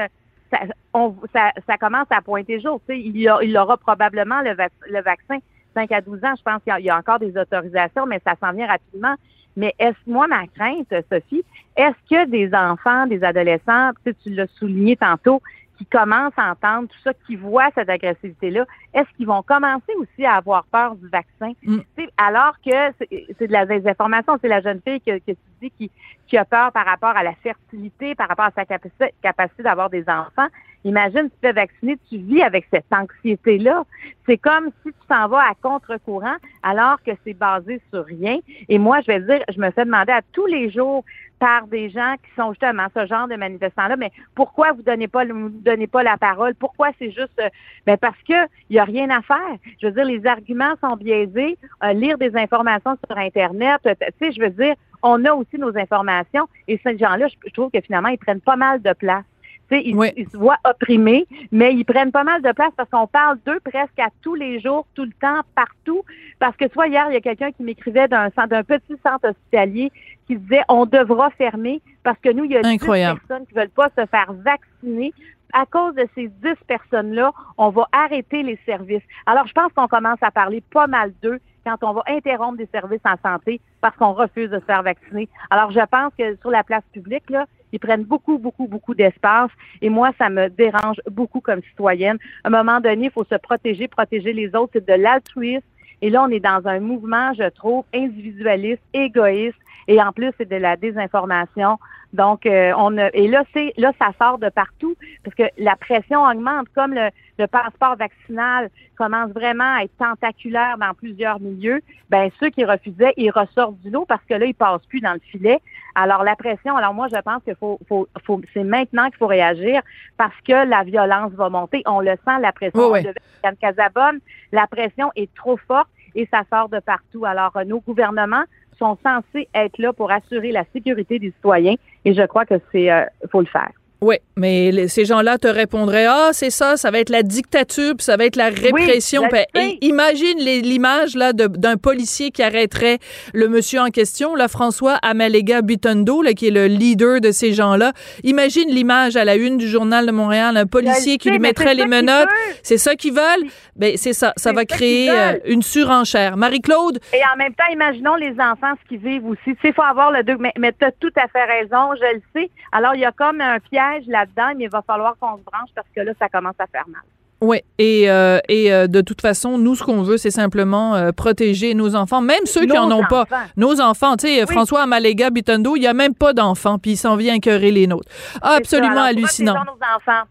ça, 0.52 0.60
on, 0.94 1.16
ça, 1.34 1.52
ça 1.66 1.78
commence 1.78 2.08
à 2.12 2.22
pointer 2.22 2.62
jour. 2.62 2.80
Tu 2.88 2.94
sais, 2.94 3.02
il, 3.02 3.18
y 3.18 3.58
aura 3.58 3.76
probablement 3.76 4.42
le, 4.42 4.56
le 4.88 5.02
vaccin 5.02 5.40
5 5.74 5.92
à 5.92 6.02
12 6.02 6.24
ans. 6.24 6.34
Je 6.38 6.44
pense 6.44 6.62
qu'il 6.64 6.86
y, 6.86 6.90
a 6.90 6.98
encore 6.98 7.20
des 7.20 7.38
autorisations, 7.38 8.06
mais 8.06 8.22
ça 8.26 8.36
s'en 8.40 8.54
vient 8.54 8.68
rapidement. 8.68 9.16
Mais 9.58 9.74
est-ce, 9.80 9.98
moi, 10.06 10.28
ma 10.28 10.46
crainte, 10.48 10.94
Sophie, 11.12 11.44
est-ce 11.78 12.10
que 12.10 12.30
des 12.30 12.54
enfants, 12.54 13.08
des 13.08 13.24
adolescents, 13.24 13.92
tu, 14.04 14.14
tu 14.16 14.30
l'as 14.32 14.48
souligné 14.48 14.98
tantôt, 14.98 15.42
qui 15.78 15.86
commencent 15.86 16.38
à 16.38 16.52
entendre 16.52 16.88
tout 16.90 17.00
ça, 17.04 17.12
qui 17.26 17.36
voient 17.36 17.70
cette 17.76 17.90
agressivité-là, 17.90 18.66
est-ce 18.94 19.08
qu'ils 19.16 19.28
vont 19.28 19.44
commencer 19.44 19.94
aussi 19.98 20.26
à 20.26 20.36
avoir 20.36 20.66
peur 20.66 20.96
du 20.96 21.08
vaccin? 21.08 21.54
Mm. 21.64 21.80
Alors 22.18 22.56
que 22.66 23.06
c'est 23.38 23.48
de 23.48 23.54
la 23.54 23.66
désinformation, 23.66 24.38
c'est 24.42 24.48
la 24.48 24.62
jeune 24.62 24.82
fille 24.86 25.00
que, 25.02 25.20
que 25.20 25.32
tu 25.32 25.38
dis 25.62 25.72
qui, 25.72 25.92
qui 26.28 26.38
a 26.38 26.46
peur 26.46 26.72
par 26.72 26.86
rapport 26.86 27.16
à 27.16 27.24
la 27.24 27.34
fertilité, 27.34 28.16
par 28.16 28.28
rapport 28.28 28.46
à 28.46 28.52
sa 28.52 28.66
capacité, 28.66 29.14
capacité 29.22 29.64
d'avoir 29.64 29.90
des 29.90 30.04
enfants. 30.10 30.48
Imagine, 30.88 31.24
tu 31.24 31.32
te 31.32 31.42
fais 31.42 31.52
vacciner, 31.52 31.98
tu 32.10 32.18
vis 32.18 32.42
avec 32.42 32.66
cette 32.72 32.86
anxiété-là. 32.92 33.84
C'est 34.26 34.38
comme 34.38 34.70
si 34.82 34.94
tu 34.94 35.08
t'en 35.10 35.28
vas 35.28 35.42
à 35.42 35.54
contre-courant 35.62 36.38
alors 36.64 37.04
que 37.04 37.12
c'est 37.26 37.34
basé 37.34 37.82
sur 37.92 38.06
rien. 38.06 38.40
Et 38.70 38.80
moi, 38.80 39.02
je 39.02 39.08
vais 39.08 39.20
dire, 39.20 39.44
je 39.54 39.60
me 39.60 39.70
fais 39.72 39.84
demander 39.84 40.14
à 40.14 40.22
tous 40.32 40.46
les 40.46 40.72
jours 40.72 41.04
par 41.40 41.68
des 41.68 41.90
gens 41.90 42.16
qui 42.24 42.32
sont 42.38 42.52
justement 42.52 42.88
ce 42.96 43.06
genre 43.06 43.28
de 43.28 43.36
manifestants-là, 43.36 43.98
mais 43.98 44.12
pourquoi 44.34 44.72
vous 44.72 44.82
donnez 44.82 45.10
pas 45.10 45.26
vous 45.26 45.50
donnez 45.50 45.88
pas 45.88 46.04
la 46.04 46.18
parole? 46.18 46.56
Pourquoi 46.56 46.92
c'est 46.98 47.12
juste 47.12 47.38
euh, 47.40 47.50
ben 47.86 47.98
parce 47.98 48.18
que 48.28 48.48
il 48.70 48.78
y 48.78 48.80
a 48.80 48.86
rien 48.86 49.10
à 49.10 49.22
faire. 49.22 49.58
Je 49.82 49.88
veux 49.88 49.92
dire, 49.92 50.06
les 50.06 50.26
arguments 50.26 50.74
sont 50.82 50.96
biaisés. 50.96 51.58
Euh, 51.84 51.92
lire 51.92 52.18
des 52.18 52.34
informations 52.38 52.98
sur 53.06 53.18
Internet, 53.18 53.82
tu 53.84 53.92
sais, 54.20 54.32
je 54.32 54.40
veux 54.40 54.52
dire, 54.52 54.76
on 55.04 55.26
a 55.26 55.34
aussi 55.34 55.58
nos 55.58 55.78
informations 55.78 56.48
et 56.70 56.80
ces 56.82 56.98
gens-là, 56.98 57.28
je 57.28 57.52
trouve 57.52 57.72
que 57.72 57.82
finalement, 57.82 58.10
ils 58.10 58.18
prennent 58.18 58.42
pas 58.42 58.56
mal 58.56 58.82
de 58.82 58.94
place. 58.94 59.26
Ils, 59.72 60.28
se 60.32 60.38
voient 60.38 60.60
opprimés, 60.64 61.28
mais 61.52 61.74
ils 61.74 61.84
prennent 61.84 62.12
pas 62.12 62.24
mal 62.24 62.42
de 62.42 62.52
place 62.54 62.72
parce 62.78 62.90
qu'on 62.90 63.08
parle 63.08 63.38
d'eux 63.46 63.60
presque 63.60 64.00
à 64.00 64.10
tous 64.22 64.36
les 64.36 64.60
jours, 64.60 64.88
tout 64.96 65.04
le 65.04 65.12
temps, 65.20 65.42
partout. 65.56 66.04
Parce 66.40 66.56
que 66.56 66.70
soit 66.70 66.88
hier, 66.88 67.06
il 67.10 67.14
y 67.14 67.18
a 67.18 67.22
quelqu'un 67.22 67.52
qui 67.52 67.64
m'écrivait 67.64 68.08
d'un 68.08 68.30
d'un 68.30 68.64
petit 68.64 68.96
centre 69.04 69.30
hospitalier 69.30 69.92
qui 70.28 70.38
disait 70.38 70.62
on 70.70 70.86
devra 70.86 71.30
fermer 71.32 71.82
parce 72.04 72.20
que 72.20 72.30
nous, 72.30 72.46
il 72.46 72.52
y 72.52 72.58
a 72.58 72.62
des 72.62 72.78
personnes 72.78 73.46
qui 73.48 73.54
veulent 73.54 73.70
pas 73.70 73.90
se 73.98 74.06
faire 74.06 74.32
vacciner. 74.34 75.14
À 75.54 75.66
cause 75.66 75.96
de 75.96 76.06
ces 76.14 76.28
10 76.28 76.56
personnes-là, 76.68 77.32
on 77.58 77.70
va 77.70 77.88
arrêter 77.94 78.44
les 78.44 78.60
services. 78.66 79.04
Alors, 79.26 79.48
je 79.48 79.54
pense 79.54 79.72
qu'on 79.74 79.88
commence 79.88 80.22
à 80.22 80.30
parler 80.30 80.62
pas 80.72 80.88
mal 80.88 81.14
d'eux 81.22 81.40
quand 81.66 81.78
on 81.84 81.94
va 81.94 82.04
interrompre 82.08 82.58
des 82.58 82.68
services 82.68 83.02
en 83.06 83.16
santé 83.24 83.62
parce 83.82 83.96
qu'on 83.96 84.14
refuse 84.14 84.50
de 84.50 84.60
se 84.60 84.66
faire 84.66 84.84
vacciner. 84.84 85.30
Alors, 85.50 85.72
je 85.72 85.80
pense 85.90 86.14
que 86.18 86.36
sur 86.38 86.52
la 86.52 86.64
place 86.64 86.84
publique, 86.94 87.30
là, 87.30 87.46
Ils 87.72 87.80
prennent 87.80 88.04
beaucoup, 88.04 88.38
beaucoup, 88.38 88.68
beaucoup 88.68 88.96
d'espace. 88.96 89.52
Et 89.82 89.90
moi, 89.90 90.12
ça 90.18 90.30
me 90.30 90.50
dérange 90.50 90.98
beaucoup 91.10 91.42
comme 91.42 91.62
citoyenne. 91.64 92.18
À 92.44 92.48
un 92.48 92.52
moment 92.52 92.80
donné, 92.80 93.06
il 93.06 93.12
faut 93.12 93.26
se 93.26 93.36
protéger, 93.36 93.88
protéger 93.88 94.34
les 94.34 94.56
autres. 94.56 94.72
C'est 94.74 94.88
de 94.88 94.94
l'altruisme. 94.94 95.66
Et 96.02 96.10
là, 96.10 96.24
on 96.24 96.30
est 96.30 96.40
dans 96.40 96.62
un 96.66 96.80
mouvement, 96.80 97.34
je 97.34 97.50
trouve, 97.50 97.84
individualiste, 97.94 98.82
égoïste. 98.94 99.58
Et 99.88 100.02
en 100.02 100.12
plus, 100.12 100.32
c'est 100.38 100.48
de 100.48 100.56
la 100.56 100.76
désinformation. 100.76 101.78
Donc, 102.18 102.48
euh, 102.48 102.74
on 102.78 102.98
a, 102.98 103.10
et 103.14 103.28
là, 103.28 103.44
c'est 103.54 103.74
là, 103.78 103.92
ça 104.02 104.08
sort 104.20 104.40
de 104.40 104.50
partout 104.50 104.96
parce 105.24 105.36
que 105.36 105.44
la 105.60 105.76
pression 105.76 106.24
augmente, 106.24 106.68
comme 106.74 106.96
le, 106.96 107.10
le, 107.38 107.46
passeport 107.46 107.96
vaccinal 107.96 108.72
commence 108.96 109.30
vraiment 109.34 109.76
à 109.76 109.84
être 109.84 109.96
tentaculaire 110.00 110.80
dans 110.80 110.96
plusieurs 110.96 111.40
milieux. 111.40 111.80
Ben 112.10 112.32
ceux 112.40 112.50
qui 112.50 112.66
refusaient, 112.66 113.14
ils 113.18 113.30
ressortent 113.30 113.80
du 113.84 113.92
lot 113.92 114.06
parce 114.08 114.24
que 114.28 114.34
là, 114.34 114.48
ils 114.48 114.56
passent 114.56 114.86
plus 114.90 115.00
dans 115.00 115.14
le 115.14 115.20
filet. 115.32 115.60
Alors 115.94 116.24
la 116.24 116.36
pression, 116.36 116.76
alors 116.76 116.96
moi, 116.96 117.08
je 117.08 117.22
pense 117.22 117.44
qu'il 117.44 117.56
faut, 117.56 117.80
faut, 117.88 118.08
faut 118.26 118.42
c'est 118.52 118.64
maintenant 118.64 119.06
qu'il 119.10 119.18
faut 119.18 119.28
réagir 119.28 119.82
parce 120.18 120.36
que 120.44 120.68
la 120.68 120.84
violence 120.84 121.34
va 121.34 121.50
monter. 121.50 121.84
On 121.86 122.00
le 122.00 122.16
sent, 122.26 122.40
la 122.42 122.52
pression. 122.52 122.92
Oui, 122.92 123.04
de 123.04 123.14
Casabonne, 123.62 124.20
la 124.52 124.66
pression 124.66 125.12
est 125.16 125.32
trop 125.36 125.58
forte 125.68 125.90
et 126.16 126.28
ça 126.32 126.42
sort 126.52 126.68
de 126.68 126.80
partout. 126.80 127.26
Alors, 127.26 127.54
nos 127.68 127.80
gouvernements 127.80 128.44
sont 128.78 128.98
censés 129.04 129.48
être 129.54 129.78
là 129.78 129.94
pour 129.94 130.12
assurer 130.12 130.52
la 130.52 130.66
sécurité 130.74 131.20
des 131.20 131.32
citoyens 131.32 131.76
et 132.06 132.14
je 132.14 132.26
crois 132.26 132.46
que 132.46 132.56
c'est 132.72 132.92
euh, 132.92 133.06
faut 133.32 133.42
le 133.42 133.48
faire. 133.48 133.72
Oui, 134.00 134.18
mais 134.36 134.72
les, 134.72 134.88
ces 134.88 135.06
gens-là 135.06 135.40
te 135.40 135.48
répondraient 135.48 136.06
Ah, 136.06 136.30
c'est 136.32 136.52
ça, 136.52 136.78
ça 136.78 136.92
va 136.92 137.00
être 137.00 137.10
la 137.10 137.24
dictature, 137.24 137.96
puis 137.98 138.04
ça 138.04 138.16
va 138.16 138.26
être 138.26 138.36
la 138.36 138.50
répression. 138.50 139.24
Oui, 139.32 139.40
et 139.56 139.78
imagine 139.86 140.38
l'image 140.38 141.16
là 141.16 141.34
d'un 141.34 141.78
policier 141.78 142.30
qui 142.30 142.44
arrêterait 142.44 143.00
le 143.34 143.48
monsieur 143.48 143.80
en 143.80 143.90
question, 143.90 144.36
là, 144.36 144.48
François 144.48 145.00
Amalega 145.02 145.62
Bitondo, 145.64 146.22
là, 146.22 146.34
qui 146.34 146.48
est 146.48 146.52
le 146.52 146.68
leader 146.68 147.22
de 147.22 147.32
ces 147.32 147.54
gens-là. 147.54 147.94
Imagine 148.24 148.70
l'image 148.70 149.16
à 149.16 149.26
la 149.26 149.36
une 149.36 149.58
du 149.58 149.68
journal 149.68 150.06
de 150.06 150.12
Montréal, 150.12 150.58
un 150.58 150.68
policier 150.68 151.14
sais, 151.14 151.18
qui 151.18 151.32
lui 151.32 151.40
mettrait 151.40 151.74
les 151.74 151.88
menottes. 151.88 152.30
C'est 152.62 152.78
ça 152.78 152.96
qu'ils 152.96 153.14
veulent. 153.14 153.50
Ben 153.76 153.96
c'est 153.96 154.14
ça, 154.14 154.34
ça 154.38 154.54
va 154.54 154.66
créer 154.66 155.10
euh, 155.10 155.38
une 155.46 155.62
surenchère. 155.62 156.36
Marie-Claude? 156.38 157.00
Et 157.14 157.22
en 157.34 157.38
même 157.38 157.54
temps, 157.54 157.72
imaginons 157.72 158.16
les 158.16 158.34
enfants 158.40 158.74
ce 158.84 158.90
qu'ils 158.90 159.00
vivent 159.00 159.26
aussi. 159.28 159.40
Tu 159.46 159.52
sais, 159.62 159.68
il 159.70 159.74
faut 159.74 159.84
avoir 159.84 160.12
le 160.12 160.24
deux. 160.24 160.38
Mais, 160.38 160.52
mais 160.58 160.72
tu 160.72 160.86
as 160.86 160.92
tout 160.92 161.14
à 161.16 161.28
fait 161.28 161.46
raison, 161.46 161.94
je 161.96 162.16
le 162.16 162.22
sais. 162.36 162.50
Alors 162.72 162.96
il 162.96 163.02
y 163.02 163.06
a 163.06 163.12
comme 163.12 163.42
un 163.42 163.60
piège 163.90 164.04
là-dedans, 164.08 164.54
mais 164.58 164.66
il 164.66 164.70
va 164.70 164.82
falloir 164.82 165.16
qu'on 165.20 165.38
se 165.38 165.44
branche 165.44 165.70
parce 165.76 165.88
que 165.96 166.02
là, 166.02 166.12
ça 166.20 166.30
commence 166.30 166.56
à 166.60 166.68
faire 166.68 166.88
mal. 166.88 167.02
Oui, 167.40 167.60
et, 167.78 168.10
euh, 168.10 168.40
et 168.50 168.74
euh, 168.74 168.88
de 168.88 169.00
toute 169.02 169.22
façon, 169.22 169.60
nous, 169.60 169.76
ce 169.76 169.84
qu'on 169.84 170.02
veut, 170.02 170.18
c'est 170.18 170.32
simplement 170.32 170.96
euh, 170.96 171.12
protéger 171.12 171.76
nos 171.76 171.96
enfants, 171.96 172.20
même 172.20 172.46
ceux 172.46 172.66
nos 172.66 172.74
qui 172.74 172.78
en 172.80 172.92
ont 172.92 173.04
enfants. 173.04 173.26
pas. 173.30 173.44
Nos 173.56 173.80
enfants, 173.80 174.18
tu 174.18 174.28
sais, 174.28 174.44
Oui. 174.44 174.52
François 174.52 174.82
Amalega 174.82 175.30
Bitondo, 175.30 175.76
il 175.76 175.84
y 175.84 175.88
a 175.88 175.94
même 175.94 176.16
pas 176.16 176.34
d'enfants, 176.34 176.80
puis 176.80 176.92
il 176.94 176.98
s'en 176.98 177.16
vient 177.16 177.36
écœurer 177.36 177.70
les 177.70 177.86
nôtres. 177.86 178.10
Ah, 178.42 178.56
absolument 178.58 178.92
Alors, 178.94 179.04
hallucinant. 179.04 179.54
nos 179.54 179.74
enfants. 179.96 180.24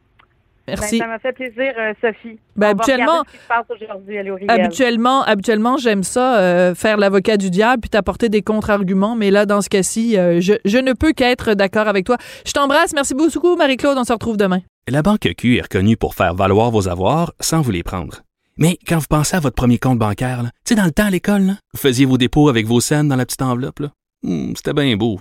Merci. 0.69 0.99
Ben, 0.99 1.05
ça 1.05 1.09
m'a 1.09 1.19
fait 1.19 1.33
plaisir, 1.33 1.73
euh, 1.79 1.93
Sophie. 2.01 2.39
Ben, 2.57 2.69
habituellement- 2.69 3.05
regarder 3.21 3.29
ce 3.31 3.37
qui 3.37 3.43
se 3.43 3.49
passe 3.49 3.67
aujourd'hui 3.71 4.19
à 4.19 4.23
l'Oriel. 4.23 4.51
Habituellement, 4.51 5.23
habituellement, 5.23 5.77
j'aime 5.77 6.03
ça, 6.03 6.39
euh, 6.39 6.75
faire 6.75 6.97
l'avocat 6.97 7.37
du 7.37 7.51
diable 7.51 7.81
puis 7.83 7.91
t'apporter 7.91 8.29
des 8.29 8.43
contre-arguments, 8.43 9.15
mais 9.17 9.31
là, 9.31 9.47
dans 9.47 9.61
ce 9.61 9.69
cas-ci, 9.69 10.19
euh, 10.19 10.41
je, 10.41 10.55
je 10.65 10.79
ne 10.79 10.93
peux 10.93 11.13
qu'être 11.13 11.55
d'accord 11.55 11.87
avec 11.89 12.05
toi. 12.05 12.17
Je 12.45 12.53
t'embrasse. 12.53 12.93
Merci 12.95 13.15
beaucoup, 13.15 13.57
Marie-Claude. 13.57 13.97
On 13.99 14.05
se 14.05 14.13
retrouve 14.13 14.37
demain. 14.37 14.61
La 14.89 15.03
Banque 15.03 15.29
Q 15.37 15.57
est 15.59 15.63
reconnue 15.63 15.97
pour 15.97 16.15
faire 16.15 16.35
valoir 16.35 16.71
vos 16.71 16.89
avoirs 16.89 17.33
sans 17.41 17.61
vous 17.61 17.71
les 17.73 17.83
prendre. 17.83 18.23
Mais 18.59 18.79
quand 18.89 18.99
vous 18.99 19.07
pensez 19.09 19.37
à 19.37 19.41
votre 19.41 19.55
premier 19.57 19.79
compte 19.79 19.99
bancaire, 19.99 20.43
tu 20.43 20.51
sais, 20.71 20.75
dans 20.75 20.85
le 20.85 20.91
temps 20.91 21.07
à 21.07 21.11
l'école, 21.11 21.43
vous 21.75 21.79
faisiez 21.81 22.07
vos 22.07 22.17
dépôts 22.17 22.49
avec 22.49 22.67
vos 22.67 22.81
scènes 22.81 23.09
dans 23.09 23.17
la 23.17 23.27
petite 23.27 23.43
enveloppe. 23.43 23.81
Hmm, 24.23 24.53
C'était 24.57 24.73
bien 24.73 24.97
beau. 24.97 25.21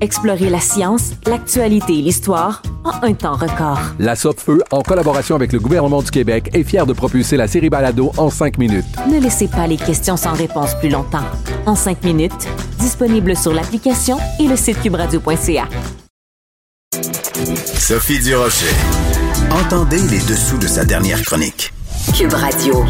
Explorez 0.00 0.48
la 0.50 0.60
science, 0.60 1.12
l'actualité 1.26 1.98
et 1.98 2.02
l'histoire 2.02 2.62
en 2.84 3.06
un 3.06 3.14
temps 3.14 3.34
record. 3.34 3.80
La 3.98 4.14
Feu, 4.14 4.62
en 4.70 4.82
collaboration 4.82 5.34
avec 5.34 5.52
le 5.52 5.58
gouvernement 5.58 6.02
du 6.02 6.10
Québec, 6.10 6.50
est 6.54 6.62
fière 6.62 6.86
de 6.86 6.92
propulser 6.92 7.36
la 7.36 7.48
série 7.48 7.70
Balado 7.70 8.12
en 8.16 8.30
cinq 8.30 8.58
minutes. 8.58 8.86
Ne 9.10 9.20
laissez 9.20 9.48
pas 9.48 9.66
les 9.66 9.76
questions 9.76 10.16
sans 10.16 10.32
réponse 10.32 10.74
plus 10.76 10.88
longtemps. 10.88 11.24
En 11.66 11.74
cinq 11.74 12.04
minutes, 12.04 12.48
disponible 12.78 13.36
sur 13.36 13.52
l'application 13.52 14.18
et 14.38 14.46
le 14.46 14.56
site 14.56 14.80
cubradio.ca. 14.82 15.68
Sophie 17.54 18.20
Durocher. 18.20 18.74
Entendez 19.50 20.02
les 20.10 20.20
dessous 20.20 20.58
de 20.58 20.66
sa 20.66 20.84
dernière 20.84 21.22
chronique. 21.22 21.72
Cube 22.14 22.34
Radio. 22.34 22.84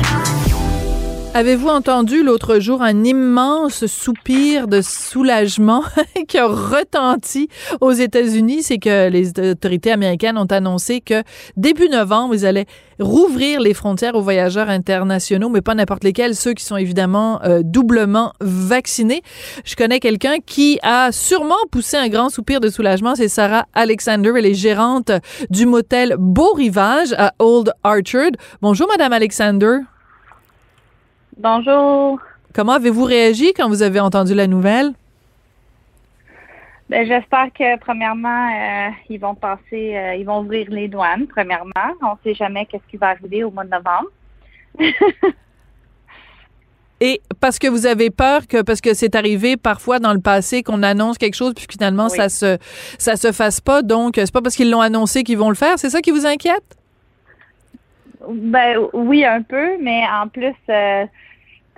Avez-vous 1.39 1.68
entendu 1.68 2.24
l'autre 2.24 2.59
jour 2.59 2.82
un 2.82 3.05
immense 3.05 3.86
soupir 3.86 4.66
de 4.66 4.80
soulagement 4.80 5.84
qui 6.26 6.36
a 6.36 6.49
retenti 6.49 7.49
aux 7.80 7.93
États-Unis? 7.93 8.64
C'est 8.64 8.78
que 8.78 9.09
les 9.09 9.53
autorités 9.53 9.93
américaines 9.93 10.36
ont 10.36 10.47
annoncé 10.47 11.01
que 11.01 11.22
début 11.57 11.89
novembre, 11.89 12.34
ils 12.34 12.45
allaient 12.45 12.66
rouvrir 12.99 13.61
les 13.61 13.72
frontières 13.72 14.16
aux 14.16 14.20
voyageurs 14.20 14.68
internationaux, 14.68 15.49
mais 15.49 15.61
pas 15.61 15.76
n'importe 15.76 16.03
lesquels, 16.03 16.34
ceux 16.34 16.55
qui 16.55 16.64
sont 16.64 16.76
évidemment 16.76 17.41
euh, 17.45 17.61
doublement 17.62 18.32
vaccinés. 18.41 19.22
Je 19.64 19.76
connais 19.76 20.01
quelqu'un 20.01 20.39
qui 20.45 20.80
a 20.82 21.12
sûrement 21.12 21.55
poussé 21.70 21.97
un 21.97 22.09
grand 22.09 22.30
soupir 22.30 22.59
de 22.59 22.68
soulagement. 22.68 23.14
C'est 23.14 23.28
Sarah 23.28 23.66
Alexander. 23.74 24.32
Elle 24.36 24.47
est 24.47 24.55
gérante 24.55 25.12
du 25.51 25.66
motel 25.66 26.16
Beau 26.18 26.53
Rivage 26.55 27.14
à 27.16 27.32
Old 27.39 27.70
Orchard. 27.84 28.32
Bonjour, 28.61 28.89
Madame 28.89 29.12
Alexander. 29.12 29.82
Bonjour. 31.39 32.18
Comment 32.53 32.72
avez-vous 32.72 33.05
réagi 33.05 33.53
quand 33.55 33.68
vous 33.68 33.82
avez 33.82 34.01
entendu 34.01 34.34
la 34.34 34.49
nouvelle? 34.49 34.93
Ben, 36.91 37.07
j'espère 37.07 37.53
que 37.57 37.78
premièrement, 37.78 38.49
euh, 38.49 38.89
ils 39.09 39.20
vont 39.20 39.36
passer, 39.36 39.97
euh, 39.97 40.16
ils 40.16 40.24
vont 40.24 40.41
ouvrir 40.41 40.66
les 40.70 40.89
douanes. 40.89 41.28
Premièrement, 41.28 41.70
on 42.03 42.12
ne 42.12 42.18
sait 42.24 42.34
jamais 42.34 42.66
qu'est-ce 42.66 42.91
qui 42.91 42.97
va 42.97 43.11
arriver 43.11 43.45
au 43.45 43.53
mois 43.53 43.64
de 43.64 43.70
novembre. 43.70 44.09
Et 47.01 47.20
parce 47.39 47.61
que 47.61 47.68
vous 47.68 47.86
avez 47.86 48.11
peur 48.11 48.49
que 48.49 48.62
parce 48.62 48.80
que 48.80 48.93
c'est 48.93 49.14
arrivé 49.14 49.57
parfois 49.57 50.01
dans 50.01 50.12
le 50.12 50.18
passé 50.18 50.64
qu'on 50.64 50.82
annonce 50.82 51.16
quelque 51.16 51.36
chose 51.36 51.55
puis 51.55 51.66
finalement 51.70 52.09
Oui. 52.11 52.16
ça 52.16 52.28
se 52.28 52.59
ça 52.99 53.14
se 53.14 53.30
fasse 53.30 53.61
pas 53.61 53.82
donc 53.82 54.14
c'est 54.16 54.32
pas 54.32 54.43
parce 54.43 54.57
qu'ils 54.57 54.68
l'ont 54.68 54.80
annoncé 54.80 55.22
qu'ils 55.22 55.39
vont 55.39 55.49
le 55.49 55.55
faire, 55.55 55.78
c'est 55.78 55.91
ça 55.91 56.01
qui 56.01 56.11
vous 56.11 56.26
inquiète? 56.26 56.76
Ben 58.28 58.78
oui, 58.93 59.24
un 59.24 59.43
peu, 59.43 59.78
mais 59.80 60.03
en 60.12 60.28
plus, 60.28 60.55
euh, 60.68 61.07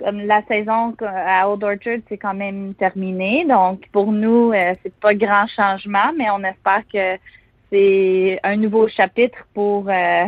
comme 0.03 0.21
la 0.21 0.41
saison 0.47 0.95
à 1.01 1.49
Old 1.49 1.63
Orchard, 1.63 1.99
c'est 2.09 2.17
quand 2.17 2.33
même 2.33 2.73
terminé. 2.75 3.45
Donc 3.45 3.87
pour 3.91 4.11
nous, 4.11 4.51
euh, 4.51 4.73
c'est 4.83 4.93
pas 4.95 5.13
grand 5.13 5.47
changement, 5.47 6.11
mais 6.17 6.29
on 6.31 6.43
espère 6.43 6.83
que 6.91 7.17
c'est 7.71 8.39
un 8.43 8.57
nouveau 8.57 8.87
chapitre 8.87 9.37
pour 9.53 9.85
euh, 9.89 10.25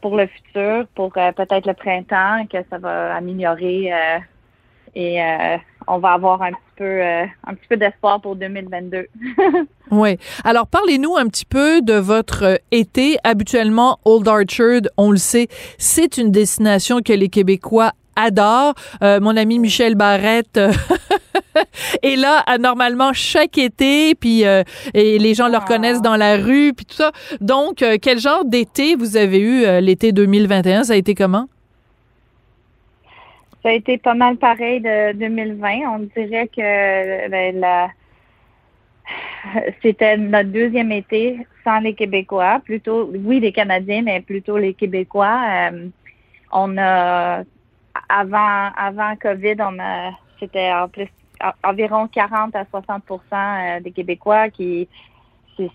pour 0.00 0.16
le 0.16 0.26
futur, 0.26 0.86
pour 0.94 1.12
euh, 1.16 1.32
peut-être 1.32 1.66
le 1.66 1.74
printemps, 1.74 2.46
que 2.46 2.58
ça 2.70 2.78
va 2.78 3.16
améliorer 3.16 3.90
et 4.94 5.20
on 5.86 5.98
va 5.98 6.12
avoir 6.12 6.42
un 6.42 6.52
petit 6.52 6.74
peu 6.76 7.02
un 7.02 7.54
petit 7.54 7.68
peu 7.68 7.76
d'espoir 7.76 8.20
pour 8.20 8.36
2022. 8.36 9.06
Oui. 9.90 10.18
Alors, 10.44 10.66
parlez-nous 10.66 11.16
un 11.16 11.28
petit 11.28 11.46
peu 11.46 11.80
de 11.80 11.94
votre 11.94 12.60
été. 12.70 13.16
Habituellement, 13.24 13.98
Old 14.04 14.28
Orchard, 14.28 14.82
on 14.98 15.10
le 15.10 15.16
sait, 15.16 15.48
c'est 15.78 16.18
une 16.18 16.30
destination 16.30 17.00
que 17.00 17.14
les 17.14 17.30
Québécois 17.30 17.92
adore. 18.18 18.74
Euh, 19.02 19.20
mon 19.20 19.36
ami 19.36 19.58
Michel 19.58 19.94
Barrette 19.94 20.56
euh, 20.56 20.72
est 22.02 22.16
là 22.16 22.44
normalement 22.58 23.12
chaque 23.12 23.58
été, 23.58 24.14
puis 24.14 24.44
euh, 24.44 24.62
et 24.94 25.18
les 25.18 25.34
gens 25.34 25.48
le 25.48 25.56
reconnaissent 25.56 26.02
dans 26.02 26.16
la 26.16 26.36
rue, 26.36 26.72
puis 26.74 26.86
tout 26.86 26.96
ça. 26.96 27.12
Donc, 27.40 27.82
euh, 27.82 27.96
quel 28.00 28.18
genre 28.18 28.44
d'été 28.44 28.94
vous 28.94 29.16
avez 29.16 29.40
eu 29.40 29.80
l'été 29.80 30.12
2021? 30.12 30.84
Ça 30.84 30.94
a 30.94 30.96
été 30.96 31.14
comment? 31.14 31.46
Ça 33.62 33.70
a 33.70 33.72
été 33.72 33.98
pas 33.98 34.14
mal 34.14 34.36
pareil 34.36 34.80
de 34.80 35.12
2020. 35.12 35.68
On 35.94 36.08
dirait 36.16 36.48
que 36.48 37.28
ben, 37.28 37.58
la... 37.60 37.88
c'était 39.82 40.16
notre 40.16 40.50
deuxième 40.50 40.92
été 40.92 41.38
sans 41.68 41.80
les 41.80 41.94
Québécois. 41.94 42.60
Plutôt, 42.64 43.10
oui, 43.12 43.40
les 43.40 43.52
Canadiens, 43.52 44.02
mais 44.02 44.20
plutôt 44.20 44.56
les 44.56 44.74
Québécois. 44.74 45.40
Euh, 45.70 45.88
on 46.52 46.78
a, 46.78 47.42
avant, 48.08 48.70
avant 48.76 49.16
COVID, 49.16 49.56
on 49.60 49.78
a, 49.78 50.10
c'était 50.40 50.72
en 50.72 50.88
plus 50.88 51.08
environ 51.64 52.08
40 52.08 52.54
à 52.56 52.64
60% 52.64 53.00
euh, 53.32 53.80
des 53.80 53.92
Québécois 53.92 54.50
qui, 54.50 54.88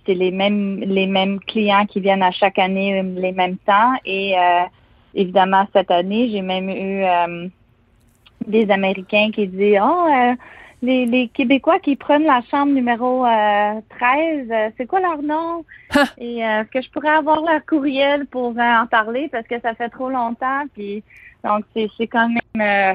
c'est 0.06 0.14
les 0.14 0.32
mêmes, 0.32 0.80
les 0.80 1.08
mêmes 1.08 1.40
clients 1.40 1.86
qui 1.86 2.00
viennent 2.00 2.24
à 2.24 2.32
chaque 2.32 2.60
année 2.60 3.02
les 3.04 3.32
mêmes 3.32 3.58
temps. 3.58 3.94
Et 4.06 4.38
euh, 4.38 4.64
évidemment, 5.14 5.68
cette 5.74 5.92
année, 5.92 6.30
j'ai 6.30 6.42
même 6.42 6.70
eu 6.70 7.04
euh, 7.04 7.48
des 8.48 8.70
Américains 8.72 9.30
qui 9.34 9.48
disent 9.48 9.80
Oh, 9.82 10.08
euh, 10.10 10.36
les, 10.82 11.06
les 11.06 11.28
Québécois 11.30 11.80
qui 11.80 11.96
prennent 11.96 12.26
la 12.26 12.42
chambre 12.52 12.74
numéro 12.74 13.26
euh, 13.26 13.82
13, 13.98 14.48
euh, 14.52 14.70
c'est 14.78 14.86
quoi 14.86 15.00
leur 15.00 15.22
nom? 15.22 15.64
Et 16.18 16.46
euh, 16.46 16.62
est-ce 16.62 16.70
que 16.70 16.82
je 16.82 16.90
pourrais 16.92 17.16
avoir 17.16 17.42
leur 17.42 17.66
courriel 17.66 18.26
pour 18.26 18.52
euh, 18.58 18.82
en 18.82 18.88
parler 18.88 19.30
parce 19.32 19.48
que 19.48 19.60
ça 19.62 19.74
fait 19.76 19.90
trop 19.90 20.10
longtemps. 20.10 20.64
Puis 20.74 21.04
donc 21.44 21.66
c'est 21.74 22.08
quand 22.08 22.30
même 22.30 22.62
euh, 22.62 22.94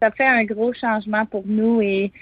ça 0.00 0.10
fait 0.10 0.26
un 0.26 0.44
gros 0.44 0.72
changement 0.72 1.26
pour 1.26 1.42
nous 1.46 1.80
et 1.80 2.12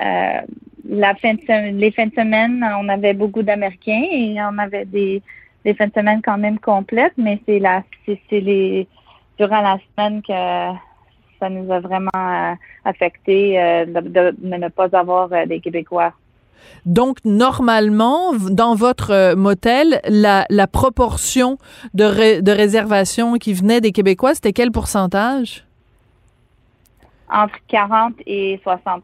euh, 0.00 0.40
la 0.88 1.14
fin 1.16 1.34
de 1.34 1.40
sem- 1.46 1.76
les 1.76 1.90
fins 1.90 2.06
de 2.06 2.14
semaine, 2.14 2.64
on 2.80 2.88
avait 2.88 3.14
beaucoup 3.14 3.42
d'Américains 3.42 4.06
et 4.10 4.36
on 4.40 4.56
avait 4.58 4.84
des, 4.84 5.22
des 5.64 5.74
fins 5.74 5.88
de 5.88 5.92
semaine 5.92 6.22
quand 6.22 6.38
même 6.38 6.58
complètes, 6.58 7.14
mais 7.16 7.40
c'est 7.46 7.58
la 7.58 7.82
c'est 8.06 8.40
les 8.40 8.86
durant 9.38 9.60
la 9.60 9.78
semaine 9.96 10.22
que 10.22 10.78
ça 11.38 11.48
nous 11.50 11.70
a 11.70 11.80
vraiment 11.80 12.10
euh, 12.16 12.54
affecté 12.84 13.54
de, 13.86 14.34
ne 14.40 14.68
pas 14.68 14.88
avoir 14.96 15.28
des 15.46 15.60
Québécois. 15.60 16.12
Donc, 16.86 17.18
normalement, 17.24 18.32
dans 18.50 18.74
votre 18.74 19.10
euh, 19.12 19.36
motel, 19.36 20.00
la, 20.08 20.46
la 20.50 20.66
proportion 20.66 21.58
de, 21.94 22.04
ré- 22.04 22.42
de 22.42 22.52
réservations 22.52 23.34
qui 23.34 23.52
venaient 23.52 23.80
des 23.80 23.92
Québécois, 23.92 24.34
c'était 24.34 24.52
quel 24.52 24.70
pourcentage? 24.72 25.64
Entre 27.30 27.54
40 27.68 28.14
et 28.26 28.58
60% 28.64 29.00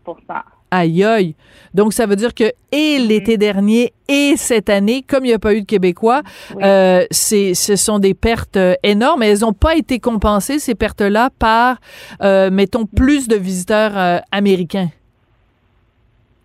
Aïe 0.70 1.04
aïe. 1.04 1.36
Donc, 1.72 1.92
ça 1.92 2.04
veut 2.06 2.16
dire 2.16 2.34
que 2.34 2.50
et 2.72 2.98
l'été 2.98 3.36
dernier 3.36 3.92
et 4.08 4.34
cette 4.36 4.68
année, 4.68 5.02
comme 5.06 5.24
il 5.24 5.28
n'y 5.28 5.34
a 5.34 5.38
pas 5.38 5.54
eu 5.54 5.60
de 5.60 5.66
Québécois, 5.66 6.22
euh, 6.62 7.04
c'est, 7.12 7.54
ce 7.54 7.76
sont 7.76 8.00
des 8.00 8.14
pertes 8.14 8.56
euh, 8.56 8.74
énormes. 8.82 9.22
Et 9.22 9.26
elles 9.26 9.40
n'ont 9.40 9.52
pas 9.52 9.76
été 9.76 10.00
compensées, 10.00 10.58
ces 10.58 10.74
pertes-là, 10.74 11.30
par, 11.38 11.76
euh, 12.22 12.50
mettons, 12.50 12.86
plus 12.86 13.28
de 13.28 13.36
visiteurs 13.36 13.96
euh, 13.96 14.18
américains. 14.32 14.88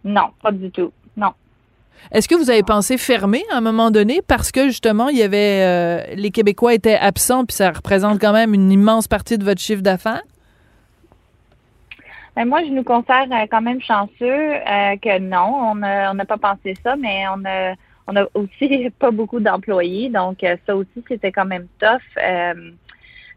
Non, 0.04 0.28
pas 0.44 0.52
du 0.52 0.70
tout. 0.70 0.92
Non. 1.20 1.34
Est-ce 2.12 2.28
que 2.28 2.36
vous 2.36 2.50
avez 2.50 2.64
pensé 2.64 2.98
fermer 2.98 3.44
à 3.52 3.58
un 3.58 3.62
moment 3.62 3.92
donné 3.92 4.22
parce 4.26 4.52
que 4.52 4.68
justement 4.68 5.10
il 5.10 5.18
y 5.18 5.24
avait 5.24 5.62
euh, 5.62 6.16
les 6.16 6.32
Québécois 6.32 6.74
étaient 6.74 6.98
absents 6.98 7.46
puis 7.46 7.56
ça 7.56 7.72
représente 7.72 8.20
quand 8.20 8.34
même 8.34 8.54
une 8.54 8.72
immense 8.72 9.08
partie 9.08 9.38
de 9.38 9.44
votre 9.44 9.62
chiffre 9.62 9.82
d'affaires? 9.82 10.24
Ben, 12.40 12.46
moi, 12.46 12.64
je 12.64 12.70
nous 12.70 12.86
considère 12.86 13.28
euh, 13.32 13.48
quand 13.52 13.62
même 13.62 13.82
chanceux 13.82 14.14
euh, 14.22 14.96
que 15.02 15.20
non, 15.20 15.72
on 15.72 15.76
n'a 15.76 16.14
on 16.14 16.18
pas 16.26 16.38
pensé 16.38 16.74
ça, 16.82 16.96
mais 16.96 17.26
on 17.36 17.44
a, 17.44 17.74
on 18.08 18.16
a 18.16 18.26
aussi 18.34 18.90
pas 19.00 19.12
beaucoup 19.12 19.42
d'employés, 19.42 20.10
donc 20.10 20.46
ça 20.66 20.74
aussi, 20.74 21.04
c'était 21.06 21.34
quand 21.34 21.44
même 21.44 21.68
tough 21.80 22.00
euh, 22.18 22.72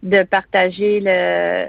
de 0.05 0.22
partager 0.22 1.01
le 1.03 1.66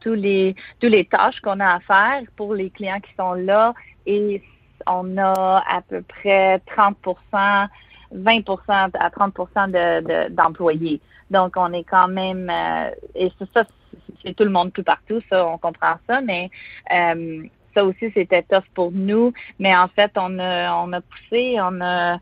tous 0.00 0.12
les 0.12 0.54
tous 0.78 0.88
les 0.88 1.06
tâches 1.06 1.40
qu'on 1.40 1.58
a 1.58 1.76
à 1.76 1.80
faire 1.80 2.22
pour 2.36 2.54
les 2.54 2.68
clients 2.68 3.00
qui 3.00 3.14
sont 3.16 3.32
là 3.32 3.72
et 4.04 4.42
on 4.86 5.16
a 5.18 5.62
à 5.68 5.80
peu 5.82 6.02
près 6.02 6.60
30% 6.66 7.68
20% 8.14 8.90
à 8.94 9.10
30 9.10 9.34
de, 9.68 10.00
de- 10.00 10.34
d'employés. 10.34 11.00
Donc, 11.30 11.54
on 11.56 11.72
est 11.72 11.84
quand 11.84 12.08
même, 12.08 12.50
euh, 12.50 12.90
et 13.14 13.32
c'est 13.38 13.50
ça, 13.52 13.64
c'est- 14.22 14.34
tout 14.34 14.44
le 14.44 14.50
monde 14.50 14.72
tout 14.72 14.82
partout, 14.82 15.20
ça, 15.30 15.46
on 15.46 15.58
comprend 15.58 15.94
ça, 16.06 16.20
mais 16.20 16.50
euh, 16.92 17.42
ça 17.74 17.84
aussi, 17.84 18.10
c'était 18.12 18.42
tough 18.42 18.64
pour 18.74 18.92
nous. 18.92 19.32
Mais 19.58 19.74
en 19.76 19.88
fait, 19.88 20.12
on 20.16 20.38
a, 20.38 20.74
on 20.76 20.92
a 20.92 21.00
poussé, 21.00 21.56
on 21.60 21.80
a, 21.80 22.18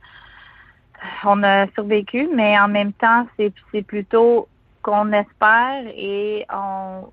on 1.24 1.42
a 1.42 1.66
survécu, 1.72 2.28
mais 2.34 2.58
en 2.58 2.68
même 2.68 2.92
temps, 2.92 3.26
c'est, 3.36 3.52
plutôt 3.82 4.48
qu'on 4.82 5.12
espère 5.12 5.82
et 5.94 6.46
on, 6.52 7.04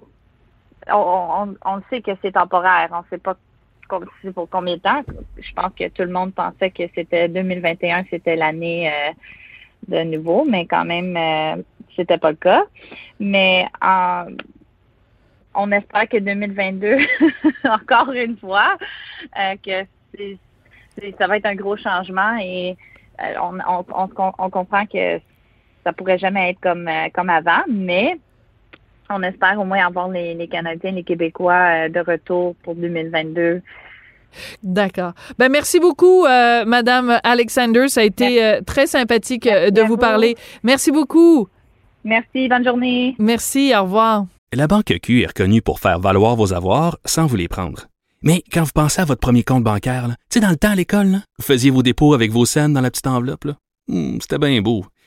on, 0.93 1.55
on, 1.65 1.81
sait 1.89 2.01
que 2.01 2.11
c'est 2.21 2.33
temporaire. 2.33 2.89
On 2.91 3.03
sait 3.09 3.17
pas 3.17 3.35
pour 4.33 4.49
combien 4.49 4.75
de 4.75 4.81
temps? 4.81 5.03
Je 5.39 5.53
pense 5.53 5.71
que 5.77 5.87
tout 5.89 6.03
le 6.03 6.11
monde 6.11 6.33
pensait 6.33 6.71
que 6.71 6.83
c'était 6.95 7.27
2021, 7.27 8.05
c'était 8.09 8.35
l'année 8.35 8.89
euh, 8.89 9.11
de 9.87 10.03
nouveau, 10.03 10.45
mais 10.45 10.65
quand 10.65 10.85
même, 10.85 11.15
euh, 11.15 11.61
c'était 11.95 12.17
pas 12.17 12.31
le 12.31 12.37
cas. 12.37 12.63
Mais 13.19 13.67
on 15.55 15.71
espère 15.71 16.07
que 16.07 16.17
2022, 16.17 16.97
encore 17.65 18.11
une 18.11 18.37
fois, 18.37 18.77
euh, 19.39 19.55
que 19.63 19.85
ça 21.17 21.27
va 21.27 21.37
être 21.37 21.45
un 21.45 21.55
gros 21.55 21.77
changement 21.77 22.37
et 22.41 22.75
on, 23.41 23.57
on, 23.67 24.49
comprend 24.49 24.85
que 24.85 25.19
ça 25.83 25.93
pourrait 25.93 26.19
jamais 26.19 26.51
être 26.51 26.59
comme, 26.59 26.89
comme 27.13 27.29
avant, 27.29 27.63
mais 27.67 28.17
on 29.09 29.23
espère 29.23 29.59
au 29.59 29.65
moins 29.65 29.85
avoir 29.85 30.09
les, 30.09 30.33
les 30.33 30.47
Canadiens, 30.47 30.91
les 30.91 31.03
Québécois 31.03 31.85
euh, 31.85 31.89
de 31.89 31.99
retour 31.99 32.55
pour 32.63 32.75
2022. 32.75 33.61
D'accord. 34.63 35.13
Ben 35.37 35.49
merci 35.49 35.79
beaucoup, 35.79 36.25
euh, 36.25 36.65
Madame 36.65 37.19
Alexander. 37.23 37.87
Ça 37.87 38.01
a 38.01 38.03
été 38.03 38.43
euh, 38.43 38.61
très 38.65 38.87
sympathique 38.87 39.47
euh, 39.47 39.69
de 39.71 39.81
vous 39.81 39.97
parler. 39.97 40.35
Merci 40.63 40.91
beaucoup. 40.91 41.47
Merci. 42.03 42.47
Bonne 42.47 42.63
journée. 42.63 43.15
Merci. 43.19 43.73
Au 43.75 43.83
revoir. 43.83 44.25
La 44.53 44.67
Banque 44.67 44.93
Q 45.01 45.23
est 45.23 45.27
reconnue 45.27 45.61
pour 45.61 45.79
faire 45.79 45.99
valoir 45.99 46.35
vos 46.35 46.53
avoirs 46.53 46.97
sans 47.05 47.25
vous 47.25 47.35
les 47.35 47.47
prendre. 47.47 47.87
Mais 48.23 48.43
quand 48.51 48.63
vous 48.63 48.71
pensez 48.73 49.01
à 49.01 49.05
votre 49.05 49.19
premier 49.19 49.43
compte 49.43 49.63
bancaire, 49.63 50.07
tu 50.07 50.15
sais, 50.35 50.39
dans 50.39 50.49
le 50.49 50.55
temps 50.55 50.71
à 50.71 50.75
l'école, 50.75 51.19
vous 51.37 51.43
faisiez 51.45 51.69
vos 51.69 51.83
dépôts 51.83 52.13
avec 52.13 52.31
vos 52.31 52.45
scènes 52.45 52.73
dans 52.73 52.81
la 52.81 52.89
petite 52.89 53.07
enveloppe. 53.07 53.47
Hmm, 53.87 54.17
C'était 54.21 54.37
bien 54.39 54.61
beau. 54.61 54.85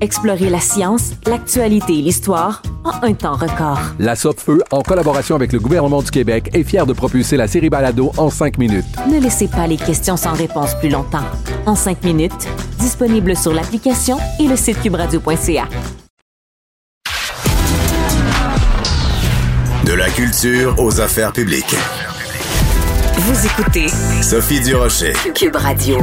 Explorez 0.00 0.50
la 0.50 0.60
science, 0.60 1.12
l'actualité 1.26 1.98
et 1.98 2.02
l'histoire 2.02 2.62
en 2.84 3.06
un 3.06 3.14
temps 3.14 3.34
record. 3.34 3.78
La 3.98 4.14
Feu, 4.16 4.62
en 4.70 4.82
collaboration 4.82 5.34
avec 5.36 5.52
le 5.52 5.58
gouvernement 5.58 6.02
du 6.02 6.10
Québec, 6.10 6.50
est 6.52 6.64
fière 6.64 6.86
de 6.86 6.92
propulser 6.92 7.36
la 7.36 7.48
série 7.48 7.70
Balado 7.70 8.12
en 8.16 8.30
cinq 8.30 8.58
minutes. 8.58 8.84
Ne 9.10 9.20
laissez 9.20 9.48
pas 9.48 9.66
les 9.66 9.76
questions 9.76 10.16
sans 10.16 10.32
réponse 10.32 10.74
plus 10.76 10.88
longtemps. 10.88 11.24
En 11.66 11.74
cinq 11.74 12.02
minutes, 12.04 12.48
disponible 12.78 13.36
sur 13.36 13.52
l'application 13.52 14.18
et 14.40 14.46
le 14.46 14.56
site 14.56 14.80
cubradio.ca. 14.82 15.68
De 19.84 19.92
la 19.92 20.08
culture 20.10 20.74
aux 20.78 21.00
affaires 21.00 21.32
publiques. 21.32 21.76
Vous 23.16 23.46
écoutez 23.46 23.88
Sophie 24.22 24.60
Durocher. 24.60 25.12
Cube 25.34 25.56
Radio. 25.56 25.98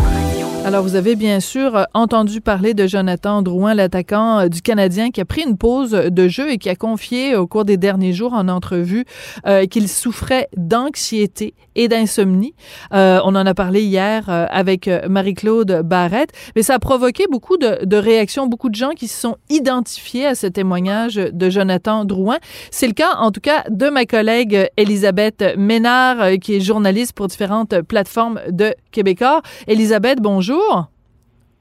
Alors, 0.63 0.83
vous 0.83 0.95
avez 0.95 1.15
bien 1.15 1.39
sûr 1.39 1.75
euh, 1.75 1.83
entendu 1.95 2.39
parler 2.39 2.75
de 2.75 2.85
Jonathan 2.85 3.41
Drouin, 3.41 3.73
l'attaquant 3.73 4.41
euh, 4.41 4.47
du 4.47 4.61
Canadien, 4.61 5.09
qui 5.09 5.19
a 5.19 5.25
pris 5.25 5.41
une 5.41 5.57
pause 5.57 5.89
de 5.89 6.27
jeu 6.27 6.51
et 6.51 6.59
qui 6.59 6.69
a 6.69 6.75
confié 6.75 7.35
au 7.35 7.47
cours 7.47 7.65
des 7.65 7.77
derniers 7.77 8.13
jours 8.13 8.33
en 8.33 8.47
entrevue 8.47 9.05
euh, 9.47 9.65
qu'il 9.65 9.89
souffrait 9.89 10.49
d'anxiété 10.55 11.55
et 11.73 11.87
d'insomnie. 11.87 12.53
on 12.91 13.35
en 13.35 13.45
a 13.45 13.53
parlé 13.53 13.81
hier 13.81 14.25
avec 14.27 14.89
Marie-Claude 15.07 15.83
Barrette, 15.85 16.31
mais 16.53 16.63
ça 16.63 16.75
a 16.75 16.79
provoqué 16.79 17.27
beaucoup 17.31 17.55
de, 17.55 17.85
de, 17.85 17.95
réactions, 17.95 18.45
beaucoup 18.45 18.69
de 18.69 18.75
gens 18.75 18.89
qui 18.89 19.07
se 19.07 19.17
sont 19.17 19.37
identifiés 19.49 20.25
à 20.25 20.35
ce 20.35 20.47
témoignage 20.47 21.15
de 21.15 21.49
Jonathan 21.49 22.03
Drouin. 22.03 22.39
C'est 22.71 22.87
le 22.87 22.93
cas, 22.93 23.15
en 23.19 23.31
tout 23.31 23.39
cas, 23.39 23.63
de 23.69 23.89
ma 23.89 24.03
collègue 24.03 24.67
Elisabeth 24.75 25.45
Ménard, 25.57 26.31
qui 26.41 26.55
est 26.55 26.59
journaliste 26.59 27.13
pour 27.13 27.27
différentes 27.27 27.81
plateformes 27.83 28.41
de 28.49 28.75
Québécois. 28.91 29.41
Elisabeth, 29.65 30.19
bonjour. 30.19 30.50
Bonjour. 30.51 30.87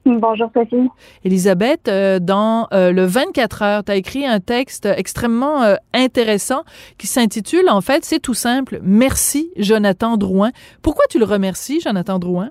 Bonjour 0.03 0.49
Sophie. 0.53 0.89
Elisabeth, 1.23 1.87
euh, 1.87 2.19
dans 2.19 2.67
euh, 2.73 2.91
le 2.91 3.05
24 3.05 3.61
heures, 3.61 3.83
tu 3.85 3.91
as 3.91 3.95
écrit 3.95 4.25
un 4.25 4.39
texte 4.39 4.85
extrêmement 4.85 5.61
euh, 5.61 5.75
intéressant 5.93 6.63
qui 6.97 7.07
s'intitule, 7.07 7.69
en 7.69 7.79
fait, 7.81 8.03
c'est 8.03 8.19
tout 8.19 8.33
simple, 8.33 8.79
Merci 8.81 9.51
Jonathan 9.55 10.17
Drouin. 10.17 10.51
Pourquoi 10.81 11.05
tu 11.09 11.19
le 11.19 11.25
remercies, 11.25 11.79
Jonathan 11.79 12.19
Drouin? 12.19 12.49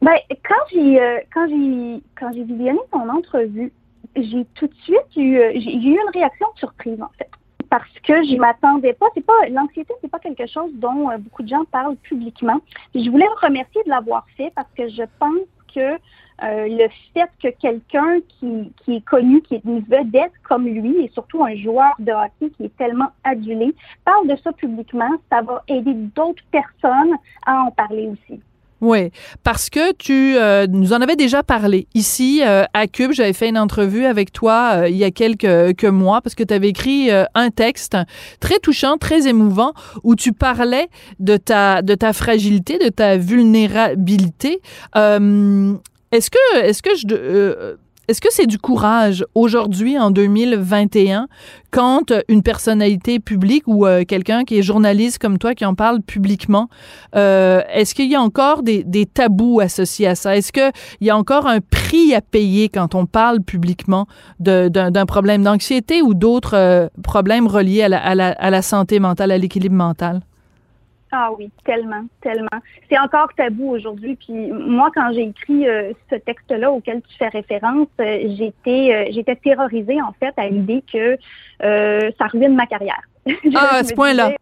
Ben, 0.00 0.16
quand 0.30 0.64
j'ai 0.72 0.98
quand 1.34 1.46
j'ai 1.48 2.02
quand 2.18 2.32
j'ai 2.32 2.44
visionné 2.44 2.78
ton 2.90 3.06
entrevue, 3.10 3.70
j'ai 4.16 4.46
tout 4.54 4.66
de 4.66 4.74
suite 4.84 5.16
eu 5.16 5.38
j'ai 5.56 5.74
eu 5.74 5.92
une 5.92 6.10
réaction 6.14 6.46
de 6.54 6.58
surprise 6.58 7.02
en 7.02 7.10
fait 7.18 7.28
parce 7.70 7.98
que 8.02 8.24
je 8.24 8.36
m'attendais 8.36 8.92
pas. 8.92 9.06
C'est 9.14 9.24
pas 9.24 9.48
l'anxiété, 9.48 9.94
c'est 10.02 10.10
pas 10.10 10.18
quelque 10.18 10.46
chose 10.46 10.70
dont 10.74 11.10
euh, 11.10 11.18
beaucoup 11.18 11.42
de 11.42 11.48
gens 11.48 11.64
parlent 11.70 11.96
publiquement. 11.96 12.60
je 12.94 13.08
voulais 13.08 13.26
le 13.26 13.46
remercier 13.46 13.82
de 13.84 13.88
l'avoir 13.88 14.26
fait 14.36 14.52
parce 14.54 14.70
que 14.76 14.88
je 14.88 15.04
pense 15.18 15.38
que 15.74 15.98
euh, 16.42 16.68
le 16.68 16.88
fait 17.12 17.30
que 17.42 17.48
quelqu'un 17.60 18.18
qui, 18.28 18.72
qui 18.82 18.96
est 18.96 19.04
connu, 19.04 19.40
qui 19.42 19.56
est 19.56 19.64
une 19.64 19.80
vedette 19.80 20.32
comme 20.42 20.66
lui, 20.66 21.04
et 21.04 21.10
surtout 21.10 21.44
un 21.44 21.54
joueur 21.54 21.92
de 21.98 22.12
hockey 22.12 22.50
qui 22.56 22.64
est 22.64 22.76
tellement 22.76 23.10
adulé, 23.24 23.74
parle 24.04 24.26
de 24.26 24.36
ça 24.36 24.52
publiquement, 24.52 25.10
ça 25.30 25.42
va 25.42 25.62
aider 25.68 25.94
d'autres 25.94 26.42
personnes 26.50 27.14
à 27.46 27.62
en 27.62 27.70
parler 27.70 28.08
aussi. 28.08 28.40
Oui, 28.80 29.10
parce 29.44 29.68
que 29.68 29.92
tu 29.92 30.36
euh, 30.36 30.66
nous 30.66 30.94
en 30.94 31.02
avais 31.02 31.16
déjà 31.16 31.42
parlé 31.42 31.86
ici 31.94 32.40
euh, 32.42 32.64
à 32.72 32.86
Cube. 32.86 33.12
J'avais 33.12 33.34
fait 33.34 33.48
une 33.48 33.58
entrevue 33.58 34.06
avec 34.06 34.32
toi 34.32 34.70
euh, 34.74 34.88
il 34.88 34.96
y 34.96 35.04
a 35.04 35.10
quelques 35.10 35.84
mois 35.84 36.22
parce 36.22 36.34
que 36.34 36.42
tu 36.42 36.54
avais 36.54 36.68
écrit 36.68 37.10
un 37.34 37.50
texte 37.50 37.96
très 38.40 38.58
touchant, 38.58 38.96
très 38.96 39.28
émouvant 39.28 39.74
où 40.02 40.14
tu 40.14 40.32
parlais 40.32 40.88
de 41.18 41.36
ta 41.36 41.82
de 41.82 41.94
ta 41.94 42.12
fragilité, 42.12 42.78
de 42.78 42.88
ta 42.88 43.18
vulnérabilité. 43.18 44.60
est-ce 44.94 46.30
que 46.30 46.56
est-ce 46.62 46.82
que 46.82 46.94
je 46.96 47.76
est-ce 48.10 48.20
que 48.20 48.28
c'est 48.32 48.48
du 48.48 48.58
courage 48.58 49.24
aujourd'hui, 49.36 49.96
en 49.96 50.10
2021, 50.10 51.28
quand 51.70 52.12
une 52.26 52.42
personnalité 52.42 53.20
publique 53.20 53.62
ou 53.68 53.86
euh, 53.86 54.02
quelqu'un 54.04 54.42
qui 54.42 54.58
est 54.58 54.62
journaliste 54.62 55.20
comme 55.20 55.38
toi 55.38 55.54
qui 55.54 55.64
en 55.64 55.76
parle 55.76 56.02
publiquement, 56.02 56.68
euh, 57.14 57.62
est-ce 57.72 57.94
qu'il 57.94 58.10
y 58.10 58.16
a 58.16 58.20
encore 58.20 58.64
des, 58.64 58.84
tabous 59.06 59.60
associés 59.60 60.08
à 60.08 60.16
ça? 60.16 60.36
Est-ce 60.36 60.50
qu'il 60.50 60.72
y 61.02 61.10
a 61.10 61.16
encore 61.16 61.46
un 61.46 61.60
prix 61.60 62.12
à 62.12 62.20
payer 62.20 62.68
quand 62.68 62.96
on 62.96 63.06
parle 63.06 63.42
publiquement 63.42 64.08
d'un 64.40 65.06
problème 65.06 65.44
d'anxiété 65.44 66.02
ou 66.02 66.12
d'autres 66.12 66.56
euh, 66.56 66.88
problèmes 67.04 67.46
reliés 67.46 67.82
à 67.82 68.50
la 68.50 68.62
santé 68.62 68.98
mentale, 68.98 69.30
à 69.30 69.38
l'équilibre 69.38 69.76
mental? 69.76 70.22
Ah 71.12 71.30
oui, 71.36 71.50
tellement, 71.64 72.04
tellement. 72.20 72.48
C'est 72.88 72.98
encore 72.98 73.34
tabou 73.34 73.70
aujourd'hui. 73.70 74.14
Puis 74.14 74.52
moi, 74.52 74.90
quand 74.94 75.12
j'ai 75.12 75.22
écrit 75.22 75.68
euh, 75.68 75.92
ce 76.08 76.14
texte-là 76.14 76.70
auquel 76.70 77.02
tu 77.02 77.16
fais 77.16 77.28
référence, 77.28 77.88
euh, 78.00 78.28
j'étais 78.36 78.94
euh, 78.94 79.10
j'étais 79.10 79.34
terrorisée 79.34 80.00
en 80.00 80.12
fait 80.12 80.32
à 80.36 80.48
l'idée 80.48 80.84
que 80.92 81.18
ça 81.60 82.26
ruine 82.26 82.54
ma 82.54 82.66
carrière. 82.66 83.02
Ah, 83.54 83.76
à 83.76 83.84
ce 83.84 83.92
point-là. 83.94 84.32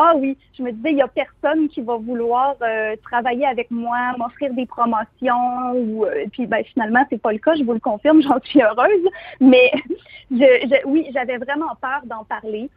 Ah 0.00 0.12
oui, 0.14 0.38
je 0.56 0.62
me 0.62 0.70
disais, 0.70 0.92
il 0.92 0.98
y 0.98 1.02
a 1.02 1.08
personne 1.08 1.68
qui 1.68 1.80
va 1.80 1.96
vouloir 1.96 2.54
travailler 3.02 3.44
avec 3.46 3.68
moi, 3.72 3.96
m'offrir 4.16 4.54
des 4.54 4.64
promotions. 4.64 5.72
Ou, 5.74 6.06
puis 6.30 6.46
ben, 6.46 6.62
finalement, 6.72 7.04
c'est 7.10 7.20
pas 7.20 7.32
le 7.32 7.38
cas, 7.38 7.56
je 7.56 7.64
vous 7.64 7.72
le 7.72 7.80
confirme, 7.80 8.22
j'en 8.22 8.38
suis 8.44 8.62
heureuse. 8.62 9.08
Mais 9.40 9.72
je, 10.30 10.86
oui, 10.86 11.08
j'avais 11.12 11.38
vraiment 11.38 11.74
peur 11.80 12.02
d'en 12.04 12.22
parler. 12.22 12.70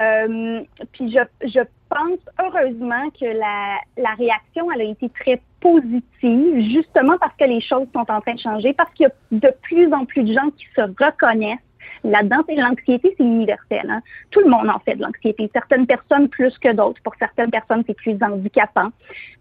Euh, 0.00 0.62
puis 0.92 1.12
je, 1.12 1.60
pense 1.88 2.18
heureusement 2.38 3.10
que 3.10 3.26
la, 3.26 3.78
la 3.98 4.14
réaction 4.14 4.70
elle 4.72 4.80
a 4.82 4.84
été 4.84 5.08
très 5.10 5.42
positive, 5.60 6.70
justement 6.70 7.18
parce 7.18 7.34
que 7.36 7.44
les 7.44 7.60
choses 7.60 7.86
sont 7.92 8.10
en 8.10 8.20
train 8.20 8.34
de 8.34 8.40
changer, 8.40 8.72
parce 8.72 8.92
qu'il 8.94 9.04
y 9.04 9.08
a 9.08 9.12
de 9.32 9.52
plus 9.62 9.92
en 9.92 10.04
plus 10.04 10.22
de 10.22 10.32
gens 10.32 10.50
qui 10.56 10.66
se 10.74 10.80
reconnaissent 10.80 11.58
là-dedans. 12.04 12.38
L'anxiété, 12.48 13.14
c'est 13.16 13.24
universel. 13.24 13.88
Hein? 13.88 14.00
Tout 14.30 14.40
le 14.40 14.50
monde 14.50 14.68
en 14.68 14.78
fait 14.80 14.96
de 14.96 15.02
l'anxiété. 15.02 15.50
Certaines 15.52 15.86
personnes 15.86 16.28
plus 16.28 16.56
que 16.58 16.72
d'autres. 16.72 17.00
Pour 17.02 17.14
certaines 17.18 17.50
personnes, 17.50 17.82
c'est 17.86 17.94
plus 17.94 18.16
handicapant. 18.22 18.90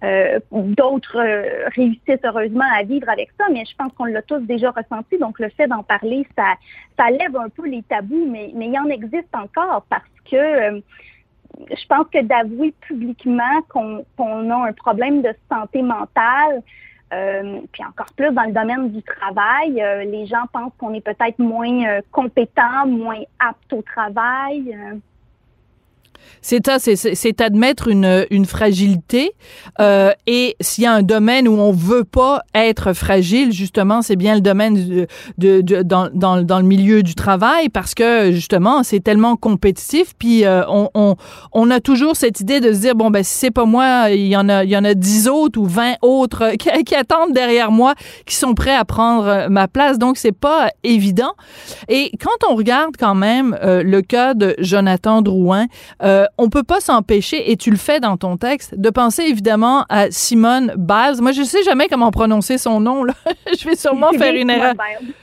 Euh, 0.03 0.39
d'autres 0.51 1.17
euh, 1.17 1.69
réussissent 1.75 2.23
heureusement 2.23 2.65
à 2.77 2.83
vivre 2.83 3.09
avec 3.09 3.29
ça, 3.37 3.45
mais 3.51 3.65
je 3.65 3.75
pense 3.75 3.91
qu'on 3.93 4.05
l'a 4.05 4.21
tous 4.21 4.39
déjà 4.39 4.71
ressenti. 4.71 5.17
Donc, 5.17 5.39
le 5.39 5.49
fait 5.49 5.67
d'en 5.67 5.83
parler, 5.83 6.25
ça, 6.37 6.55
ça 6.97 7.09
lève 7.09 7.35
un 7.35 7.49
peu 7.49 7.67
les 7.67 7.83
tabous, 7.83 8.27
mais, 8.29 8.51
mais 8.55 8.67
il 8.67 8.73
y 8.73 8.79
en 8.79 8.89
existe 8.89 9.33
encore 9.33 9.85
parce 9.89 10.03
que 10.29 10.35
euh, 10.35 10.79
je 11.69 11.87
pense 11.87 12.07
que 12.13 12.21
d'avouer 12.21 12.73
publiquement 12.81 13.61
qu'on 13.69 14.49
a 14.49 14.67
un 14.67 14.73
problème 14.73 15.21
de 15.21 15.33
santé 15.51 15.81
mentale, 15.81 16.61
euh, 17.11 17.61
puis 17.71 17.83
encore 17.83 18.11
plus 18.15 18.31
dans 18.31 18.43
le 18.43 18.51
domaine 18.51 18.91
du 18.91 19.01
travail, 19.01 19.81
euh, 19.81 20.03
les 20.03 20.27
gens 20.27 20.43
pensent 20.53 20.73
qu'on 20.77 20.93
est 20.93 21.01
peut-être 21.01 21.39
moins 21.39 21.85
euh, 21.85 22.01
compétent, 22.11 22.85
moins 22.85 23.21
apte 23.39 23.73
au 23.73 23.81
travail. 23.81 24.77
C'est 26.41 26.65
ça, 26.65 26.77
c'est 26.79 27.41
admettre 27.41 27.89
une, 27.89 28.25
une 28.31 28.45
fragilité. 28.45 29.31
Euh, 29.79 30.11
et 30.25 30.55
s'il 30.61 30.85
y 30.85 30.87
a 30.87 30.93
un 30.93 31.03
domaine 31.03 31.47
où 31.47 31.53
on 31.53 31.71
veut 31.71 32.03
pas 32.03 32.41
être 32.55 32.93
fragile, 32.93 33.51
justement, 33.51 34.01
c'est 34.01 34.15
bien 34.15 34.35
le 34.35 34.41
domaine 34.41 35.07
de, 35.37 35.61
de, 35.61 35.81
dans, 35.81 36.09
dans, 36.13 36.41
dans, 36.41 36.59
le 36.59 36.65
milieu 36.65 37.03
du 37.03 37.15
travail 37.15 37.69
parce 37.69 37.93
que 37.93 38.31
justement, 38.31 38.83
c'est 38.83 39.01
tellement 39.01 39.35
compétitif. 39.35 40.13
Puis 40.17 40.45
euh, 40.45 40.63
on, 40.69 40.89
on, 40.93 41.15
on, 41.51 41.71
a 41.71 41.79
toujours 41.79 42.15
cette 42.15 42.39
idée 42.39 42.59
de 42.59 42.73
se 42.73 42.79
dire 42.79 42.95
bon 42.95 43.09
ben 43.09 43.23
si 43.23 43.37
c'est 43.37 43.51
pas 43.51 43.65
moi, 43.65 44.09
il 44.09 44.27
y 44.27 44.37
en 44.37 44.49
a 44.49 44.63
il 44.63 44.69
y 44.69 44.77
en 44.77 44.85
a 44.85 44.93
dix 44.93 45.27
autres 45.27 45.59
ou 45.59 45.65
vingt 45.65 45.95
autres 46.01 46.51
qui, 46.57 46.69
qui, 46.83 46.95
attendent 46.95 47.33
derrière 47.33 47.71
moi, 47.71 47.95
qui 48.25 48.35
sont 48.35 48.53
prêts 48.53 48.75
à 48.75 48.85
prendre 48.85 49.47
ma 49.49 49.67
place. 49.67 49.97
Donc 49.97 50.17
c'est 50.17 50.31
pas 50.31 50.69
évident. 50.83 51.33
Et 51.87 52.11
quand 52.21 52.49
on 52.49 52.55
regarde 52.55 52.95
quand 52.97 53.15
même 53.15 53.57
euh, 53.61 53.83
le 53.83 54.01
cas 54.01 54.33
de 54.33 54.55
Jonathan 54.59 55.21
Drouin. 55.21 55.65
Euh, 56.03 56.08
on 56.37 56.49
peut 56.49 56.63
pas 56.63 56.79
s'empêcher, 56.79 57.51
et 57.51 57.57
tu 57.57 57.71
le 57.71 57.77
fais 57.77 57.99
dans 57.99 58.17
ton 58.17 58.37
texte, 58.37 58.75
de 58.75 58.89
penser 58.89 59.23
évidemment 59.23 59.85
à 59.89 60.11
Simone 60.11 60.73
Biles. 60.77 61.21
Moi, 61.21 61.31
je 61.31 61.43
sais 61.43 61.63
jamais 61.63 61.87
comment 61.87 62.11
prononcer 62.11 62.57
son 62.57 62.79
nom. 62.79 63.03
Là. 63.03 63.13
je 63.59 63.65
vais 63.65 63.75
sûrement 63.75 64.11
faire 64.11 64.33
une 64.33 64.49
erreur. 64.49 64.73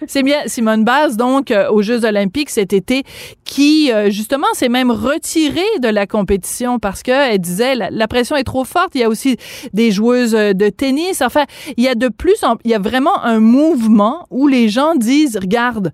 C'est 0.07 0.23
bien 0.23 0.39
Simone 0.47 0.85
Biles, 0.85 1.17
donc 1.17 1.51
euh, 1.51 1.71
aux 1.71 1.83
Jeux 1.83 2.05
Olympiques 2.05 2.51
cet 2.51 2.73
été, 2.73 3.05
qui 3.45 3.93
euh, 3.93 4.11
justement 4.11 4.47
s'est 4.55 4.69
même 4.69 4.91
retirée 4.91 5.61
de 5.81 5.89
la 5.89 6.07
compétition 6.07 6.79
parce 6.79 7.03
que 7.03 7.11
elle 7.11 7.39
disait 7.39 7.75
la, 7.75 7.91
la, 7.91 8.09
pression 8.09 8.37
est 8.37 8.45
trop 8.45 8.65
forte. 8.65 8.95
Il 8.95 9.01
y 9.01 9.05
a 9.05 9.09
aussi 9.09 9.37
des 9.73 9.91
joueuses 9.91 10.33
de 10.33 10.69
tennis. 10.69 11.23
Enfin, 11.23 11.45
il 11.77 11.85
y 11.85 11.89
a 11.89 11.95
de 11.95 12.09
plus, 12.09 12.43
en, 12.45 12.57
il 12.65 12.71
y 12.71 12.75
a 12.75 12.79
vraiment 12.79 13.23
un 13.25 13.41
mouvement 13.41 14.27
où 14.31 14.49
les 14.49 14.69
gens 14.69 14.95
disent, 14.95 15.39
regarde. 15.41 15.93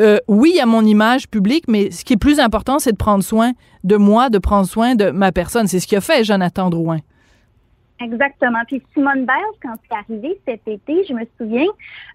Euh, 0.00 0.18
oui, 0.28 0.58
a 0.60 0.66
mon 0.66 0.84
image 0.84 1.28
publique, 1.28 1.64
mais 1.68 1.90
ce 1.90 2.04
qui 2.04 2.14
est 2.14 2.20
plus 2.20 2.40
important, 2.40 2.78
c'est 2.78 2.92
de 2.92 2.96
prendre 2.96 3.22
soin 3.22 3.52
de 3.84 3.96
moi, 3.96 4.30
de 4.30 4.38
prendre 4.38 4.66
soin 4.66 4.94
de 4.94 5.10
ma 5.10 5.32
personne. 5.32 5.66
C'est 5.66 5.80
ce 5.80 5.86
qu'a 5.86 6.00
fait 6.00 6.24
Jonathan 6.24 6.70
Drouin. 6.70 6.98
Exactement. 8.00 8.60
Puis 8.66 8.82
Simone 8.94 9.26
Biles, 9.26 9.58
quand 9.62 9.74
c'est 9.82 9.96
arrivé 9.96 10.40
cet 10.46 10.66
été, 10.66 11.04
je 11.06 11.12
me 11.12 11.24
souviens, 11.36 11.66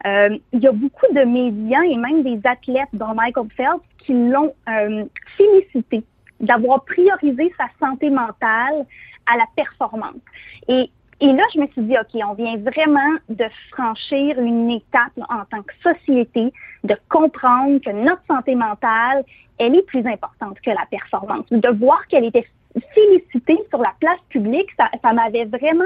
euh, 0.08 0.38
il 0.52 0.60
y 0.60 0.68
a 0.68 0.72
beaucoup 0.72 1.06
de 1.14 1.22
médias 1.22 1.84
et 1.84 1.96
même 1.96 2.24
des 2.24 2.40
athlètes, 2.44 2.90
dont 2.94 3.14
Michael 3.14 3.48
Phelps, 3.56 3.84
qui 4.00 4.14
l'ont 4.14 4.54
euh, 4.68 5.06
félicité 5.38 6.04
d'avoir 6.40 6.84
priorisé 6.86 7.54
sa 7.58 7.66
santé 7.80 8.10
mentale 8.10 8.86
à 9.28 9.38
la 9.38 9.46
performance. 9.56 10.22
Et 10.68 10.90
et 11.22 11.32
là, 11.32 11.44
je 11.54 11.60
me 11.60 11.68
suis 11.68 11.82
dit, 11.84 11.96
OK, 11.98 12.22
on 12.28 12.34
vient 12.34 12.58
vraiment 12.58 13.18
de 13.30 13.46
franchir 13.72 14.38
une 14.40 14.70
étape 14.70 15.14
en 15.30 15.46
tant 15.46 15.64
que 15.64 15.74
société, 15.82 16.52
de 16.84 16.98
comprendre 17.10 17.80
que 17.80 17.92
notre 17.92 18.22
santé 18.28 18.54
mentale, 18.54 19.24
elle 19.58 19.76
est 19.76 19.86
plus 19.86 20.06
importante 20.06 20.60
que 20.60 20.72
la 20.72 20.86
performance. 20.92 21.46
De 21.52 21.70
voir 21.70 22.06
qu'elle 22.08 22.26
était 22.26 22.46
félicitée 22.94 23.60
sur 23.70 23.80
la 23.80 23.94
place 24.02 24.20
publique, 24.28 24.70
ça, 24.78 24.90
ça 25.02 25.14
m'avait 25.14 25.46
vraiment 25.46 25.86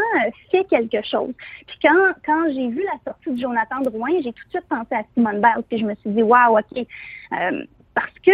fait 0.52 0.64
quelque 0.66 1.06
chose. 1.06 1.34
Puis 1.68 1.78
quand, 1.84 2.14
quand 2.26 2.46
j'ai 2.52 2.68
vu 2.70 2.84
la 2.84 3.12
sortie 3.12 3.32
de 3.32 3.38
Jonathan 3.38 3.82
Drouin, 3.82 4.10
j'ai 4.24 4.34
tout 4.34 4.46
de 4.46 4.50
suite 4.50 4.68
pensé 4.68 4.96
à 4.96 5.04
Simone 5.14 5.40
Biles, 5.42 5.64
puis 5.70 5.78
je 5.78 5.86
me 5.86 5.94
suis 5.96 6.10
dit, 6.10 6.24
wow, 6.24 6.58
OK, 6.58 6.78
euh, 6.78 7.64
parce 7.94 8.14
que 8.26 8.32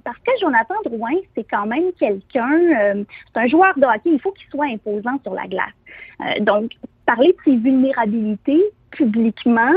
parce 0.00 0.18
que 0.18 0.30
Jonathan 0.40 0.74
Drouin, 0.84 1.14
c'est 1.34 1.46
quand 1.50 1.66
même 1.66 1.92
quelqu'un, 1.98 2.52
euh, 2.52 3.04
c'est 3.32 3.40
un 3.40 3.46
joueur 3.46 3.74
de 3.76 3.84
hockey, 3.84 4.10
il 4.12 4.20
faut 4.20 4.32
qu'il 4.32 4.48
soit 4.50 4.66
imposant 4.66 5.18
sur 5.22 5.34
la 5.34 5.46
glace. 5.46 5.72
Euh, 6.20 6.40
donc, 6.40 6.72
parler 7.06 7.28
de 7.28 7.36
ses 7.44 7.56
vulnérabilités 7.56 8.62
publiquement, 8.90 9.72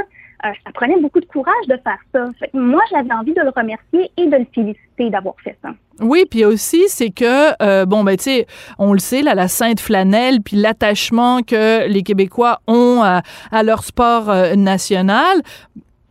euh, 0.46 0.50
ça 0.66 0.72
prenait 0.74 1.00
beaucoup 1.00 1.20
de 1.20 1.26
courage 1.26 1.68
de 1.68 1.78
faire 1.78 2.00
ça. 2.14 2.26
moi, 2.54 2.82
j'avais 2.92 3.14
envie 3.14 3.34
de 3.34 3.42
le 3.42 3.50
remercier 3.50 4.12
et 4.18 4.28
de 4.28 4.38
le 4.38 4.46
féliciter 4.54 5.10
d'avoir 5.10 5.36
fait 5.44 5.58
ça. 5.62 5.70
Oui, 6.02 6.26
puis 6.30 6.44
aussi, 6.44 6.84
c'est 6.88 7.10
que, 7.10 7.86
bon, 7.86 8.04
ben, 8.04 8.18
tu 8.18 8.24
sais, 8.24 8.48
on 8.78 8.92
le 8.92 9.00
sait, 9.00 9.22
là, 9.22 9.34
la 9.34 9.48
Sainte 9.48 9.80
Flanelle, 9.80 10.42
puis 10.42 10.58
l'attachement 10.58 11.42
que 11.42 11.88
les 11.88 12.04
Québécois 12.04 12.60
ont 12.68 13.02
à, 13.02 13.22
à 13.52 13.64
leur 13.64 13.84
sport 13.86 14.26
national, 14.58 15.42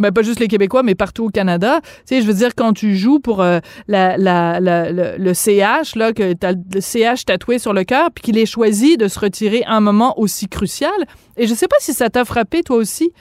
ben, 0.05 0.13
pas 0.13 0.23
juste 0.23 0.39
les 0.39 0.49
Québécois, 0.49 0.83
mais 0.83 0.95
partout 0.95 1.25
au 1.25 1.31
Canada. 1.31 1.81
Tu 1.83 1.89
sais, 2.05 2.21
je 2.21 2.27
veux 2.27 2.35
dire, 2.35 2.55
quand 2.55 2.75
tu 2.75 2.95
joues 2.95 3.21
pour 3.21 3.41
euh, 3.41 3.61
le, 3.89 5.33
CH, 5.33 5.97
là, 5.97 6.13
que 6.13 6.35
tu 6.35 6.47
as 6.47 6.53
le 6.53 6.81
CH 6.81 7.25
tatoué 7.25 7.59
sur 7.59 7.73
le 7.73 7.85
cœur, 7.85 8.11
puis 8.15 8.23
qu'il 8.23 8.37
ait 8.37 8.45
choisi 8.45 8.99
de 8.99 9.09
se 9.09 9.19
retirer 9.19 9.63
à 9.65 9.73
un 9.73 9.81
moment 9.81 10.19
aussi 10.19 10.47
crucial. 10.47 10.93
Et 11.39 11.47
je 11.47 11.55
sais 11.55 11.69
pas 11.69 11.77
si 11.81 11.95
ça 11.95 12.11
t'a 12.11 12.27
frappé, 12.27 12.63
toi 12.63 12.77
aussi, 12.77 13.13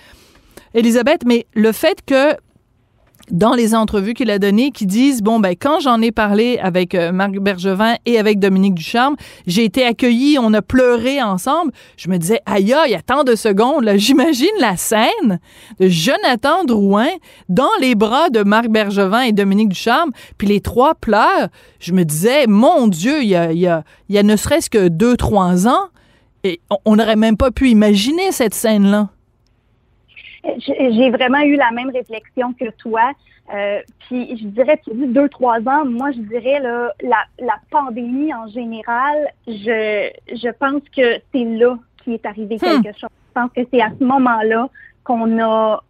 Elisabeth, 0.73 1.21
mais 1.25 1.45
le 1.53 1.71
fait 1.71 1.99
que 2.05 2.35
dans 3.31 3.53
les 3.53 3.73
entrevues 3.73 4.13
qu'il 4.13 4.29
a 4.29 4.39
données 4.39 4.71
qui 4.71 4.85
disent 4.85 5.21
bon 5.21 5.39
ben 5.39 5.55
quand 5.59 5.79
j'en 5.79 6.01
ai 6.01 6.11
parlé 6.11 6.59
avec 6.61 6.93
euh, 6.93 7.11
Marc 7.11 7.33
Bergevin 7.39 7.95
et 8.05 8.19
avec 8.19 8.39
Dominique 8.39 8.75
Ducharme, 8.75 9.15
j'ai 9.47 9.63
été 9.63 9.85
accueilli, 9.85 10.37
on 10.39 10.53
a 10.53 10.61
pleuré 10.61 11.21
ensemble. 11.21 11.71
Je 11.97 12.09
me 12.09 12.17
disais 12.17 12.41
aïe 12.45 12.73
il 12.85 12.91
y 12.91 12.95
a 12.95 13.01
tant 13.01 13.23
de 13.23 13.35
secondes 13.35 13.83
là, 13.83 13.97
j'imagine 13.97 14.47
la 14.59 14.75
scène 14.77 15.39
de 15.79 15.87
Jonathan 15.87 16.63
Drouin 16.65 17.09
dans 17.49 17.69
les 17.79 17.95
bras 17.95 18.29
de 18.29 18.43
Marc 18.43 18.67
Bergevin 18.67 19.21
et 19.21 19.31
Dominique 19.31 19.69
Ducharme, 19.69 20.11
puis 20.37 20.47
les 20.47 20.59
trois 20.59 20.95
pleurent. 20.95 21.49
Je 21.79 21.93
me 21.93 22.03
disais 22.03 22.47
mon 22.47 22.87
Dieu, 22.87 23.21
il 23.21 23.29
y 23.29 23.35
a, 23.35 23.53
y 23.53 23.67
a, 23.67 23.83
il 24.09 24.15
y 24.15 24.17
a 24.17 24.23
ne 24.23 24.35
serait-ce 24.35 24.69
que 24.69 24.89
deux 24.89 25.17
trois 25.17 25.67
ans 25.67 25.87
et 26.43 26.59
on 26.85 26.97
n'aurait 26.97 27.15
même 27.15 27.37
pas 27.37 27.51
pu 27.51 27.69
imaginer 27.69 28.31
cette 28.31 28.53
scène 28.53 28.87
là 28.91 29.09
j'ai 30.57 31.09
vraiment 31.09 31.41
eu 31.41 31.55
la 31.55 31.71
même 31.71 31.89
réflexion 31.89 32.53
que 32.53 32.69
toi. 32.71 33.11
Euh, 33.53 33.81
puis 34.07 34.37
je 34.37 34.47
dirais, 34.47 34.79
tu 34.83 34.93
dis 34.93 35.07
deux, 35.07 35.27
trois 35.27 35.59
ans, 35.67 35.85
moi 35.85 36.11
je 36.11 36.19
dirais 36.19 36.59
là, 36.59 36.93
la, 37.01 37.23
la 37.39 37.55
pandémie 37.69 38.33
en 38.33 38.47
général, 38.47 39.27
je, 39.47 40.09
je 40.29 40.49
pense 40.57 40.81
que 40.95 41.19
c'est 41.33 41.43
là 41.43 41.77
qui 42.03 42.13
est 42.13 42.25
arrivé 42.25 42.55
hmm. 42.55 42.81
quelque 42.81 42.97
chose. 42.97 43.09
Je 43.35 43.41
pense 43.41 43.51
que 43.51 43.61
c'est 43.71 43.81
à 43.81 43.91
ce 43.99 44.03
moment-là 44.03 44.69
qu'on 45.03 45.39
a 45.41 45.83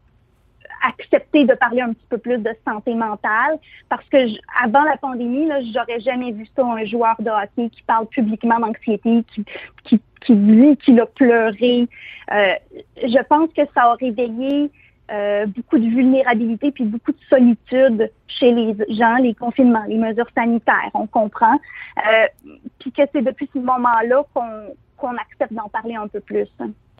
accepté 0.87 1.45
de 1.45 1.53
parler 1.53 1.81
un 1.81 1.93
petit 1.93 2.05
peu 2.09 2.17
plus 2.17 2.37
de 2.37 2.51
santé 2.67 2.93
mentale 2.93 3.57
parce 3.89 4.07
que 4.09 4.17
avant 4.63 4.83
la 4.83 4.97
pandémie, 4.97 5.47
là, 5.47 5.61
j'aurais 5.73 5.99
jamais 5.99 6.31
vu 6.31 6.47
ça 6.55 6.63
un 6.65 6.85
joueur 6.85 7.15
de 7.19 7.29
hockey 7.29 7.69
qui 7.69 7.83
parle 7.83 8.07
publiquement 8.07 8.59
d'anxiété, 8.59 9.23
qui, 9.33 9.45
qui 9.83 10.01
qui 10.25 10.35
dit 10.35 10.77
qu'il 10.77 10.99
a 10.99 11.05
pleuré. 11.05 11.87
Euh, 12.31 12.53
je 12.97 13.23
pense 13.23 13.49
que 13.55 13.61
ça 13.73 13.83
a 13.83 13.95
réveillé 13.95 14.71
euh, 15.11 15.45
beaucoup 15.47 15.77
de 15.77 15.87
vulnérabilité 15.87 16.71
puis 16.71 16.85
beaucoup 16.85 17.11
de 17.11 17.17
solitude 17.29 18.09
chez 18.27 18.51
les 18.51 18.75
gens, 18.95 19.17
les 19.17 19.33
confinements, 19.33 19.83
les 19.87 19.97
mesures 19.97 20.29
sanitaires, 20.35 20.91
on 20.93 21.07
comprend. 21.07 21.59
Euh, 21.97 22.27
puis 22.79 22.91
que 22.91 23.01
c'est 23.11 23.21
depuis 23.21 23.49
ce 23.53 23.59
moment-là 23.59 24.23
qu'on 24.33 25.17
accepte 25.17 25.53
d'en 25.53 25.69
parler 25.69 25.95
un 25.95 26.07
peu 26.07 26.21
plus. 26.21 26.47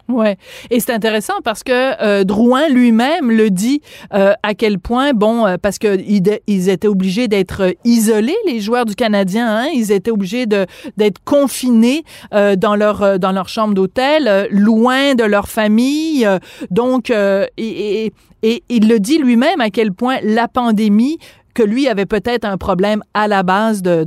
Ouais, 0.08 0.36
et 0.70 0.80
c'est 0.80 0.92
intéressant 0.92 1.40
parce 1.42 1.62
que 1.62 1.72
euh, 2.02 2.24
Drouin 2.24 2.68
lui-même 2.68 3.30
le 3.30 3.48
dit 3.48 3.80
euh, 4.12 4.34
à 4.42 4.54
quel 4.54 4.78
point 4.78 5.14
bon 5.14 5.46
euh, 5.46 5.56
parce 5.60 5.78
que 5.78 5.98
ils, 5.98 6.68
étaient 6.68 6.88
obligés 6.88 7.26
d'être 7.26 7.74
isolés 7.84 8.36
les 8.46 8.60
joueurs 8.60 8.84
du 8.84 8.94
Canadien, 8.94 9.48
hein, 9.48 9.68
ils 9.72 9.92
étaient 9.92 10.10
obligés 10.10 10.44
de 10.44 10.66
d'être 10.98 11.24
confinés 11.24 12.04
dans 12.32 12.76
leur 12.76 13.18
dans 13.18 13.32
leur 13.32 13.48
chambre 13.48 13.72
d'hôtel, 13.72 14.48
loin 14.50 15.14
de 15.14 15.24
leur 15.24 15.48
famille, 15.48 16.28
donc 16.70 17.10
et, 17.10 17.48
et, 17.56 18.12
et 18.42 18.62
il 18.68 18.88
le 18.88 19.00
dit 19.00 19.18
lui-même 19.18 19.60
à 19.60 19.70
quel 19.70 19.92
point 19.92 20.18
la 20.22 20.48
pandémie 20.48 21.18
que 21.54 21.62
lui 21.62 21.88
avait 21.88 22.06
peut-être 22.06 22.44
un 22.44 22.58
problème 22.58 23.02
à 23.14 23.28
la 23.28 23.42
base 23.42 23.80
de, 23.80 24.04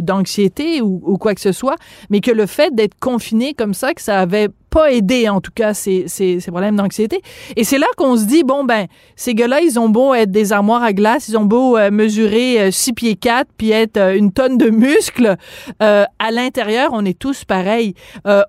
d'anxiété 0.00 0.80
ou, 0.80 1.00
ou, 1.04 1.18
quoi 1.18 1.34
que 1.34 1.40
ce 1.40 1.52
soit, 1.52 1.76
mais 2.10 2.20
que 2.20 2.30
le 2.30 2.46
fait 2.46 2.74
d'être 2.74 2.98
confiné 2.98 3.54
comme 3.54 3.74
ça, 3.74 3.92
que 3.92 4.02
ça 4.02 4.20
avait 4.20 4.48
pas 4.76 4.92
aidé, 4.92 5.30
en 5.30 5.40
tout 5.40 5.52
cas, 5.54 5.72
ces, 5.72 6.04
ces, 6.06 6.38
problèmes 6.48 6.76
d'anxiété. 6.76 7.22
Et 7.56 7.64
c'est 7.64 7.78
là 7.78 7.86
qu'on 7.96 8.14
se 8.14 8.24
dit, 8.24 8.44
bon, 8.44 8.62
ben, 8.64 8.88
ces 9.14 9.32
gars-là, 9.32 9.62
ils 9.62 9.78
ont 9.78 9.88
beau 9.88 10.12
être 10.12 10.30
des 10.30 10.52
armoires 10.52 10.82
à 10.82 10.92
glace, 10.92 11.30
ils 11.30 11.38
ont 11.38 11.46
beau 11.46 11.78
euh, 11.78 11.90
mesurer 11.90 12.70
6 12.70 12.90
euh, 12.90 12.92
pieds 12.92 13.16
4 13.16 13.48
puis 13.56 13.70
être 13.70 13.96
euh, 13.96 14.14
une 14.14 14.32
tonne 14.32 14.58
de 14.58 14.68
muscles, 14.68 15.36
à 15.80 16.30
l'intérieur, 16.30 16.90
on 16.92 17.06
est 17.06 17.18
tous 17.18 17.44
pareils. 17.46 17.94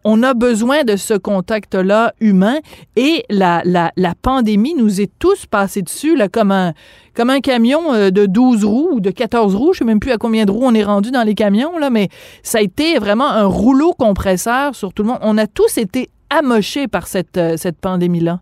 on 0.03 0.21
a 0.23 0.34
besoin 0.34 0.84
de 0.84 0.97
ce 0.97 1.13
contact-là 1.13 2.13
humain 2.19 2.57
et 2.97 3.23
la, 3.30 3.61
la, 3.63 3.91
la 3.95 4.13
pandémie 4.21 4.73
nous 4.73 4.99
est 4.99 5.11
tous 5.19 5.45
passés 5.45 5.82
dessus, 5.82 6.17
là, 6.17 6.28
comme 6.28 6.51
un, 6.51 6.73
comme 7.15 7.30
un 7.30 7.39
camion 7.39 8.09
de 8.11 8.25
12 8.25 8.65
roues 8.65 8.89
ou 8.93 8.99
de 8.99 9.11
14 9.11 9.55
roues. 9.55 9.73
Je 9.73 9.80
sais 9.80 9.86
même 9.86 9.99
plus 9.99 10.11
à 10.11 10.17
combien 10.17 10.45
de 10.45 10.51
roues 10.51 10.65
on 10.65 10.73
est 10.73 10.84
rendu 10.84 11.11
dans 11.11 11.23
les 11.23 11.36
camions, 11.36 11.78
là, 11.78 11.89
mais 11.89 12.09
ça 12.43 12.57
a 12.57 12.61
été 12.61 12.97
vraiment 12.97 13.30
un 13.30 13.45
rouleau 13.45 13.93
compresseur 13.93 14.75
sur 14.75 14.93
tout 14.93 15.03
le 15.03 15.09
monde. 15.09 15.19
On 15.21 15.38
a 15.38 15.47
tous 15.47 15.78
été 15.78 16.09
amoché 16.30 16.88
par 16.88 17.07
cette, 17.07 17.38
euh, 17.38 17.57
cette 17.57 17.78
pandémie-là? 17.78 18.41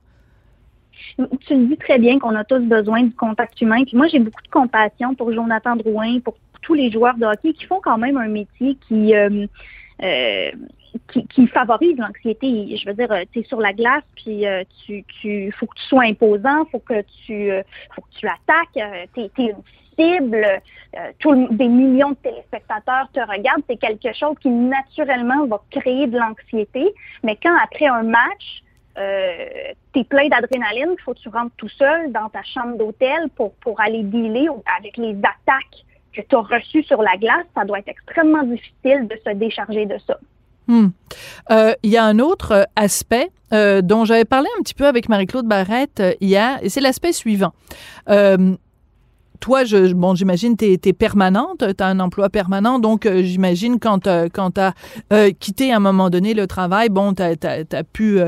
Tu 1.18 1.56
le 1.56 1.68
dis 1.68 1.78
très 1.78 2.00
bien 2.00 2.20
qu'on 2.20 2.36
a 2.36 2.44
tous 2.44 2.60
besoin 2.60 3.04
du 3.04 3.14
contact 3.14 3.62
humain. 3.62 3.84
Puis 3.84 3.96
moi, 3.96 4.08
j'ai 4.08 4.20
beaucoup 4.20 4.42
de 4.42 4.50
compassion 4.50 5.16
pour 5.16 5.32
Jonathan 5.32 5.76
Drouin, 5.76 6.20
pour 6.20 6.36
tous 6.62 6.74
les 6.74 6.92
joueurs 6.92 7.16
de 7.16 7.26
hockey 7.26 7.54
qui 7.54 7.66
font 7.66 7.80
quand 7.82 7.98
même 7.98 8.18
un 8.18 8.28
métier 8.28 8.78
qui, 8.88 9.16
euh, 9.16 9.46
euh, 10.04 10.52
qui, 11.30 11.48
favorise 11.48 11.98
l'anxiété. 11.98 12.76
Je 12.78 12.86
veux 12.88 12.94
dire, 12.94 13.10
tu 13.32 13.40
es 13.40 13.44
sur 13.44 13.60
la 13.60 13.74
glace, 13.74 14.04
puis 14.16 14.46
tu, 14.86 15.04
tu 15.22 15.52
faut 15.54 15.66
que 15.68 15.76
tu 15.76 15.84
sois 15.84 16.04
imposant, 16.04 16.66
faut 16.72 16.80
que 16.80 17.02
tu 17.26 17.52
faut 17.94 18.02
que 18.02 18.20
tu 18.20 18.28
attaques. 18.28 19.10
tu 19.14 19.22
es, 19.22 19.56
cible, 19.98 20.46
tout, 21.20 21.48
des 21.52 21.68
millions 21.68 22.12
de 22.12 22.16
téléspectateurs 22.16 23.10
te 23.14 23.20
regardent, 23.20 23.64
c'est 23.70 23.78
quelque 23.78 24.14
chose 24.14 24.36
qui 24.42 24.50
naturellement 24.50 25.46
va 25.48 25.62
créer 25.72 26.08
de 26.08 26.18
l'anxiété. 26.18 26.94
Mais 27.24 27.38
quand 27.42 27.56
après 27.64 27.88
un 27.88 28.04
match, 28.04 28.64
euh, 28.98 29.74
tu 29.94 30.00
es 30.00 30.04
plein 30.04 30.28
d'adrénaline, 30.30 30.96
il 30.98 31.02
faut 31.04 31.14
que 31.14 31.20
tu 31.20 31.30
rentres 31.30 31.56
tout 31.58 31.70
seul 31.70 32.12
dans 32.12 32.30
ta 32.30 32.44
chambre 32.44 32.78
d'hôtel 32.78 33.30
pour, 33.36 33.54
pour 33.56 33.80
aller 33.82 34.04
dealer 34.04 34.50
avec 34.78 34.96
les 34.98 35.16
attaques 35.18 35.84
que 36.14 36.22
tu 36.22 36.36
as 36.36 36.42
reçues 36.42 36.84
sur 36.84 37.02
la 37.02 37.18
glace, 37.18 37.46
ça 37.54 37.66
doit 37.66 37.80
être 37.80 37.90
extrêmement 37.90 38.44
difficile 38.44 39.08
de 39.08 39.20
se 39.26 39.34
décharger 39.34 39.86
de 39.86 39.98
ça. 40.08 40.18
Hmm. 40.68 40.88
Euh, 41.52 41.74
il 41.84 41.92
y 41.92 41.98
a 41.98 42.04
un 42.04 42.20
autre 42.20 42.68
aspect 42.76 43.30
euh, 43.54 43.82
dont 43.82 44.06
j'avais 44.06 44.26
parlé 44.26 44.48
un 44.58 44.64
petit 44.64 44.74
peu 44.74 44.88
avec 44.88 45.10
Marie-Claude 45.10 45.48
Barrette 45.48 46.02
hier, 46.22 46.60
et 46.62 46.70
c'est 46.70 46.82
l'aspect 46.82 47.14
suivant 47.14 47.54
toi, 49.40 49.64
je, 49.64 49.94
bon, 49.94 50.16
j'imagine, 50.16 50.56
tu 50.58 50.66
es, 50.66 50.94
permanente, 50.94 51.64
tu 51.76 51.84
as 51.84 51.88
un 51.88 52.00
emploi 52.00 52.30
permanent, 52.30 52.80
donc 52.80 53.06
euh, 53.06 53.22
j'imagine 53.24 53.80
quand, 53.80 54.08
euh, 54.08 54.28
quand 54.32 54.52
tu 54.52 54.62
as 54.62 54.74
euh, 55.14 55.32
quitté 55.38 55.72
à 55.72 55.78
un 55.78 55.80
moment 55.80 56.10
donné 56.10 56.34
le 56.34 56.48
travail, 56.48 56.90
bon, 56.90 57.14
tu 57.14 57.24
as, 57.24 57.84
pu 57.92 58.20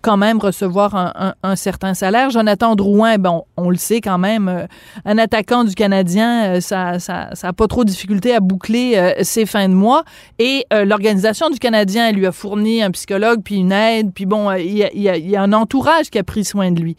quand 0.00 0.16
même 0.16 0.38
recevoir 0.38 0.94
un, 0.94 1.34
un, 1.42 1.56
certain 1.56 1.94
salaire. 1.94 2.30
Jonathan 2.30 2.74
Drouin, 2.74 3.18
bon, 3.18 3.44
on 3.56 3.70
le 3.70 3.76
sait 3.76 4.00
quand 4.00 4.18
même, 4.18 4.66
un 5.04 5.18
attaquant 5.18 5.64
du 5.64 5.74
Canadien, 5.74 6.60
ça 6.60 6.92
n'a 6.92 6.98
ça, 6.98 7.30
ça 7.34 7.52
pas 7.52 7.66
trop 7.66 7.84
de 7.84 7.90
difficulté 7.90 8.34
à 8.34 8.40
boucler 8.40 9.14
ses 9.22 9.46
fins 9.46 9.68
de 9.68 9.74
mois. 9.74 10.04
Et 10.38 10.66
l'organisation 10.70 11.50
du 11.50 11.58
Canadien, 11.58 12.08
elle 12.08 12.16
lui 12.16 12.26
a 12.26 12.32
fourni 12.32 12.82
un 12.82 12.90
psychologue, 12.90 13.42
puis 13.44 13.56
une 13.56 13.72
aide, 13.72 14.12
puis 14.12 14.26
bon, 14.26 14.50
il 14.52 14.76
y 14.76 14.84
a, 14.84 14.92
y, 14.92 15.08
a, 15.08 15.16
y 15.16 15.36
a, 15.36 15.42
un 15.42 15.52
entourage 15.52 16.10
qui 16.10 16.18
a 16.18 16.24
pris 16.24 16.44
soin 16.44 16.72
de 16.72 16.80
lui. 16.80 16.96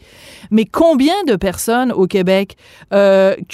Mais 0.50 0.64
combien 0.64 1.14
de 1.26 1.36
personnes 1.36 1.92
au 1.92 2.06
Québec 2.06 2.56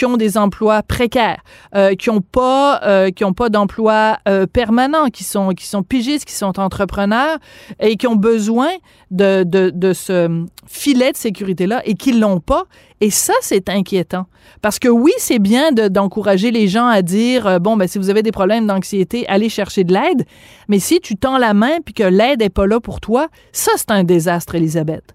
ont 0.07 0.17
des 0.17 0.39
emplois 0.39 0.83
précaires, 0.83 1.43
euh, 1.75 1.95
qui 1.95 2.11
n'ont 2.11 2.21
pas, 2.21 2.81
euh, 2.85 3.11
qui 3.11 3.25
ont 3.25 3.33
pas 3.33 3.49
d'emploi 3.49 4.19
euh, 4.29 4.47
permanent, 4.47 5.07
qui 5.07 5.25
sont, 5.25 5.51
qui 5.51 5.67
sont 5.67 5.83
pigistes, 5.83 6.25
qui 6.25 6.35
sont 6.35 6.59
entrepreneurs 6.59 7.39
et 7.79 7.97
qui 7.97 8.07
ont 8.07 8.17
besoin 8.17 8.71
de, 9.11 9.45
de, 9.45 9.71
de 9.75 9.93
ce 9.93 10.45
filet 10.67 11.13
de 11.13 11.17
sécurité-là 11.17 11.83
et 11.85 11.95
qui 11.95 12.13
l'ont 12.13 12.41
pas. 12.41 12.65
Et 13.01 13.11
ça, 13.11 13.35
c'est 13.41 13.69
inquiétant. 13.69 14.27
Parce 14.61 14.79
que 14.79 14.89
oui, 14.89 15.13
c'est 15.19 15.39
bien 15.39 15.73
d'encourager 15.73 16.51
les 16.51 16.69
gens 16.69 16.87
à 16.87 17.01
dire, 17.03 17.59
bon, 17.61 17.77
ben, 17.77 17.89
si 17.89 17.99
vous 17.99 18.11
avez 18.11 18.23
des 18.23 18.33
problèmes 18.33 18.67
d'anxiété, 18.67 19.27
allez 19.29 19.49
chercher 19.49 19.85
de 19.85 19.95
l'aide. 19.95 20.27
Mais 20.69 20.79
si 20.79 21.01
tu 21.01 21.17
tends 21.17 21.39
la 21.39 21.55
main 21.55 21.79
puis 21.85 21.95
que 21.95 22.03
l'aide 22.03 22.41
n'est 22.41 22.51
pas 22.51 22.67
là 22.67 22.79
pour 22.79 23.01
toi, 23.01 23.29
ça, 23.53 23.73
c'est 23.77 23.91
un 23.91 24.05
désastre, 24.05 24.55
Elisabeth. 24.55 25.15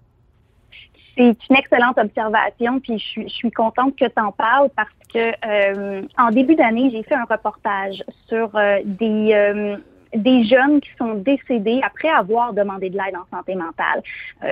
C'est 1.17 1.35
une 1.49 1.55
excellente 1.55 1.97
observation, 1.97 2.79
puis 2.79 2.99
je 2.99 3.05
suis, 3.05 3.29
je 3.29 3.33
suis 3.33 3.51
contente 3.51 3.95
que 3.95 4.05
tu 4.05 4.21
en 4.21 4.31
parles 4.31 4.69
parce 4.75 4.89
que 5.13 5.31
euh, 5.45 6.01
en 6.17 6.29
début 6.31 6.55
d'année, 6.55 6.89
j'ai 6.91 7.03
fait 7.03 7.15
un 7.15 7.23
reportage 7.23 8.03
sur 8.27 8.55
euh, 8.55 8.79
des 8.83 9.33
euh, 9.33 9.77
des 10.13 10.45
jeunes 10.45 10.79
qui 10.79 10.89
sont 10.97 11.15
décédés 11.15 11.81
après 11.83 12.07
avoir 12.09 12.53
demandé 12.53 12.89
de 12.89 12.97
l'aide 12.97 13.15
en 13.17 13.35
santé 13.35 13.53
mentale. 13.53 14.01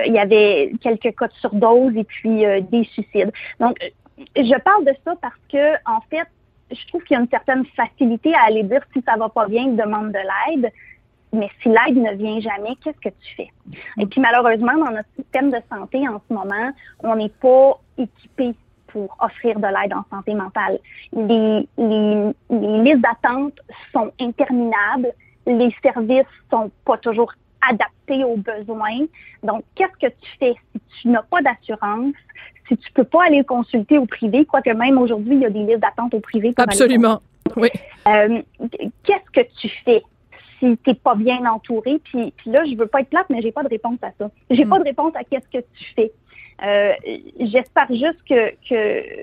il 0.06 0.12
y 0.12 0.18
avait 0.18 0.72
quelques 0.82 1.16
cas 1.16 1.28
de 1.28 1.32
surdose 1.40 1.96
et 1.96 2.04
puis 2.04 2.44
des 2.70 2.84
suicides. 2.84 3.32
Donc, 3.58 3.78
je 4.36 4.60
parle 4.60 4.84
de 4.84 4.92
ça 5.06 5.14
parce 5.22 5.40
que 5.50 5.74
en 5.86 6.02
fait, 6.10 6.28
je 6.70 6.86
trouve 6.88 7.02
qu'il 7.04 7.14
y 7.14 7.18
a 7.18 7.22
une 7.22 7.30
certaine 7.30 7.64
facilité 7.76 8.34
à 8.34 8.44
aller 8.48 8.62
dire 8.62 8.82
si 8.92 9.02
ça 9.06 9.16
va 9.16 9.30
pas 9.30 9.46
bien, 9.46 9.68
demande 9.68 10.12
de 10.12 10.18
l'aide. 10.18 10.70
Mais 11.34 11.50
si 11.62 11.68
l'aide 11.68 11.96
ne 11.96 12.14
vient 12.14 12.40
jamais, 12.40 12.76
qu'est-ce 12.82 13.00
que 13.00 13.14
tu 13.22 13.34
fais? 13.36 13.50
Et 13.98 14.06
puis 14.06 14.20
malheureusement, 14.20 14.74
dans 14.74 14.90
notre 14.92 15.08
système 15.16 15.50
de 15.50 15.58
santé 15.70 16.06
en 16.08 16.20
ce 16.28 16.32
moment, 16.32 16.70
on 17.02 17.16
n'est 17.16 17.28
pas 17.28 17.80
équipé 17.98 18.54
pour 18.88 19.16
offrir 19.20 19.58
de 19.58 19.66
l'aide 19.66 19.92
en 19.92 20.04
santé 20.14 20.34
mentale. 20.34 20.78
Les, 21.12 21.68
les, 21.76 22.30
les 22.50 22.82
listes 22.82 23.00
d'attente 23.00 23.54
sont 23.92 24.12
interminables. 24.20 25.12
Les 25.46 25.74
services 25.82 26.24
sont 26.50 26.70
pas 26.84 26.96
toujours 26.98 27.32
adaptés 27.68 28.22
aux 28.24 28.36
besoins. 28.36 29.00
Donc, 29.42 29.64
qu'est-ce 29.74 30.06
que 30.06 30.12
tu 30.12 30.30
fais 30.38 30.54
si 30.72 30.80
tu 31.02 31.08
n'as 31.08 31.22
pas 31.22 31.42
d'assurance, 31.42 32.14
si 32.68 32.76
tu 32.76 32.92
peux 32.92 33.04
pas 33.04 33.24
aller 33.26 33.42
consulter 33.44 33.98
au 33.98 34.06
privé, 34.06 34.44
quoique 34.44 34.70
même 34.70 34.98
aujourd'hui, 34.98 35.34
il 35.34 35.40
y 35.42 35.46
a 35.46 35.50
des 35.50 35.64
listes 35.64 35.80
d'attente 35.80 36.14
au 36.14 36.20
privé. 36.20 36.54
aller 36.56 36.68
Absolument. 36.68 37.20
Oui. 37.56 37.68
euh, 38.08 38.42
Qu'est-ce 39.02 39.30
que 39.32 39.46
tu 39.60 39.68
fais 39.84 40.02
tu 40.72 40.90
n'es 40.90 40.94
pas 40.94 41.14
bien 41.14 41.44
entouré? 41.50 42.00
Puis, 42.04 42.32
puis 42.36 42.50
là, 42.50 42.64
je 42.64 42.76
veux 42.76 42.86
pas 42.86 43.00
être 43.00 43.10
plate, 43.10 43.26
mais 43.30 43.40
j'ai 43.42 43.52
pas 43.52 43.62
de 43.62 43.68
réponse 43.68 43.98
à 44.02 44.10
ça. 44.18 44.30
J'ai 44.50 44.64
pas 44.64 44.78
de 44.78 44.84
réponse 44.84 45.14
à 45.16 45.24
qu'est-ce 45.24 45.48
que 45.48 45.64
tu 45.76 45.84
fais. 45.94 46.12
Euh, 46.64 46.92
J'espère 47.40 47.88
juste 47.88 48.22
que, 48.28 48.50
que, 48.68 49.22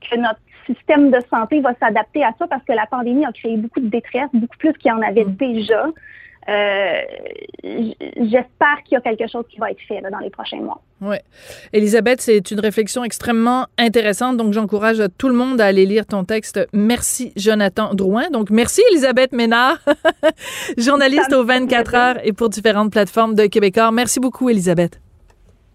que 0.00 0.16
notre 0.16 0.40
système 0.66 1.10
de 1.10 1.18
santé 1.30 1.60
va 1.60 1.74
s'adapter 1.74 2.24
à 2.24 2.32
ça 2.38 2.46
parce 2.46 2.64
que 2.64 2.72
la 2.72 2.86
pandémie 2.86 3.24
a 3.24 3.32
créé 3.32 3.56
beaucoup 3.56 3.80
de 3.80 3.88
détresse, 3.88 4.28
beaucoup 4.32 4.56
plus 4.58 4.72
qu'il 4.74 4.90
y 4.90 4.92
en 4.92 5.02
avait 5.02 5.24
déjà. 5.24 5.86
Euh, 6.48 7.00
J'espère 7.62 8.82
qu'il 8.84 8.94
y 8.94 8.96
a 8.96 9.00
quelque 9.00 9.28
chose 9.30 9.44
qui 9.50 9.58
va 9.58 9.70
être 9.70 9.80
fait 9.86 10.00
là, 10.00 10.10
dans 10.10 10.18
les 10.18 10.30
prochains 10.30 10.60
mois. 10.60 10.80
Oui. 11.00 11.16
Elisabeth, 11.72 12.20
c'est 12.20 12.50
une 12.50 12.60
réflexion 12.60 13.04
extrêmement 13.04 13.66
intéressante. 13.78 14.36
Donc, 14.36 14.52
j'encourage 14.52 15.02
tout 15.18 15.28
le 15.28 15.34
monde 15.34 15.60
à 15.60 15.66
aller 15.66 15.84
lire 15.84 16.06
ton 16.06 16.24
texte. 16.24 16.60
Merci, 16.72 17.32
Jonathan 17.36 17.94
Drouin. 17.94 18.30
Donc, 18.30 18.50
merci, 18.50 18.82
Elisabeth 18.90 19.32
Ménard, 19.32 19.78
journaliste 20.78 21.32
aux 21.32 21.44
24 21.44 21.94
heures 21.94 22.26
et 22.26 22.32
pour 22.32 22.48
différentes 22.48 22.92
plateformes 22.92 23.34
de 23.34 23.46
Québécois. 23.46 23.90
Merci 23.90 24.20
beaucoup, 24.20 24.48
Elisabeth. 24.48 25.00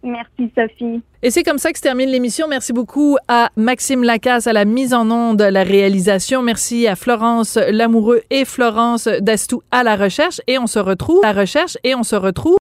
Merci, 0.04 0.51
Sophie. 0.56 1.01
Et 1.26 1.32
c'est 1.32 1.43
comme 1.43 1.58
ça 1.58 1.72
que 1.72 1.78
se 1.78 1.84
termine 1.84 2.10
l'émission. 2.10 2.47
Merci 2.49 2.74
beaucoup 2.74 3.16
à 3.30 3.49
Maxime 3.56 4.04
Lacasse 4.04 4.45
à 4.45 4.51
la 4.51 4.66
mise 4.66 4.93
en 4.93 5.10
onde, 5.10 5.41
la 5.41 5.64
réalisation. 5.64 6.41
Merci 6.41 6.86
à 6.86 6.97
Florence 6.97 7.58
Lamoureux 7.70 8.24
et 8.30 8.43
Florence 8.43 9.08
Dastou 9.22 9.64
à 9.72 9.84
la 9.84 9.95
recherche. 9.95 10.41
Et 10.47 10.60
on 10.60 10.68
se 10.68 10.80
retrouve, 10.80 11.24
à 11.24 11.32
la 11.32 11.39
recherche, 11.39 11.78
et 11.86 11.95
on 11.95 12.04
se 12.04 12.18
retrouve 12.18 12.51